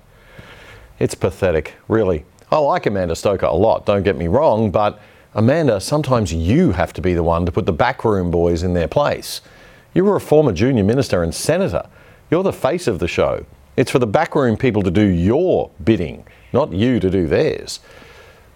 It's 0.97 1.15
pathetic, 1.15 1.75
really. 1.87 2.25
I 2.51 2.57
like 2.57 2.87
Amanda 2.87 3.15
Stoker 3.15 3.45
a 3.45 3.53
lot, 3.53 3.85
don't 3.85 4.01
get 4.03 4.17
me 4.17 4.27
wrong, 4.27 4.71
but 4.71 4.99
Amanda, 5.35 5.79
sometimes 5.79 6.33
you 6.33 6.71
have 6.71 6.91
to 6.93 7.01
be 7.01 7.13
the 7.13 7.21
one 7.21 7.45
to 7.45 7.51
put 7.51 7.67
the 7.67 7.71
backroom 7.73 8.31
boys 8.31 8.63
in 8.63 8.73
their 8.73 8.87
place. 8.87 9.41
You 9.93 10.05
were 10.05 10.15
a 10.15 10.21
former 10.21 10.51
junior 10.51 10.83
minister 10.83 11.23
and 11.23 11.33
senator. 11.33 11.87
You're 12.29 12.43
the 12.43 12.53
face 12.53 12.87
of 12.87 12.99
the 12.99 13.07
show. 13.07 13.45
It's 13.75 13.91
for 13.91 13.99
the 13.99 14.07
backroom 14.07 14.57
people 14.57 14.83
to 14.83 14.91
do 14.91 15.05
your 15.05 15.71
bidding, 15.83 16.25
not 16.53 16.71
you 16.73 16.99
to 16.99 17.09
do 17.09 17.27
theirs. 17.27 17.79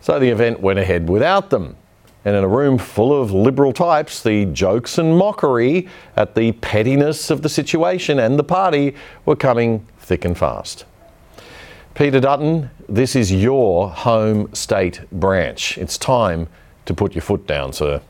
So 0.01 0.19
the 0.19 0.29
event 0.29 0.59
went 0.59 0.79
ahead 0.79 1.09
without 1.09 1.49
them. 1.49 1.77
And 2.25 2.36
in 2.36 2.43
a 2.43 2.47
room 2.47 2.77
full 2.77 3.19
of 3.19 3.31
liberal 3.31 3.73
types, 3.73 4.21
the 4.21 4.45
jokes 4.45 4.97
and 4.97 5.17
mockery 5.17 5.89
at 6.15 6.36
the 6.36 6.53
pettiness 6.53 7.29
of 7.29 7.41
the 7.41 7.49
situation 7.49 8.19
and 8.19 8.38
the 8.38 8.43
party 8.43 8.95
were 9.25 9.36
coming 9.36 9.88
thick 9.99 10.25
and 10.25 10.38
fast. 10.38 10.86
Peter 11.95 12.19
Dutton, 12.19 12.69
this 12.89 13.15
is 13.15 13.31
your 13.31 13.89
home 13.89 14.53
state 14.53 15.01
branch. 15.11 15.77
It's 15.77 15.97
time 15.97 16.47
to 16.86 16.93
put 16.93 17.13
your 17.13 17.21
foot 17.21 17.45
down, 17.45 17.73
sir. 17.73 18.01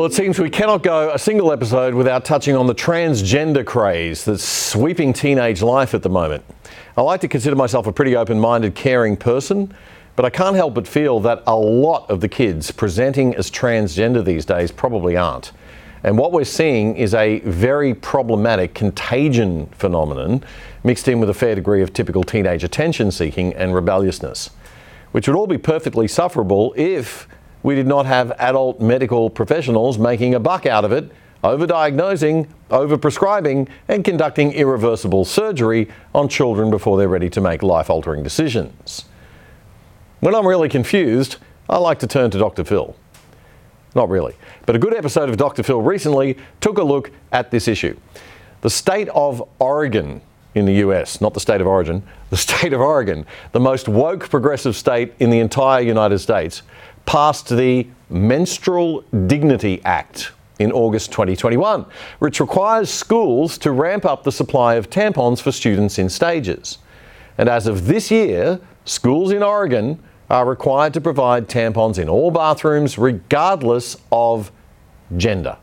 Well, 0.00 0.06
it 0.06 0.14
seems 0.14 0.38
we 0.38 0.48
cannot 0.48 0.82
go 0.82 1.12
a 1.12 1.18
single 1.18 1.52
episode 1.52 1.92
without 1.92 2.24
touching 2.24 2.56
on 2.56 2.66
the 2.66 2.74
transgender 2.74 3.66
craze 3.66 4.24
that's 4.24 4.42
sweeping 4.42 5.12
teenage 5.12 5.60
life 5.60 5.92
at 5.92 6.02
the 6.02 6.08
moment. 6.08 6.42
I 6.96 7.02
like 7.02 7.20
to 7.20 7.28
consider 7.28 7.54
myself 7.54 7.86
a 7.86 7.92
pretty 7.92 8.16
open 8.16 8.40
minded, 8.40 8.74
caring 8.74 9.14
person, 9.14 9.74
but 10.16 10.24
I 10.24 10.30
can't 10.30 10.56
help 10.56 10.72
but 10.72 10.88
feel 10.88 11.20
that 11.20 11.42
a 11.46 11.54
lot 11.54 12.08
of 12.08 12.22
the 12.22 12.30
kids 12.30 12.70
presenting 12.70 13.34
as 13.34 13.50
transgender 13.50 14.24
these 14.24 14.46
days 14.46 14.70
probably 14.72 15.18
aren't. 15.18 15.52
And 16.02 16.16
what 16.16 16.32
we're 16.32 16.44
seeing 16.44 16.96
is 16.96 17.12
a 17.12 17.40
very 17.40 17.92
problematic 17.92 18.72
contagion 18.72 19.66
phenomenon 19.66 20.42
mixed 20.82 21.08
in 21.08 21.20
with 21.20 21.28
a 21.28 21.34
fair 21.34 21.54
degree 21.54 21.82
of 21.82 21.92
typical 21.92 22.24
teenage 22.24 22.64
attention 22.64 23.10
seeking 23.10 23.52
and 23.52 23.74
rebelliousness, 23.74 24.48
which 25.12 25.28
would 25.28 25.36
all 25.36 25.46
be 25.46 25.58
perfectly 25.58 26.08
sufferable 26.08 26.72
if 26.74 27.28
we 27.62 27.74
did 27.74 27.86
not 27.86 28.06
have 28.06 28.32
adult 28.38 28.80
medical 28.80 29.30
professionals 29.30 29.98
making 29.98 30.34
a 30.34 30.40
buck 30.40 30.66
out 30.66 30.84
of 30.84 30.92
it, 30.92 31.10
overdiagnosing, 31.44 32.48
overprescribing, 32.70 33.68
and 33.88 34.04
conducting 34.04 34.52
irreversible 34.52 35.24
surgery 35.24 35.88
on 36.14 36.28
children 36.28 36.70
before 36.70 36.98
they're 36.98 37.08
ready 37.08 37.30
to 37.30 37.40
make 37.40 37.62
life 37.62 37.90
altering 37.90 38.22
decisions. 38.22 39.04
When 40.20 40.34
I'm 40.34 40.46
really 40.46 40.68
confused, 40.68 41.36
I 41.68 41.78
like 41.78 41.98
to 42.00 42.06
turn 42.06 42.30
to 42.30 42.38
Dr. 42.38 42.64
Phil. 42.64 42.94
Not 43.94 44.08
really. 44.08 44.34
But 44.66 44.76
a 44.76 44.78
good 44.78 44.94
episode 44.94 45.30
of 45.30 45.36
Dr. 45.36 45.62
Phil 45.62 45.80
recently 45.80 46.36
took 46.60 46.78
a 46.78 46.82
look 46.82 47.10
at 47.32 47.50
this 47.50 47.66
issue. 47.66 47.98
The 48.60 48.70
state 48.70 49.08
of 49.08 49.42
Oregon 49.58 50.20
in 50.54 50.64
the 50.64 50.74
US, 50.74 51.20
not 51.20 51.34
the 51.34 51.40
state 51.40 51.60
of 51.60 51.66
origin, 51.66 52.02
the 52.30 52.36
state 52.36 52.72
of 52.72 52.80
Oregon, 52.80 53.26
the 53.52 53.60
most 53.60 53.88
woke 53.88 54.28
progressive 54.28 54.76
state 54.76 55.14
in 55.18 55.30
the 55.30 55.38
entire 55.38 55.80
United 55.80 56.18
States, 56.18 56.62
passed 57.06 57.48
the 57.48 57.86
Menstrual 58.08 59.02
Dignity 59.26 59.80
Act 59.84 60.32
in 60.58 60.72
August 60.72 61.10
2021, 61.12 61.86
which 62.18 62.40
requires 62.40 62.90
schools 62.90 63.56
to 63.58 63.72
ramp 63.72 64.04
up 64.04 64.24
the 64.24 64.32
supply 64.32 64.74
of 64.74 64.90
tampons 64.90 65.40
for 65.40 65.52
students 65.52 65.98
in 65.98 66.08
stages. 66.08 66.78
And 67.38 67.48
as 67.48 67.66
of 67.66 67.86
this 67.86 68.10
year, 68.10 68.60
schools 68.84 69.32
in 69.32 69.42
Oregon 69.42 70.02
are 70.28 70.46
required 70.46 70.94
to 70.94 71.00
provide 71.00 71.48
tampons 71.48 71.98
in 71.98 72.08
all 72.08 72.30
bathrooms, 72.30 72.98
regardless 72.98 73.96
of 74.12 74.52
gender. 75.16 75.56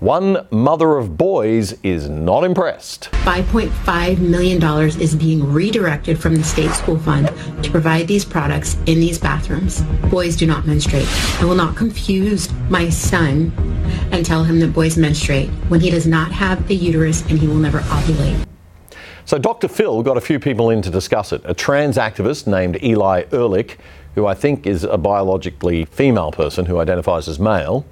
One 0.00 0.46
mother 0.50 0.98
of 0.98 1.16
boys 1.16 1.72
is 1.82 2.06
not 2.06 2.44
impressed. 2.44 3.08
$5.5 3.24 4.18
million 4.18 4.62
is 5.00 5.14
being 5.14 5.50
redirected 5.50 6.20
from 6.20 6.36
the 6.36 6.44
state 6.44 6.70
school 6.72 6.98
fund 6.98 7.28
to 7.62 7.70
provide 7.70 8.06
these 8.06 8.22
products 8.22 8.74
in 8.84 9.00
these 9.00 9.18
bathrooms. 9.18 9.80
Boys 10.10 10.36
do 10.36 10.46
not 10.46 10.66
menstruate. 10.66 11.08
I 11.40 11.46
will 11.46 11.54
not 11.54 11.76
confuse 11.76 12.52
my 12.68 12.90
son 12.90 13.50
and 14.12 14.26
tell 14.26 14.44
him 14.44 14.60
that 14.60 14.74
boys 14.74 14.98
menstruate 14.98 15.48
when 15.68 15.80
he 15.80 15.88
does 15.88 16.06
not 16.06 16.30
have 16.30 16.68
the 16.68 16.76
uterus 16.76 17.22
and 17.30 17.38
he 17.38 17.48
will 17.48 17.54
never 17.54 17.78
ovulate. 17.78 18.46
So 19.24 19.38
Dr. 19.38 19.66
Phil 19.66 20.02
got 20.02 20.18
a 20.18 20.20
few 20.20 20.38
people 20.38 20.68
in 20.68 20.82
to 20.82 20.90
discuss 20.90 21.32
it. 21.32 21.40
A 21.46 21.54
trans 21.54 21.96
activist 21.96 22.46
named 22.46 22.82
Eli 22.82 23.22
Erlick, 23.30 23.78
who 24.14 24.26
I 24.26 24.34
think 24.34 24.66
is 24.66 24.84
a 24.84 24.98
biologically 24.98 25.86
female 25.86 26.32
person 26.32 26.66
who 26.66 26.80
identifies 26.80 27.28
as 27.28 27.40
male, 27.40 27.86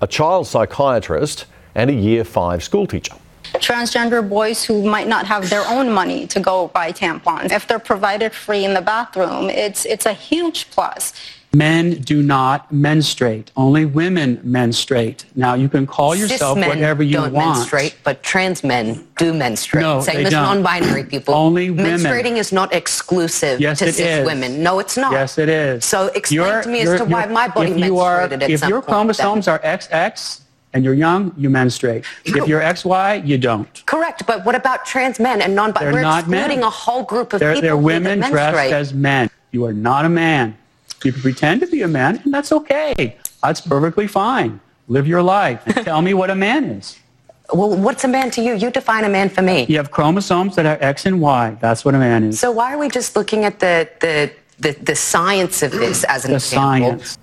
a 0.00 0.06
child 0.06 0.46
psychiatrist, 0.46 1.46
and 1.74 1.90
a 1.90 1.92
year 1.92 2.24
five 2.24 2.62
school 2.62 2.86
teacher. 2.86 3.14
transgender 3.54 4.26
boys 4.28 4.64
who 4.64 4.82
might 4.82 5.06
not 5.06 5.26
have 5.26 5.48
their 5.50 5.66
own 5.68 5.90
money 5.92 6.26
to 6.26 6.40
go 6.40 6.68
buy 6.68 6.92
tampons. 6.92 7.52
If 7.52 7.66
they're 7.66 7.78
provided 7.78 8.32
free 8.32 8.64
in 8.64 8.74
the 8.74 8.82
bathroom, 8.82 9.50
it's 9.50 9.84
it's 9.84 10.06
a 10.06 10.12
huge 10.12 10.70
plus. 10.70 11.12
Men 11.54 12.00
do 12.00 12.22
not 12.22 12.72
menstruate. 12.72 13.52
Only 13.56 13.84
women 13.84 14.40
menstruate. 14.42 15.24
Now 15.36 15.54
you 15.54 15.68
can 15.68 15.86
call 15.86 16.14
yourself 16.16 16.56
Cis 16.56 16.60
men 16.60 16.68
whatever 16.68 17.02
you 17.02 17.12
don't 17.12 17.32
want. 17.32 17.58
menstruate, 17.58 17.94
but 18.02 18.22
trans 18.24 18.64
men 18.64 19.06
do 19.16 19.32
menstruate. 19.32 19.82
No, 19.82 20.00
Same 20.00 20.16
they 20.16 20.24
as 20.24 20.30
don't. 20.32 20.42
non-binary 20.42 21.04
people. 21.14 21.34
Only 21.34 21.70
women. 21.70 22.00
Menstruating 22.00 22.36
is 22.38 22.52
not 22.52 22.74
exclusive 22.74 23.60
Yes, 23.60 23.78
to 23.78 23.86
it 23.86 23.94
cis 23.94 24.06
is. 24.20 24.26
women. 24.26 24.62
No, 24.62 24.80
it's 24.80 24.96
not. 24.96 25.12
Yes, 25.12 25.38
it 25.38 25.48
is. 25.48 25.84
So 25.84 26.06
explain 26.08 26.40
You're- 26.40 26.62
to 26.62 26.68
me 26.68 26.80
as 26.80 26.98
to 26.98 27.04
why 27.04 27.26
my 27.26 27.46
body 27.48 27.70
if 27.72 27.78
you 27.78 27.98
are, 27.98 28.26
menstruated 28.28 28.42
at 28.42 28.50
if 28.50 28.60
some 28.60 28.68
your 28.70 28.80
point 28.82 28.86
then. 28.88 28.94
chromosomes 29.16 29.48
are 29.48 29.60
XX 29.60 30.40
and 30.72 30.84
you're 30.84 30.94
young, 30.94 31.32
you 31.36 31.50
menstruate. 31.50 32.04
If 32.24 32.48
you're 32.48 32.60
XY, 32.74 33.24
you 33.26 33.38
don't. 33.38 33.86
Correct, 33.86 34.26
but 34.26 34.44
what 34.44 34.56
about 34.56 34.84
trans 34.84 35.20
men 35.20 35.40
and 35.40 35.54
non-binary? 35.54 35.92
They're 35.92 36.02
We're 36.02 36.08
not 36.08 36.26
men. 36.28 36.40
excluding 36.40 36.64
a 36.64 36.70
whole 36.70 37.04
group 37.04 37.32
of 37.32 37.38
They're, 37.38 37.50
people 37.54 37.62
they're 37.62 37.76
who 37.76 37.84
women 37.84 38.18
dressed 38.28 38.72
as 38.72 38.92
men. 38.92 39.30
You 39.52 39.64
are 39.66 39.72
not 39.72 40.04
a 40.04 40.08
man. 40.08 40.56
You 41.04 41.12
can 41.12 41.20
pretend 41.22 41.60
to 41.60 41.66
be 41.66 41.82
a 41.82 41.88
man, 41.88 42.20
and 42.24 42.32
that's 42.32 42.50
okay. 42.50 43.16
That's 43.42 43.60
perfectly 43.60 44.06
fine. 44.06 44.60
Live 44.88 45.06
your 45.06 45.22
life. 45.22 45.62
And 45.66 45.84
tell 45.84 46.02
me 46.02 46.14
what 46.14 46.30
a 46.30 46.34
man 46.34 46.64
is. 46.64 46.98
Well, 47.52 47.76
what's 47.76 48.02
a 48.04 48.08
man 48.08 48.30
to 48.30 48.40
you? 48.42 48.54
You 48.54 48.70
define 48.70 49.04
a 49.04 49.08
man 49.10 49.28
for 49.28 49.42
me. 49.42 49.66
You 49.68 49.76
have 49.76 49.90
chromosomes 49.90 50.56
that 50.56 50.64
are 50.64 50.78
X 50.80 51.04
and 51.04 51.20
Y. 51.20 51.54
That's 51.60 51.84
what 51.84 51.94
a 51.94 51.98
man 51.98 52.24
is. 52.24 52.40
So 52.40 52.50
why 52.50 52.72
are 52.72 52.78
we 52.78 52.88
just 52.88 53.14
looking 53.16 53.44
at 53.44 53.60
the 53.60 53.86
the 54.00 54.32
the, 54.58 54.72
the 54.82 54.96
science 54.96 55.62
of 55.62 55.70
this 55.72 56.04
as 56.04 56.24
an 56.24 56.30
The 56.30 56.36
example? 56.36 56.88
science. 57.00 57.18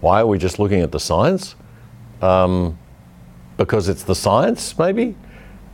Why 0.00 0.20
are 0.20 0.26
we 0.28 0.38
just 0.38 0.60
looking 0.60 0.82
at 0.82 0.92
the 0.92 1.00
science? 1.00 1.56
Um, 2.22 2.78
because 3.56 3.88
it's 3.88 4.04
the 4.04 4.14
science, 4.14 4.78
maybe? 4.78 5.16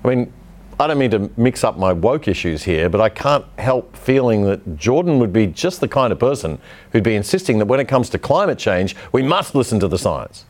I 0.04 0.08
mean, 0.08 0.32
I 0.80 0.86
don't 0.86 0.98
mean 0.98 1.10
to 1.10 1.28
mix 1.36 1.64
up 1.64 1.76
my 1.76 1.92
woke 1.92 2.28
issues 2.28 2.62
here, 2.62 2.88
but 2.88 3.00
I 3.00 3.08
can't 3.08 3.44
help 3.58 3.96
feeling 3.96 4.44
that 4.44 4.76
Jordan 4.76 5.18
would 5.18 5.32
be 5.32 5.48
just 5.48 5.80
the 5.80 5.88
kind 5.88 6.12
of 6.12 6.20
person 6.20 6.58
who'd 6.92 7.02
be 7.02 7.16
insisting 7.16 7.58
that 7.58 7.66
when 7.66 7.80
it 7.80 7.88
comes 7.88 8.08
to 8.10 8.18
climate 8.18 8.58
change, 8.58 8.94
we 9.10 9.20
must 9.22 9.56
listen 9.56 9.80
to 9.80 9.88
the 9.88 9.98
science. 9.98 10.44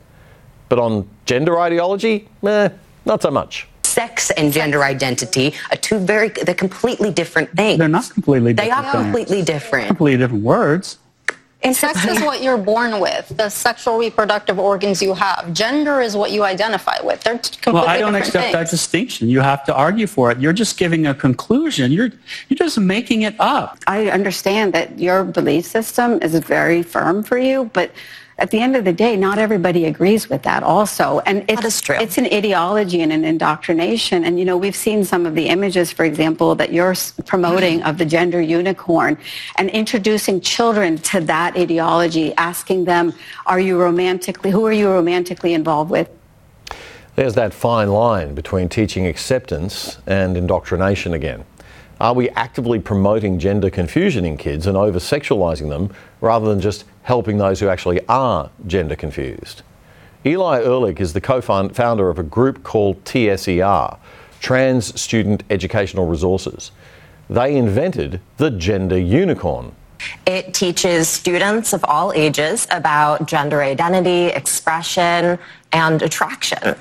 But 0.69 0.79
on 0.79 1.09
gender 1.25 1.59
ideology, 1.59 2.29
eh, 2.47 2.69
not 3.07 3.23
so 3.23 3.31
much. 3.31 3.69
Sex 3.85 4.31
and 4.33 4.53
gender 4.53 4.85
identity 4.85 5.55
are 5.71 5.79
two 5.79 5.99
very 5.99 6.29
they're 6.29 6.55
completely 6.55 7.11
different 7.11 7.51
things. 7.57 7.79
They're 7.79 7.89
not 7.89 8.11
completely 8.11 8.53
different. 8.53 8.71
They 8.71 8.89
are 8.89 8.93
things. 8.93 9.05
completely 9.05 9.43
different. 9.43 9.87
Completely 9.87 10.19
different 10.19 10.45
words. 10.45 10.99
And 11.63 11.75
sex 11.75 12.05
is 12.05 12.21
what 12.21 12.41
you're 12.41 12.57
born 12.57 13.01
with, 13.01 13.33
the 13.37 13.49
sexual 13.49 13.99
reproductive 13.99 14.61
organs 14.61 15.03
you 15.03 15.13
have. 15.15 15.53
Gender 15.53 16.01
is 16.01 16.17
what 16.17 16.31
you 16.31 16.45
identify 16.45 16.97
with. 17.03 17.21
They're 17.25 17.39
t- 17.39 17.59
completely 17.61 17.81
Well, 17.81 17.89
I 17.89 17.99
don't 17.99 18.15
accept 18.15 18.45
things. 18.45 18.53
that 18.53 18.71
distinction. 18.71 19.29
You 19.29 19.41
have 19.41 19.65
to 19.65 19.75
argue 19.75 20.07
for 20.07 20.31
it. 20.31 20.39
You're 20.39 20.53
just 20.53 20.79
giving 20.79 21.07
a 21.07 21.15
conclusion. 21.15 21.91
You're 21.91 22.11
you're 22.49 22.57
just 22.59 22.79
making 22.79 23.23
it 23.23 23.35
up. 23.41 23.79
I 23.89 24.09
understand 24.09 24.73
that 24.75 25.01
your 25.01 25.25
belief 25.25 25.65
system 25.67 26.21
is 26.23 26.35
very 26.39 26.83
firm 26.85 27.25
for 27.25 27.39
you, 27.39 27.69
but 27.73 27.91
at 28.39 28.53
the 28.53 28.61
end 28.61 28.77
of 28.77 28.85
the 28.85 28.93
day, 28.93 29.17
not 29.17 29.39
everybody 29.39 29.87
agrees 29.87 30.31
with 30.31 30.43
that 30.43 30.63
also. 30.63 31.19
And 31.27 31.45
it's, 31.49 31.83
it's 31.91 32.19
an 32.19 32.27
ideology 32.27 33.03
and 33.03 33.13
an 33.13 33.25
indoctrination. 33.25 34.25
And, 34.25 34.39
you 34.39 34.45
know, 34.45 34.57
we've 34.57 34.77
seen 34.77 35.05
some 35.05 35.27
of 35.27 35.35
the 35.35 35.49
images, 35.49 35.91
for 35.91 36.05
example, 36.05 36.55
that 36.55 36.73
you're 36.73 36.95
promoting 37.27 37.83
of 37.83 37.99
the 37.99 38.05
gender 38.05 38.41
unicorn 38.41 39.19
and 39.57 39.69
introducing 39.71 40.41
children 40.41 40.99
to 40.99 41.21
that 41.23 41.57
ideology, 41.57 42.33
asking 42.37 42.85
them, 42.85 43.13
are 43.47 43.59
you 43.59 43.79
romantically, 43.81 44.53
who 44.53 44.65
are 44.65 44.73
you 44.73 44.89
romantically 44.89 45.53
involved 45.53 45.91
with? 45.91 46.09
There's 47.17 47.35
that 47.35 47.53
fine 47.53 47.89
line 47.89 48.37
between 48.37 48.69
teaching 48.69 49.05
acceptance 49.09 49.99
and 50.07 50.37
indoctrination 50.37 51.13
again. 51.13 51.45
Are 52.01 52.15
we 52.15 52.31
actively 52.31 52.79
promoting 52.79 53.41
gender 53.41 53.71
confusion 53.71 54.25
in 54.25 54.37
kids 54.37 54.69
and 54.69 54.77
over 54.77 55.01
sexualizing 55.01 55.69
them 55.69 55.93
rather 56.21 56.47
than 56.47 56.61
just 56.61 56.85
helping 57.03 57.39
those 57.39 57.59
who 57.59 57.69
actually 57.69 58.01
are 58.09 58.51
gender 58.69 58.95
confused? 58.95 59.63
Eli 60.25 60.61
Erlick 60.61 61.01
is 61.01 61.13
the 61.13 61.21
co 61.21 61.41
founder 61.41 62.09
of 62.09 62.19
a 62.19 62.23
group 62.23 62.63
called 62.63 63.05
TSER, 63.05 63.97
Trans 64.41 65.01
Student 65.01 65.43
Educational 65.51 66.07
Resources. 66.07 66.71
They 67.29 67.57
invented 67.57 68.21
the 68.37 68.51
gender 68.53 68.99
unicorn. 68.99 69.73
It 70.25 70.55
teaches 70.55 71.09
students 71.09 71.73
of 71.73 71.85
all 71.85 72.13
ages 72.13 72.69
about 72.71 73.27
gender 73.27 73.61
identity, 73.61 74.27
expression, 74.27 75.37
and 75.73 76.03
attraction. 76.03 76.77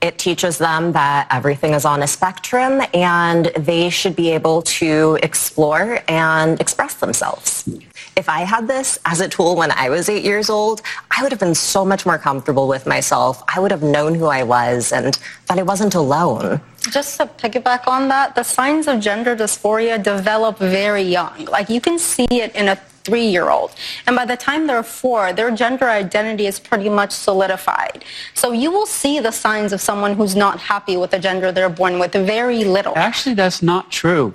It 0.00 0.16
teaches 0.16 0.58
them 0.58 0.92
that 0.92 1.26
everything 1.30 1.74
is 1.74 1.84
on 1.84 2.02
a 2.02 2.06
spectrum 2.06 2.82
and 2.94 3.46
they 3.56 3.90
should 3.90 4.14
be 4.14 4.30
able 4.30 4.62
to 4.62 5.18
explore 5.24 6.00
and 6.06 6.60
express 6.60 6.94
themselves. 6.94 7.68
If 8.14 8.28
I 8.28 8.40
had 8.40 8.68
this 8.68 8.98
as 9.04 9.20
a 9.20 9.28
tool 9.28 9.56
when 9.56 9.72
I 9.72 9.90
was 9.90 10.08
eight 10.08 10.24
years 10.24 10.50
old, 10.50 10.82
I 11.16 11.22
would 11.22 11.32
have 11.32 11.40
been 11.40 11.54
so 11.54 11.84
much 11.84 12.06
more 12.06 12.18
comfortable 12.18 12.68
with 12.68 12.86
myself. 12.86 13.42
I 13.48 13.58
would 13.58 13.72
have 13.72 13.82
known 13.82 14.14
who 14.14 14.26
I 14.26 14.44
was 14.44 14.92
and 14.92 15.18
that 15.48 15.58
I 15.58 15.62
wasn't 15.62 15.96
alone. 15.96 16.60
Just 16.90 17.18
to 17.18 17.26
piggyback 17.26 17.88
on 17.88 18.06
that, 18.08 18.36
the 18.36 18.44
signs 18.44 18.86
of 18.86 19.00
gender 19.00 19.34
dysphoria 19.34 20.00
develop 20.00 20.58
very 20.58 21.02
young. 21.02 21.46
Like 21.46 21.68
you 21.68 21.80
can 21.80 21.98
see 21.98 22.26
it 22.30 22.54
in 22.54 22.68
a 22.68 22.78
three-year-old. 23.08 23.70
And 24.06 24.14
by 24.14 24.24
the 24.26 24.36
time 24.36 24.66
they're 24.66 24.82
four, 24.82 25.32
their 25.32 25.50
gender 25.50 25.88
identity 25.88 26.46
is 26.46 26.60
pretty 26.60 26.88
much 27.00 27.12
solidified. 27.12 28.04
So 28.34 28.52
you 28.52 28.70
will 28.70 28.86
see 28.86 29.18
the 29.20 29.32
signs 29.32 29.72
of 29.72 29.80
someone 29.80 30.14
who's 30.14 30.36
not 30.36 30.60
happy 30.60 30.96
with 30.96 31.10
the 31.10 31.18
gender 31.18 31.50
they're 31.50 31.70
born 31.82 31.98
with 31.98 32.12
very 32.12 32.64
little. 32.64 32.94
Actually, 32.96 33.34
that's 33.34 33.62
not 33.62 33.90
true. 33.90 34.34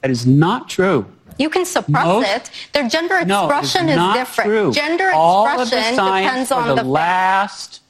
That 0.00 0.10
is 0.10 0.26
not 0.26 0.68
true. 0.68 1.06
You 1.38 1.50
can 1.50 1.64
suppress 1.64 2.06
Most- 2.06 2.28
it. 2.36 2.50
Their 2.72 2.88
gender 2.88 3.16
expression 3.16 3.86
No, 3.86 4.10
is 4.10 4.14
different. 4.20 4.48
true. 4.50 4.72
Gender 4.72 5.10
all 5.12 5.46
expression 5.60 5.94
depends 5.96 6.50
on 6.52 6.68
the, 6.68 6.76
the 6.76 6.84
last, 6.84 7.80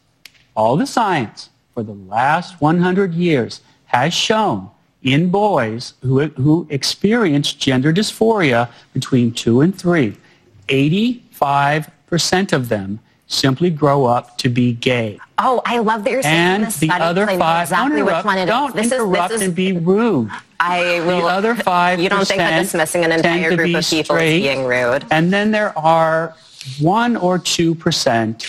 all 0.56 0.76
the 0.76 0.86
science 0.86 1.50
for 1.74 1.82
the 1.82 1.92
last 1.94 2.60
100 2.60 3.12
years 3.14 3.60
has 3.86 4.14
shown 4.14 4.70
in 5.04 5.28
boys 5.28 5.94
who, 6.02 6.20
who 6.28 6.66
experience 6.70 7.52
gender 7.52 7.92
dysphoria 7.92 8.70
between 8.92 9.32
two 9.32 9.60
and 9.60 9.76
three, 9.78 10.16
85% 10.68 12.52
of 12.52 12.68
them 12.68 12.98
simply 13.26 13.70
grow 13.70 14.06
up 14.06 14.36
to 14.38 14.48
be 14.48 14.72
gay. 14.72 15.18
Oh, 15.38 15.60
I 15.64 15.78
love 15.78 16.04
that 16.04 16.10
you're 16.10 16.22
saying 16.22 16.34
And 16.36 16.64
this 16.66 16.76
the 16.78 16.90
other 16.90 17.26
five, 17.26 17.64
exactly 17.68 17.76
don't 17.76 17.90
which 17.92 18.00
interrupt, 18.02 18.26
one 18.26 18.38
it 18.38 18.42
is. 18.42 18.48
don't 18.48 18.74
This 18.76 18.84
is- 18.86 18.90
this 18.90 19.00
interrupt 19.00 19.34
and 19.34 19.54
be 19.54 19.72
rude. 19.72 20.30
I 20.60 21.00
will. 21.00 21.20
The 21.22 21.26
other 21.26 21.54
five 21.54 22.00
You 22.00 22.08
don't 22.08 22.26
think 22.26 22.38
that 22.38 22.62
dismissing 22.62 23.04
an 23.04 23.12
entire 23.12 23.54
group 23.54 23.74
of 23.76 23.84
people 23.86 24.16
is 24.16 24.42
being 24.42 24.64
rude? 24.64 25.04
And 25.10 25.30
then 25.32 25.50
there 25.50 25.76
are 25.78 26.34
one 26.80 27.16
or 27.16 27.38
two 27.38 27.74
percent 27.74 28.44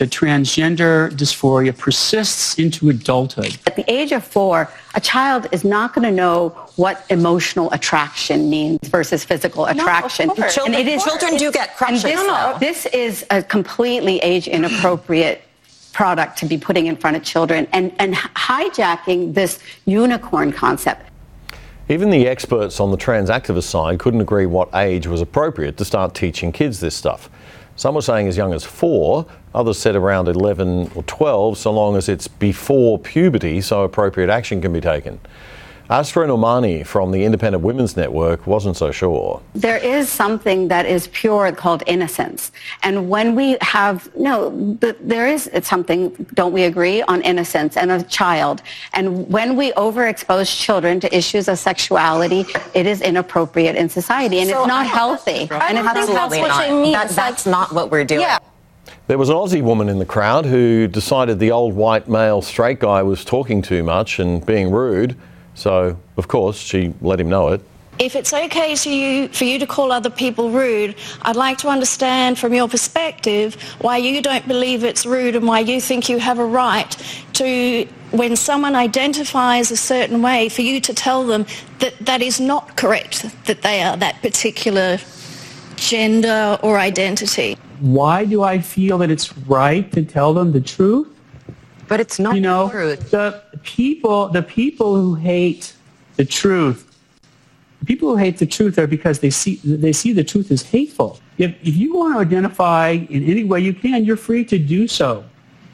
the 0.00 0.06
transgender 0.06 1.10
dysphoria 1.10 1.76
persists 1.76 2.58
into 2.58 2.88
adulthood. 2.88 3.58
At 3.66 3.76
the 3.76 3.84
age 3.86 4.12
of 4.12 4.24
four, 4.24 4.66
a 4.94 5.00
child 5.00 5.46
is 5.52 5.62
not 5.62 5.92
going 5.92 6.06
to 6.08 6.10
know 6.10 6.48
what 6.76 7.04
emotional 7.10 7.70
attraction 7.72 8.48
means 8.48 8.78
versus 8.88 9.24
physical 9.24 9.66
attraction. 9.66 10.30
course. 10.30 10.54
Children- 10.54 10.98
children 11.00 11.36
do 11.36 11.52
get 11.52 11.76
crushes, 11.76 12.04
And 12.04 12.14
this, 12.14 12.26
though. 12.26 12.56
this 12.58 12.86
is 12.86 13.26
a 13.28 13.42
completely 13.42 14.16
age 14.20 14.48
inappropriate 14.48 15.42
product 15.92 16.38
to 16.38 16.46
be 16.46 16.56
putting 16.56 16.86
in 16.86 16.96
front 16.96 17.18
of 17.18 17.22
children 17.22 17.66
and, 17.74 17.92
and 17.98 18.14
hijacking 18.14 19.34
this 19.34 19.58
unicorn 19.84 20.50
concept. 20.50 21.10
Even 21.90 22.08
the 22.08 22.26
experts 22.26 22.80
on 22.80 22.90
the 22.90 22.96
trans 22.96 23.28
activist 23.28 23.64
side 23.64 23.98
couldn't 23.98 24.22
agree 24.22 24.46
what 24.46 24.74
age 24.74 25.06
was 25.06 25.20
appropriate 25.20 25.76
to 25.76 25.84
start 25.84 26.14
teaching 26.14 26.52
kids 26.52 26.80
this 26.80 26.94
stuff. 26.94 27.28
Some 27.76 27.94
were 27.94 28.02
saying 28.02 28.28
as 28.28 28.36
young 28.36 28.52
as 28.52 28.64
four, 28.64 29.26
others 29.54 29.78
said 29.78 29.96
around 29.96 30.28
11 30.28 30.92
or 30.94 31.02
12, 31.04 31.56
so 31.56 31.72
long 31.72 31.96
as 31.96 32.08
it's 32.08 32.28
before 32.28 32.98
puberty, 32.98 33.60
so 33.60 33.82
appropriate 33.84 34.28
action 34.28 34.60
can 34.60 34.72
be 34.72 34.80
taken. 34.80 35.18
Asra 35.90 36.24
Nomani 36.28 36.86
from 36.86 37.10
the 37.10 37.24
Independent 37.24 37.64
Women's 37.64 37.96
Network 37.96 38.46
wasn't 38.46 38.76
so 38.76 38.92
sure. 38.92 39.42
There 39.54 39.76
is 39.76 40.08
something 40.08 40.68
that 40.68 40.86
is 40.86 41.08
pure 41.08 41.50
called 41.50 41.82
innocence. 41.88 42.52
And 42.84 43.10
when 43.10 43.34
we 43.34 43.56
have, 43.60 44.08
no, 44.16 44.50
there 45.00 45.26
is 45.26 45.50
something, 45.64 46.10
don't 46.34 46.52
we 46.52 46.62
agree, 46.62 47.02
on 47.02 47.22
innocence 47.22 47.76
and 47.76 47.90
a 47.90 48.04
child. 48.04 48.62
And 48.92 49.28
when 49.28 49.56
we 49.56 49.72
overexpose 49.72 50.56
children 50.56 51.00
to 51.00 51.12
issues 51.16 51.48
of 51.48 51.58
sexuality, 51.58 52.46
it 52.72 52.86
is 52.86 53.00
inappropriate 53.02 53.74
in 53.74 53.88
society 53.88 54.38
and 54.38 54.48
So 54.48 54.60
it's 54.60 54.68
not 54.68 54.86
I- 54.86 54.88
healthy. 54.88 55.48
I 55.50 55.70
and 55.70 55.76
don't 55.76 55.86
it's 55.96 56.06
think 56.06 56.16
that's 56.16 56.36
what 56.36 56.50
absolutely 56.50 56.66
you 56.68 56.72
not. 56.74 56.82
mean. 56.82 56.92
That- 56.92 57.08
that's 57.10 57.46
not 57.46 57.72
what 57.74 57.90
we're 57.90 58.04
doing. 58.04 58.28
There 59.08 59.18
was 59.18 59.28
an 59.28 59.34
Aussie 59.34 59.60
woman 59.62 59.88
in 59.88 59.98
the 59.98 60.06
crowd 60.06 60.46
who 60.46 60.86
decided 60.86 61.40
the 61.40 61.50
old 61.50 61.74
white 61.74 62.08
male 62.08 62.42
straight 62.42 62.78
guy 62.78 63.02
was 63.02 63.24
talking 63.24 63.60
too 63.60 63.82
much 63.82 64.20
and 64.20 64.46
being 64.46 64.70
rude, 64.70 65.16
so 65.54 65.96
of 66.16 66.28
course 66.28 66.56
she 66.56 66.94
let 67.00 67.20
him 67.20 67.28
know 67.28 67.48
it. 67.48 67.60
If 67.98 68.16
it's 68.16 68.32
okay 68.32 68.74
to 68.76 68.90
you, 68.90 69.28
for 69.28 69.44
you 69.44 69.58
to 69.58 69.66
call 69.66 69.92
other 69.92 70.08
people 70.08 70.50
rude, 70.50 70.94
I'd 71.20 71.36
like 71.36 71.58
to 71.58 71.68
understand 71.68 72.38
from 72.38 72.54
your 72.54 72.66
perspective 72.66 73.60
why 73.80 73.98
you 73.98 74.22
don't 74.22 74.48
believe 74.48 74.84
it's 74.84 75.04
rude 75.04 75.36
and 75.36 75.46
why 75.46 75.60
you 75.60 75.82
think 75.82 76.08
you 76.08 76.18
have 76.18 76.38
a 76.38 76.44
right 76.44 76.90
to, 77.34 77.86
when 78.12 78.36
someone 78.36 78.74
identifies 78.74 79.70
a 79.70 79.76
certain 79.76 80.22
way, 80.22 80.48
for 80.48 80.62
you 80.62 80.80
to 80.80 80.94
tell 80.94 81.26
them 81.26 81.44
that 81.80 81.94
that 82.00 82.22
is 82.22 82.40
not 82.40 82.74
correct, 82.78 83.26
that 83.44 83.60
they 83.60 83.82
are 83.82 83.98
that 83.98 84.22
particular 84.22 84.98
gender 85.76 86.58
or 86.62 86.78
identity. 86.78 87.58
Why 87.80 88.24
do 88.24 88.42
I 88.42 88.60
feel 88.60 88.96
that 88.98 89.10
it's 89.10 89.36
right 89.46 89.92
to 89.92 90.02
tell 90.02 90.32
them 90.32 90.52
the 90.52 90.60
truth? 90.62 91.08
But 91.86 92.00
it's 92.00 92.18
not 92.18 92.34
you 92.34 92.40
know, 92.40 92.68
The 92.68 93.42
people, 93.62 94.28
the 94.28 94.42
people 94.42 94.94
who 94.96 95.14
hate 95.14 95.74
the 96.16 96.24
truth, 96.24 96.86
the 97.80 97.86
people 97.86 98.10
who 98.10 98.16
hate 98.16 98.38
the 98.38 98.46
truth 98.46 98.78
are 98.78 98.86
because 98.86 99.20
they 99.20 99.30
see 99.30 99.56
they 99.64 99.92
see 99.92 100.12
the 100.12 100.24
truth 100.24 100.50
as 100.50 100.62
hateful. 100.62 101.18
If, 101.38 101.54
if 101.62 101.74
you 101.76 101.96
want 101.96 102.14
to 102.14 102.20
identify 102.20 102.90
in 102.90 103.24
any 103.24 103.44
way 103.44 103.60
you 103.60 103.72
can, 103.72 104.04
you're 104.04 104.18
free 104.18 104.44
to 104.44 104.58
do 104.58 104.86
so. 104.86 105.24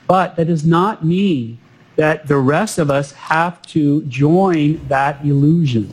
But 0.06 0.36
that 0.36 0.44
does 0.44 0.64
not 0.64 1.04
mean 1.04 1.58
that 1.96 2.28
the 2.28 2.36
rest 2.36 2.78
of 2.78 2.90
us 2.90 3.10
have 3.12 3.60
to 3.62 4.02
join 4.04 4.86
that 4.86 5.24
illusion. 5.24 5.92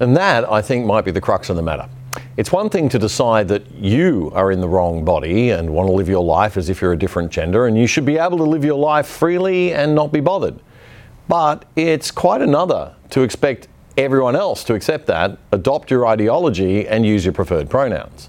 And 0.00 0.16
that, 0.16 0.50
I 0.50 0.60
think, 0.60 0.84
might 0.84 1.04
be 1.04 1.12
the 1.12 1.20
crux 1.20 1.48
of 1.48 1.56
the 1.56 1.62
matter. 1.62 1.88
It's 2.36 2.52
one 2.52 2.68
thing 2.68 2.88
to 2.90 2.98
decide 2.98 3.48
that 3.48 3.70
you 3.72 4.30
are 4.34 4.52
in 4.52 4.60
the 4.60 4.68
wrong 4.68 5.04
body 5.04 5.50
and 5.50 5.70
want 5.70 5.88
to 5.88 5.92
live 5.92 6.08
your 6.08 6.24
life 6.24 6.56
as 6.56 6.68
if 6.68 6.82
you're 6.82 6.92
a 6.92 6.98
different 6.98 7.30
gender, 7.30 7.66
and 7.66 7.78
you 7.78 7.86
should 7.86 8.04
be 8.04 8.18
able 8.18 8.36
to 8.38 8.44
live 8.44 8.64
your 8.64 8.78
life 8.78 9.06
freely 9.06 9.72
and 9.72 9.94
not 9.94 10.12
be 10.12 10.20
bothered. 10.20 10.58
But 11.28 11.64
it's 11.76 12.10
quite 12.10 12.42
another 12.42 12.94
to 13.10 13.22
expect 13.22 13.68
everyone 13.96 14.36
else 14.36 14.64
to 14.64 14.74
accept 14.74 15.06
that, 15.06 15.38
adopt 15.50 15.90
your 15.90 16.06
ideology, 16.06 16.86
and 16.86 17.04
use 17.04 17.24
your 17.24 17.34
preferred 17.34 17.68
pronouns. 17.70 18.28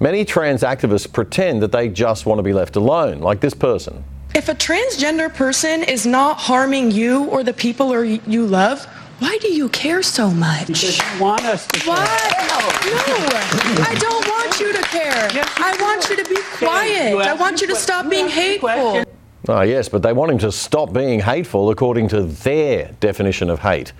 Many 0.00 0.24
trans 0.24 0.62
activists 0.62 1.10
pretend 1.12 1.62
that 1.62 1.72
they 1.72 1.88
just 1.88 2.26
want 2.26 2.38
to 2.38 2.42
be 2.42 2.52
left 2.52 2.76
alone, 2.76 3.20
like 3.20 3.40
this 3.40 3.54
person. 3.54 4.04
If 4.34 4.48
a 4.48 4.54
transgender 4.54 5.32
person 5.32 5.84
is 5.84 6.06
not 6.06 6.38
harming 6.38 6.90
you 6.90 7.24
or 7.26 7.44
the 7.44 7.52
people 7.52 7.92
or 7.92 8.04
you 8.04 8.46
love, 8.46 8.84
why 9.20 9.38
do 9.40 9.52
you 9.52 9.68
care 9.68 10.02
so 10.02 10.28
much? 10.30 10.66
Because 10.66 10.98
you 10.98 11.20
want 11.20 11.44
us 11.44 11.68
to 11.68 11.88
Why? 11.88 12.04
No, 12.48 13.84
I 13.84 13.94
don't 13.98 14.26
want 14.26 14.58
you 14.58 14.72
to 14.72 14.82
care. 14.82 15.30
I 15.56 15.76
want 15.80 16.10
you 16.10 16.16
to 16.16 16.28
be 16.28 16.40
quiet. 16.56 17.14
I 17.16 17.34
want 17.34 17.60
you 17.60 17.68
to 17.68 17.76
stop 17.76 18.10
being 18.10 18.28
hateful. 18.28 19.04
Ah, 19.48 19.62
yes, 19.62 19.88
but 19.88 20.02
they 20.02 20.12
want 20.12 20.30
him 20.32 20.38
to 20.38 20.50
stop 20.50 20.92
being 20.92 21.20
hateful 21.20 21.70
according 21.70 22.08
to 22.08 22.22
their 22.22 22.92
definition 23.00 23.50
of 23.50 23.60
hate. 23.60 23.92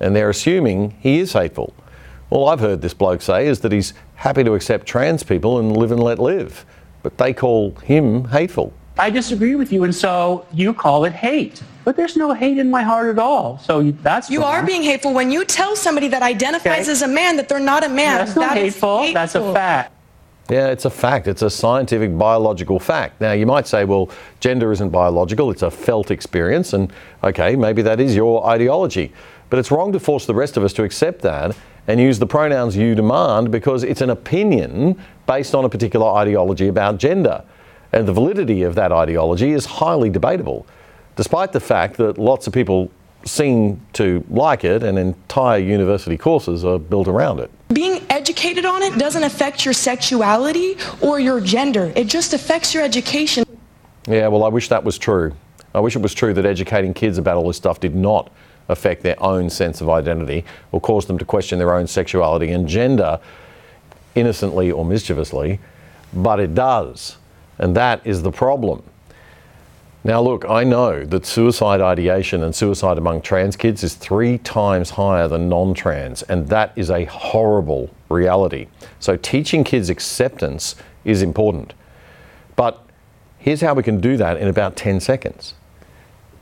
And 0.00 0.14
they're 0.14 0.30
assuming 0.30 0.96
he 1.00 1.18
is 1.20 1.32
hateful. 1.32 1.72
All 2.30 2.48
I've 2.48 2.60
heard 2.60 2.82
this 2.82 2.94
bloke 2.94 3.22
say 3.22 3.46
is 3.46 3.60
that 3.60 3.72
he's 3.72 3.94
happy 4.16 4.44
to 4.44 4.54
accept 4.54 4.86
trans 4.86 5.22
people 5.22 5.58
and 5.58 5.76
live 5.76 5.92
and 5.92 6.02
let 6.02 6.18
live, 6.18 6.66
but 7.02 7.16
they 7.18 7.32
call 7.32 7.70
him 7.76 8.24
hateful. 8.26 8.72
I 8.98 9.10
disagree 9.10 9.54
with 9.54 9.72
you, 9.72 9.84
and 9.84 9.94
so 9.94 10.44
you 10.52 10.74
call 10.74 11.04
it 11.04 11.12
hate. 11.12 11.62
But 11.84 11.96
there's 11.96 12.16
no 12.16 12.34
hate 12.34 12.58
in 12.58 12.68
my 12.68 12.82
heart 12.82 13.08
at 13.08 13.18
all. 13.20 13.58
So 13.60 13.92
that's 14.02 14.28
You 14.28 14.40
wrong. 14.40 14.52
are 14.56 14.62
being 14.66 14.82
hateful 14.82 15.14
when 15.14 15.30
you 15.30 15.44
tell 15.44 15.76
somebody 15.76 16.08
that 16.08 16.22
identifies 16.22 16.82
Okay. 16.88 16.90
as 16.92 17.02
a 17.02 17.08
man 17.08 17.36
that 17.36 17.48
they're 17.48 17.60
not 17.60 17.84
a 17.84 17.88
man. 17.88 18.18
That's 18.18 18.34
not 18.36 18.54
That 18.54 18.58
is 18.58 18.74
hateful. 18.74 19.12
That's 19.14 19.36
a 19.36 19.52
fact. 19.54 19.92
Yeah, 20.50 20.68
it's 20.68 20.86
a 20.86 20.90
fact. 20.90 21.28
It's 21.28 21.42
a 21.42 21.50
scientific, 21.50 22.16
biological 22.16 22.78
fact. 22.78 23.20
Now, 23.20 23.32
you 23.32 23.44
might 23.44 23.66
say, 23.66 23.84
well, 23.84 24.08
gender 24.40 24.72
isn't 24.72 24.88
biological, 24.88 25.50
it's 25.50 25.62
a 25.62 25.70
felt 25.70 26.10
experience, 26.10 26.72
and 26.72 26.90
okay, 27.22 27.54
maybe 27.54 27.82
that 27.82 28.00
is 28.00 28.16
your 28.16 28.46
ideology. 28.46 29.12
But 29.50 29.58
it's 29.58 29.70
wrong 29.70 29.92
to 29.92 30.00
force 30.00 30.24
the 30.24 30.34
rest 30.34 30.56
of 30.56 30.64
us 30.64 30.72
to 30.74 30.84
accept 30.84 31.20
that 31.22 31.54
and 31.86 32.00
use 32.00 32.18
the 32.18 32.26
pronouns 32.26 32.76
you 32.76 32.94
demand 32.94 33.50
because 33.50 33.82
it's 33.82 34.00
an 34.00 34.10
opinion 34.10 34.98
based 35.26 35.54
on 35.54 35.64
a 35.64 35.68
particular 35.68 36.06
ideology 36.06 36.68
about 36.68 36.98
gender. 36.98 37.44
And 37.92 38.08
the 38.08 38.12
validity 38.12 38.62
of 38.62 38.74
that 38.74 38.92
ideology 38.92 39.52
is 39.52 39.66
highly 39.66 40.08
debatable, 40.08 40.66
despite 41.16 41.52
the 41.52 41.60
fact 41.60 41.96
that 41.98 42.16
lots 42.18 42.46
of 42.46 42.52
people 42.54 42.90
seem 43.24 43.80
to 43.92 44.24
like 44.30 44.64
it 44.64 44.82
and 44.82 44.98
entire 44.98 45.58
university 45.58 46.16
courses 46.16 46.64
are 46.64 46.78
built 46.78 47.08
around 47.08 47.40
it. 47.40 47.50
Being 47.72 48.04
educated 48.10 48.64
on 48.64 48.82
it 48.82 48.98
doesn't 48.98 49.22
affect 49.22 49.64
your 49.64 49.74
sexuality 49.74 50.76
or 51.00 51.20
your 51.20 51.40
gender. 51.40 51.92
It 51.94 52.06
just 52.06 52.32
affects 52.32 52.72
your 52.72 52.82
education. 52.82 53.44
Yeah, 54.06 54.28
well, 54.28 54.44
I 54.44 54.48
wish 54.48 54.68
that 54.68 54.84
was 54.84 54.96
true. 54.98 55.34
I 55.74 55.80
wish 55.80 55.94
it 55.96 56.02
was 56.02 56.14
true 56.14 56.32
that 56.34 56.46
educating 56.46 56.94
kids 56.94 57.18
about 57.18 57.36
all 57.36 57.46
this 57.46 57.56
stuff 57.56 57.80
did 57.80 57.94
not 57.94 58.32
affect 58.68 59.02
their 59.02 59.22
own 59.22 59.50
sense 59.50 59.80
of 59.80 59.88
identity 59.88 60.44
or 60.72 60.80
cause 60.80 61.06
them 61.06 61.18
to 61.18 61.24
question 61.24 61.58
their 61.58 61.74
own 61.74 61.86
sexuality 61.86 62.50
and 62.50 62.66
gender 62.66 63.20
innocently 64.14 64.70
or 64.70 64.84
mischievously, 64.84 65.60
but 66.12 66.40
it 66.40 66.54
does. 66.54 67.16
And 67.58 67.76
that 67.76 68.06
is 68.06 68.22
the 68.22 68.32
problem. 68.32 68.82
Now, 70.08 70.22
look, 70.22 70.46
I 70.48 70.64
know 70.64 71.04
that 71.04 71.26
suicide 71.26 71.82
ideation 71.82 72.42
and 72.42 72.54
suicide 72.54 72.96
among 72.96 73.20
trans 73.20 73.56
kids 73.56 73.84
is 73.84 73.94
three 73.94 74.38
times 74.38 74.88
higher 74.88 75.28
than 75.28 75.50
non 75.50 75.74
trans, 75.74 76.22
and 76.22 76.48
that 76.48 76.72
is 76.76 76.90
a 76.90 77.04
horrible 77.04 77.90
reality. 78.08 78.68
So, 79.00 79.18
teaching 79.18 79.64
kids 79.64 79.90
acceptance 79.90 80.76
is 81.04 81.20
important. 81.20 81.74
But 82.56 82.82
here's 83.36 83.60
how 83.60 83.74
we 83.74 83.82
can 83.82 84.00
do 84.00 84.16
that 84.16 84.38
in 84.38 84.48
about 84.48 84.76
10 84.76 85.00
seconds. 85.00 85.52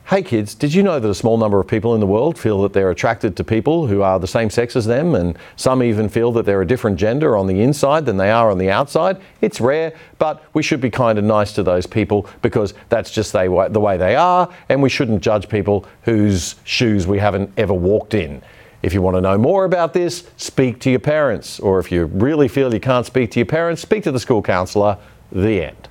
Hey 0.09 0.23
kids, 0.23 0.55
did 0.55 0.73
you 0.73 0.85
know 0.85 1.01
that 1.01 1.11
a 1.11 1.17
small 1.17 1.37
number 1.37 1.59
of 1.59 1.67
people 1.67 1.93
in 1.95 1.99
the 1.99 2.07
world 2.07 2.39
feel 2.39 2.63
that 2.63 2.73
they're 2.73 2.93
attracted 2.93 3.37
to 3.37 3.43
people 3.43 3.89
who 3.89 4.03
are 4.03 4.21
the 4.21 4.29
same 4.29 4.51
sex 4.51 4.77
as 4.77 4.87
them, 4.87 5.17
and 5.17 5.37
some 5.57 5.83
even 5.83 6.09
feel 6.09 6.31
that 6.31 6.47
they're 6.47 6.63
a 6.63 6.67
different 6.67 6.97
gender 6.97 7.37
on 7.37 7.49
the 7.49 7.61
inside 7.61 8.07
than 8.07 8.17
they 8.17 8.31
are 8.31 8.49
on 8.49 8.59
the 8.59 8.71
outside? 8.71 9.21
It's 9.41 9.61
rare, 9.61 9.93
but 10.21 10.45
we 10.55 10.63
should 10.63 10.81
be 10.81 10.91
kind 10.91 11.19
and 11.19 11.27
nice 11.27 11.53
to 11.55 11.65
those 11.65 11.89
people 11.89 12.29
because 12.41 12.73
that's 12.89 13.11
just 13.11 13.33
they, 13.33 13.49
the 13.49 13.81
way 13.81 13.97
they 13.97 14.15
are, 14.15 14.49
and 14.69 14.81
we 14.81 14.89
shouldn't 14.89 15.23
judge 15.23 15.49
people 15.49 15.85
whose 16.03 16.55
shoes 16.63 17.09
we 17.09 17.19
haven't 17.19 17.51
ever 17.57 17.75
walked 17.75 18.15
in. 18.15 18.41
If 18.83 18.95
you 18.95 19.03
want 19.03 19.17
to 19.17 19.21
know 19.21 19.37
more 19.37 19.65
about 19.65 19.93
this, 19.93 20.31
speak 20.37 20.79
to 20.83 20.91
your 20.91 21.01
parents, 21.01 21.59
or 21.59 21.81
if 21.81 21.91
you 21.91 22.05
really 22.05 22.47
feel 22.47 22.73
you 22.73 22.79
can't 22.79 23.07
speak 23.07 23.33
to 23.33 23.41
your 23.41 23.47
parents, 23.47 23.83
speak 23.83 24.05
to 24.05 24.13
the 24.13 24.21
school 24.21 24.41
counsellor. 24.41 24.99
The 25.33 25.65
end. 25.65 25.89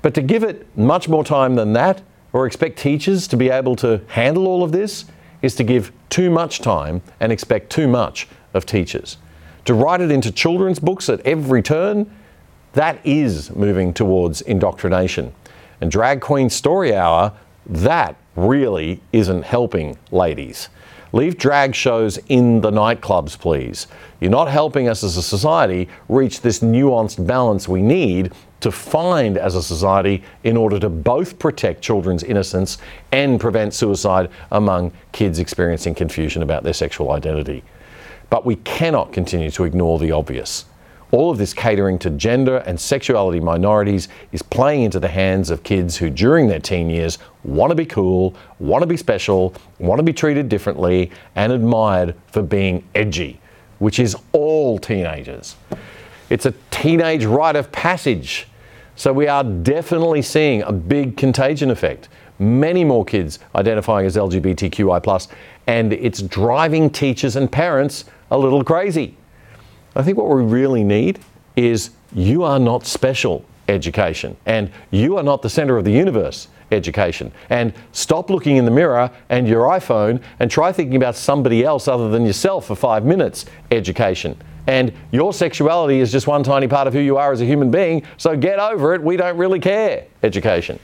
But 0.00 0.14
to 0.14 0.22
give 0.22 0.44
it 0.44 0.68
much 0.78 1.08
more 1.08 1.24
time 1.24 1.56
than 1.56 1.72
that, 1.72 2.02
or 2.32 2.46
expect 2.46 2.78
teachers 2.78 3.26
to 3.28 3.36
be 3.36 3.48
able 3.48 3.76
to 3.76 4.00
handle 4.08 4.46
all 4.46 4.62
of 4.62 4.72
this, 4.72 5.04
is 5.42 5.54
to 5.56 5.64
give 5.64 5.92
too 6.10 6.30
much 6.30 6.60
time 6.60 7.02
and 7.20 7.32
expect 7.32 7.70
too 7.70 7.88
much 7.88 8.28
of 8.54 8.66
teachers. 8.66 9.16
To 9.64 9.74
write 9.74 10.00
it 10.00 10.10
into 10.10 10.30
children's 10.30 10.78
books 10.78 11.08
at 11.08 11.20
every 11.26 11.62
turn, 11.62 12.10
that 12.72 12.98
is 13.04 13.54
moving 13.54 13.92
towards 13.92 14.42
indoctrination. 14.42 15.32
And 15.80 15.90
Drag 15.90 16.20
Queen 16.20 16.50
Story 16.50 16.94
Hour, 16.94 17.32
that 17.66 18.16
really 18.36 19.00
isn't 19.12 19.42
helping 19.42 19.98
ladies. 20.10 20.68
Leave 21.12 21.36
drag 21.38 21.74
shows 21.74 22.18
in 22.28 22.60
the 22.60 22.70
nightclubs, 22.70 23.36
please. 23.38 23.88
You're 24.20 24.30
not 24.30 24.48
helping 24.48 24.88
us 24.88 25.02
as 25.02 25.16
a 25.16 25.22
society 25.22 25.88
reach 26.08 26.40
this 26.40 26.60
nuanced 26.60 27.26
balance 27.26 27.68
we 27.68 27.82
need 27.82 28.32
to 28.60 28.70
find 28.70 29.36
as 29.38 29.54
a 29.54 29.62
society 29.62 30.22
in 30.44 30.56
order 30.56 30.78
to 30.78 30.88
both 30.88 31.38
protect 31.38 31.82
children's 31.82 32.22
innocence 32.22 32.78
and 33.12 33.40
prevent 33.40 33.74
suicide 33.74 34.30
among 34.52 34.92
kids 35.12 35.38
experiencing 35.38 35.94
confusion 35.94 36.42
about 36.42 36.62
their 36.62 36.72
sexual 36.72 37.12
identity. 37.12 37.62
But 38.28 38.46
we 38.46 38.56
cannot 38.56 39.12
continue 39.12 39.50
to 39.52 39.64
ignore 39.64 39.98
the 39.98 40.12
obvious. 40.12 40.66
All 41.12 41.30
of 41.30 41.38
this 41.38 41.52
catering 41.52 41.98
to 42.00 42.10
gender 42.10 42.58
and 42.58 42.78
sexuality 42.78 43.40
minorities 43.40 44.08
is 44.30 44.42
playing 44.42 44.82
into 44.82 45.00
the 45.00 45.08
hands 45.08 45.50
of 45.50 45.64
kids 45.64 45.96
who, 45.96 46.08
during 46.08 46.46
their 46.46 46.60
teen 46.60 46.88
years, 46.88 47.18
want 47.42 47.70
to 47.70 47.74
be 47.74 47.86
cool, 47.86 48.36
want 48.60 48.82
to 48.82 48.86
be 48.86 48.96
special, 48.96 49.52
want 49.80 49.98
to 49.98 50.04
be 50.04 50.12
treated 50.12 50.48
differently, 50.48 51.10
and 51.34 51.52
admired 51.52 52.14
for 52.28 52.42
being 52.42 52.84
edgy, 52.94 53.40
which 53.80 53.98
is 53.98 54.16
all 54.30 54.78
teenagers. 54.78 55.56
It's 56.28 56.46
a 56.46 56.54
teenage 56.70 57.24
rite 57.24 57.56
of 57.56 57.72
passage. 57.72 58.46
So 59.00 59.14
we 59.14 59.28
are 59.28 59.42
definitely 59.42 60.20
seeing 60.20 60.60
a 60.60 60.72
big 60.72 61.16
contagion 61.16 61.70
effect. 61.70 62.10
Many 62.38 62.84
more 62.84 63.02
kids 63.02 63.38
identifying 63.54 64.04
as 64.04 64.14
LGBTQI, 64.14 65.26
and 65.66 65.94
it's 65.94 66.20
driving 66.20 66.90
teachers 66.90 67.34
and 67.34 67.50
parents 67.50 68.04
a 68.30 68.36
little 68.36 68.62
crazy. 68.62 69.16
I 69.96 70.02
think 70.02 70.18
what 70.18 70.28
we 70.28 70.42
really 70.42 70.84
need 70.84 71.18
is 71.56 71.92
you 72.12 72.42
are 72.42 72.58
not 72.58 72.84
special 72.84 73.42
education 73.68 74.36
and 74.44 74.70
you 74.90 75.16
are 75.16 75.22
not 75.22 75.40
the 75.40 75.48
center 75.48 75.78
of 75.78 75.86
the 75.86 75.92
universe 75.92 76.48
education. 76.70 77.32
And 77.48 77.72
stop 77.92 78.30
looking 78.30 78.56
in 78.56 78.64
the 78.64 78.70
mirror 78.70 79.10
and 79.28 79.48
your 79.48 79.64
iPhone 79.64 80.22
and 80.38 80.50
try 80.50 80.72
thinking 80.72 80.96
about 80.96 81.16
somebody 81.16 81.64
else 81.64 81.88
other 81.88 82.10
than 82.10 82.24
yourself 82.24 82.66
for 82.66 82.74
five 82.74 83.04
minutes 83.04 83.46
education. 83.70 84.36
And 84.66 84.92
your 85.10 85.32
sexuality 85.32 86.00
is 86.00 86.12
just 86.12 86.26
one 86.26 86.42
tiny 86.42 86.68
part 86.68 86.86
of 86.86 86.92
who 86.92 87.00
you 87.00 87.16
are 87.16 87.32
as 87.32 87.40
a 87.40 87.46
human 87.46 87.70
being, 87.70 88.02
so 88.16 88.36
get 88.36 88.58
over 88.58 88.94
it. 88.94 89.02
We 89.02 89.16
don't 89.16 89.36
really 89.36 89.58
care 89.58 90.06
education. 90.22 90.78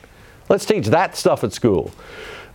Let's 0.48 0.64
teach 0.64 0.86
that 0.88 1.16
stuff 1.16 1.44
at 1.44 1.52
school. 1.52 1.90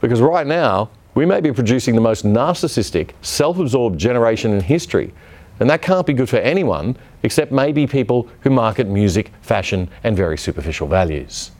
Because 0.01 0.19
right 0.21 0.47
now, 0.47 0.89
we 1.13 1.25
may 1.25 1.41
be 1.41 1.51
producing 1.51 1.95
the 1.95 2.01
most 2.01 2.25
narcissistic, 2.25 3.11
self 3.21 3.59
absorbed 3.59 3.99
generation 3.99 4.53
in 4.53 4.61
history. 4.61 5.13
And 5.59 5.69
that 5.69 5.81
can't 5.81 6.07
be 6.07 6.13
good 6.13 6.29
for 6.29 6.37
anyone 6.37 6.97
except 7.21 7.51
maybe 7.51 7.85
people 7.85 8.27
who 8.41 8.49
market 8.49 8.87
music, 8.87 9.31
fashion, 9.41 9.89
and 10.03 10.17
very 10.17 10.37
superficial 10.37 10.87
values. 10.87 11.51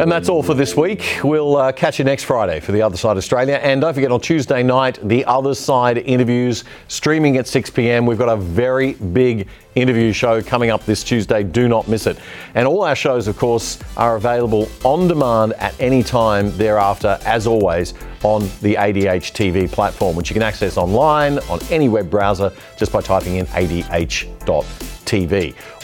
And 0.00 0.10
that's 0.10 0.30
all 0.30 0.42
for 0.42 0.54
this 0.54 0.74
week. 0.74 1.20
We'll 1.22 1.58
uh, 1.58 1.72
catch 1.72 1.98
you 1.98 2.06
next 2.06 2.24
Friday 2.24 2.58
for 2.60 2.72
The 2.72 2.80
Other 2.80 2.96
Side 2.96 3.18
Australia. 3.18 3.56
And 3.62 3.82
don't 3.82 3.92
forget 3.92 4.10
on 4.10 4.22
Tuesday 4.22 4.62
night, 4.62 4.98
The 5.06 5.26
Other 5.26 5.54
Side 5.54 5.98
interviews 5.98 6.64
streaming 6.88 7.36
at 7.36 7.46
6 7.46 7.68
p.m. 7.68 8.06
We've 8.06 8.16
got 8.16 8.30
a 8.30 8.36
very 8.38 8.94
big 8.94 9.46
interview 9.74 10.14
show 10.14 10.40
coming 10.40 10.70
up 10.70 10.86
this 10.86 11.04
Tuesday. 11.04 11.42
Do 11.42 11.68
not 11.68 11.86
miss 11.86 12.06
it. 12.06 12.16
And 12.54 12.66
all 12.66 12.82
our 12.82 12.96
shows, 12.96 13.28
of 13.28 13.36
course, 13.36 13.78
are 13.98 14.16
available 14.16 14.70
on 14.84 15.06
demand 15.06 15.52
at 15.58 15.78
any 15.78 16.02
time 16.02 16.56
thereafter, 16.56 17.18
as 17.26 17.46
always, 17.46 17.92
on 18.22 18.44
the 18.62 18.76
ADH 18.76 19.32
TV 19.32 19.70
platform, 19.70 20.16
which 20.16 20.30
you 20.30 20.34
can 20.34 20.42
access 20.42 20.78
online 20.78 21.40
on 21.40 21.60
any 21.68 21.90
web 21.90 22.08
browser 22.08 22.50
just 22.78 22.90
by 22.90 23.02
typing 23.02 23.34
in 23.34 23.44
adh.tv. 23.48 24.54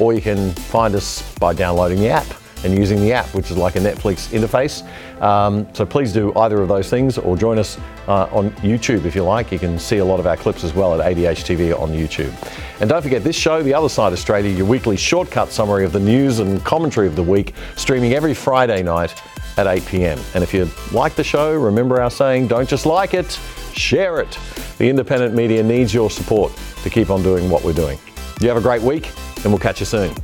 Or 0.01 0.15
you 0.15 0.23
can 0.23 0.53
find 0.53 0.95
us 0.95 1.35
by 1.35 1.53
downloading 1.53 1.99
the 1.99 2.09
app 2.09 2.27
and 2.65 2.77
using 2.77 3.01
the 3.01 3.13
app, 3.13 3.27
which 3.35 3.51
is 3.51 3.57
like 3.57 3.77
a 3.77 3.81
Netflix 3.81 4.29
interface. 4.29 4.83
Um, 5.23 5.67
so 5.75 5.85
please 5.87 6.13
do 6.13 6.35
either 6.37 6.61
of 6.61 6.69
those 6.69 6.91
things 6.91 7.19
or 7.19 7.37
join 7.37 7.59
us 7.59 7.79
uh, 8.09 8.29
on 8.33 8.51
YouTube 8.63 9.05
if 9.05 9.15
you 9.15 9.23
like. 9.23 9.53
You 9.53 9.59
can 9.59 9.79
see 9.79 9.99
a 9.99 10.05
lot 10.05 10.21
of 10.21 10.27
our 10.27 10.37
clips 10.37 10.65
as 10.65 10.75
well 10.75 11.01
at 11.01 11.17
ADH 11.17 11.45
TV 11.45 11.79
on 11.79 11.91
YouTube. 11.91 12.33
And 12.81 12.91
don't 12.91 13.03
forget 13.03 13.25
this 13.25 13.37
show, 13.37 13.63
The 13.63 13.75
Other 13.75 13.89
Side 13.89 14.13
Australia, 14.13 14.51
your 14.51 14.67
weekly 14.67 14.97
shortcut 14.97 15.51
summary 15.51 15.85
of 15.85 15.93
the 15.93 16.01
news 16.01 16.39
and 16.39 16.63
commentary 16.65 17.07
of 17.07 17.17
the 17.17 17.23
week, 17.23 17.55
streaming 17.77 18.13
every 18.13 18.35
Friday 18.35 18.83
night 18.83 19.15
at 19.57 19.67
8 19.67 19.87
p.m. 19.87 20.19
And 20.35 20.43
if 20.45 20.53
you 20.53 20.69
like 20.93 21.15
the 21.15 21.25
show, 21.25 21.55
remember 21.55 22.01
our 22.01 22.11
saying, 22.11 22.49
don't 22.49 22.69
just 22.69 22.87
like 22.87 23.15
it, 23.15 23.39
share 23.73 24.21
it. 24.21 24.39
The 24.79 24.89
independent 24.89 25.35
media 25.35 25.63
needs 25.63 25.95
your 25.95 26.11
support 26.11 26.53
to 26.83 26.91
keep 26.91 27.11
on 27.11 27.23
doing 27.23 27.49
what 27.49 27.65
we're 27.65 27.73
doing. 27.73 27.99
You 28.41 28.49
have 28.49 28.59
a 28.59 28.61
great 28.61 28.83
week, 28.83 29.11
and 29.37 29.47
we'll 29.47 29.59
catch 29.59 29.81
you 29.81 29.87
soon. 29.87 30.15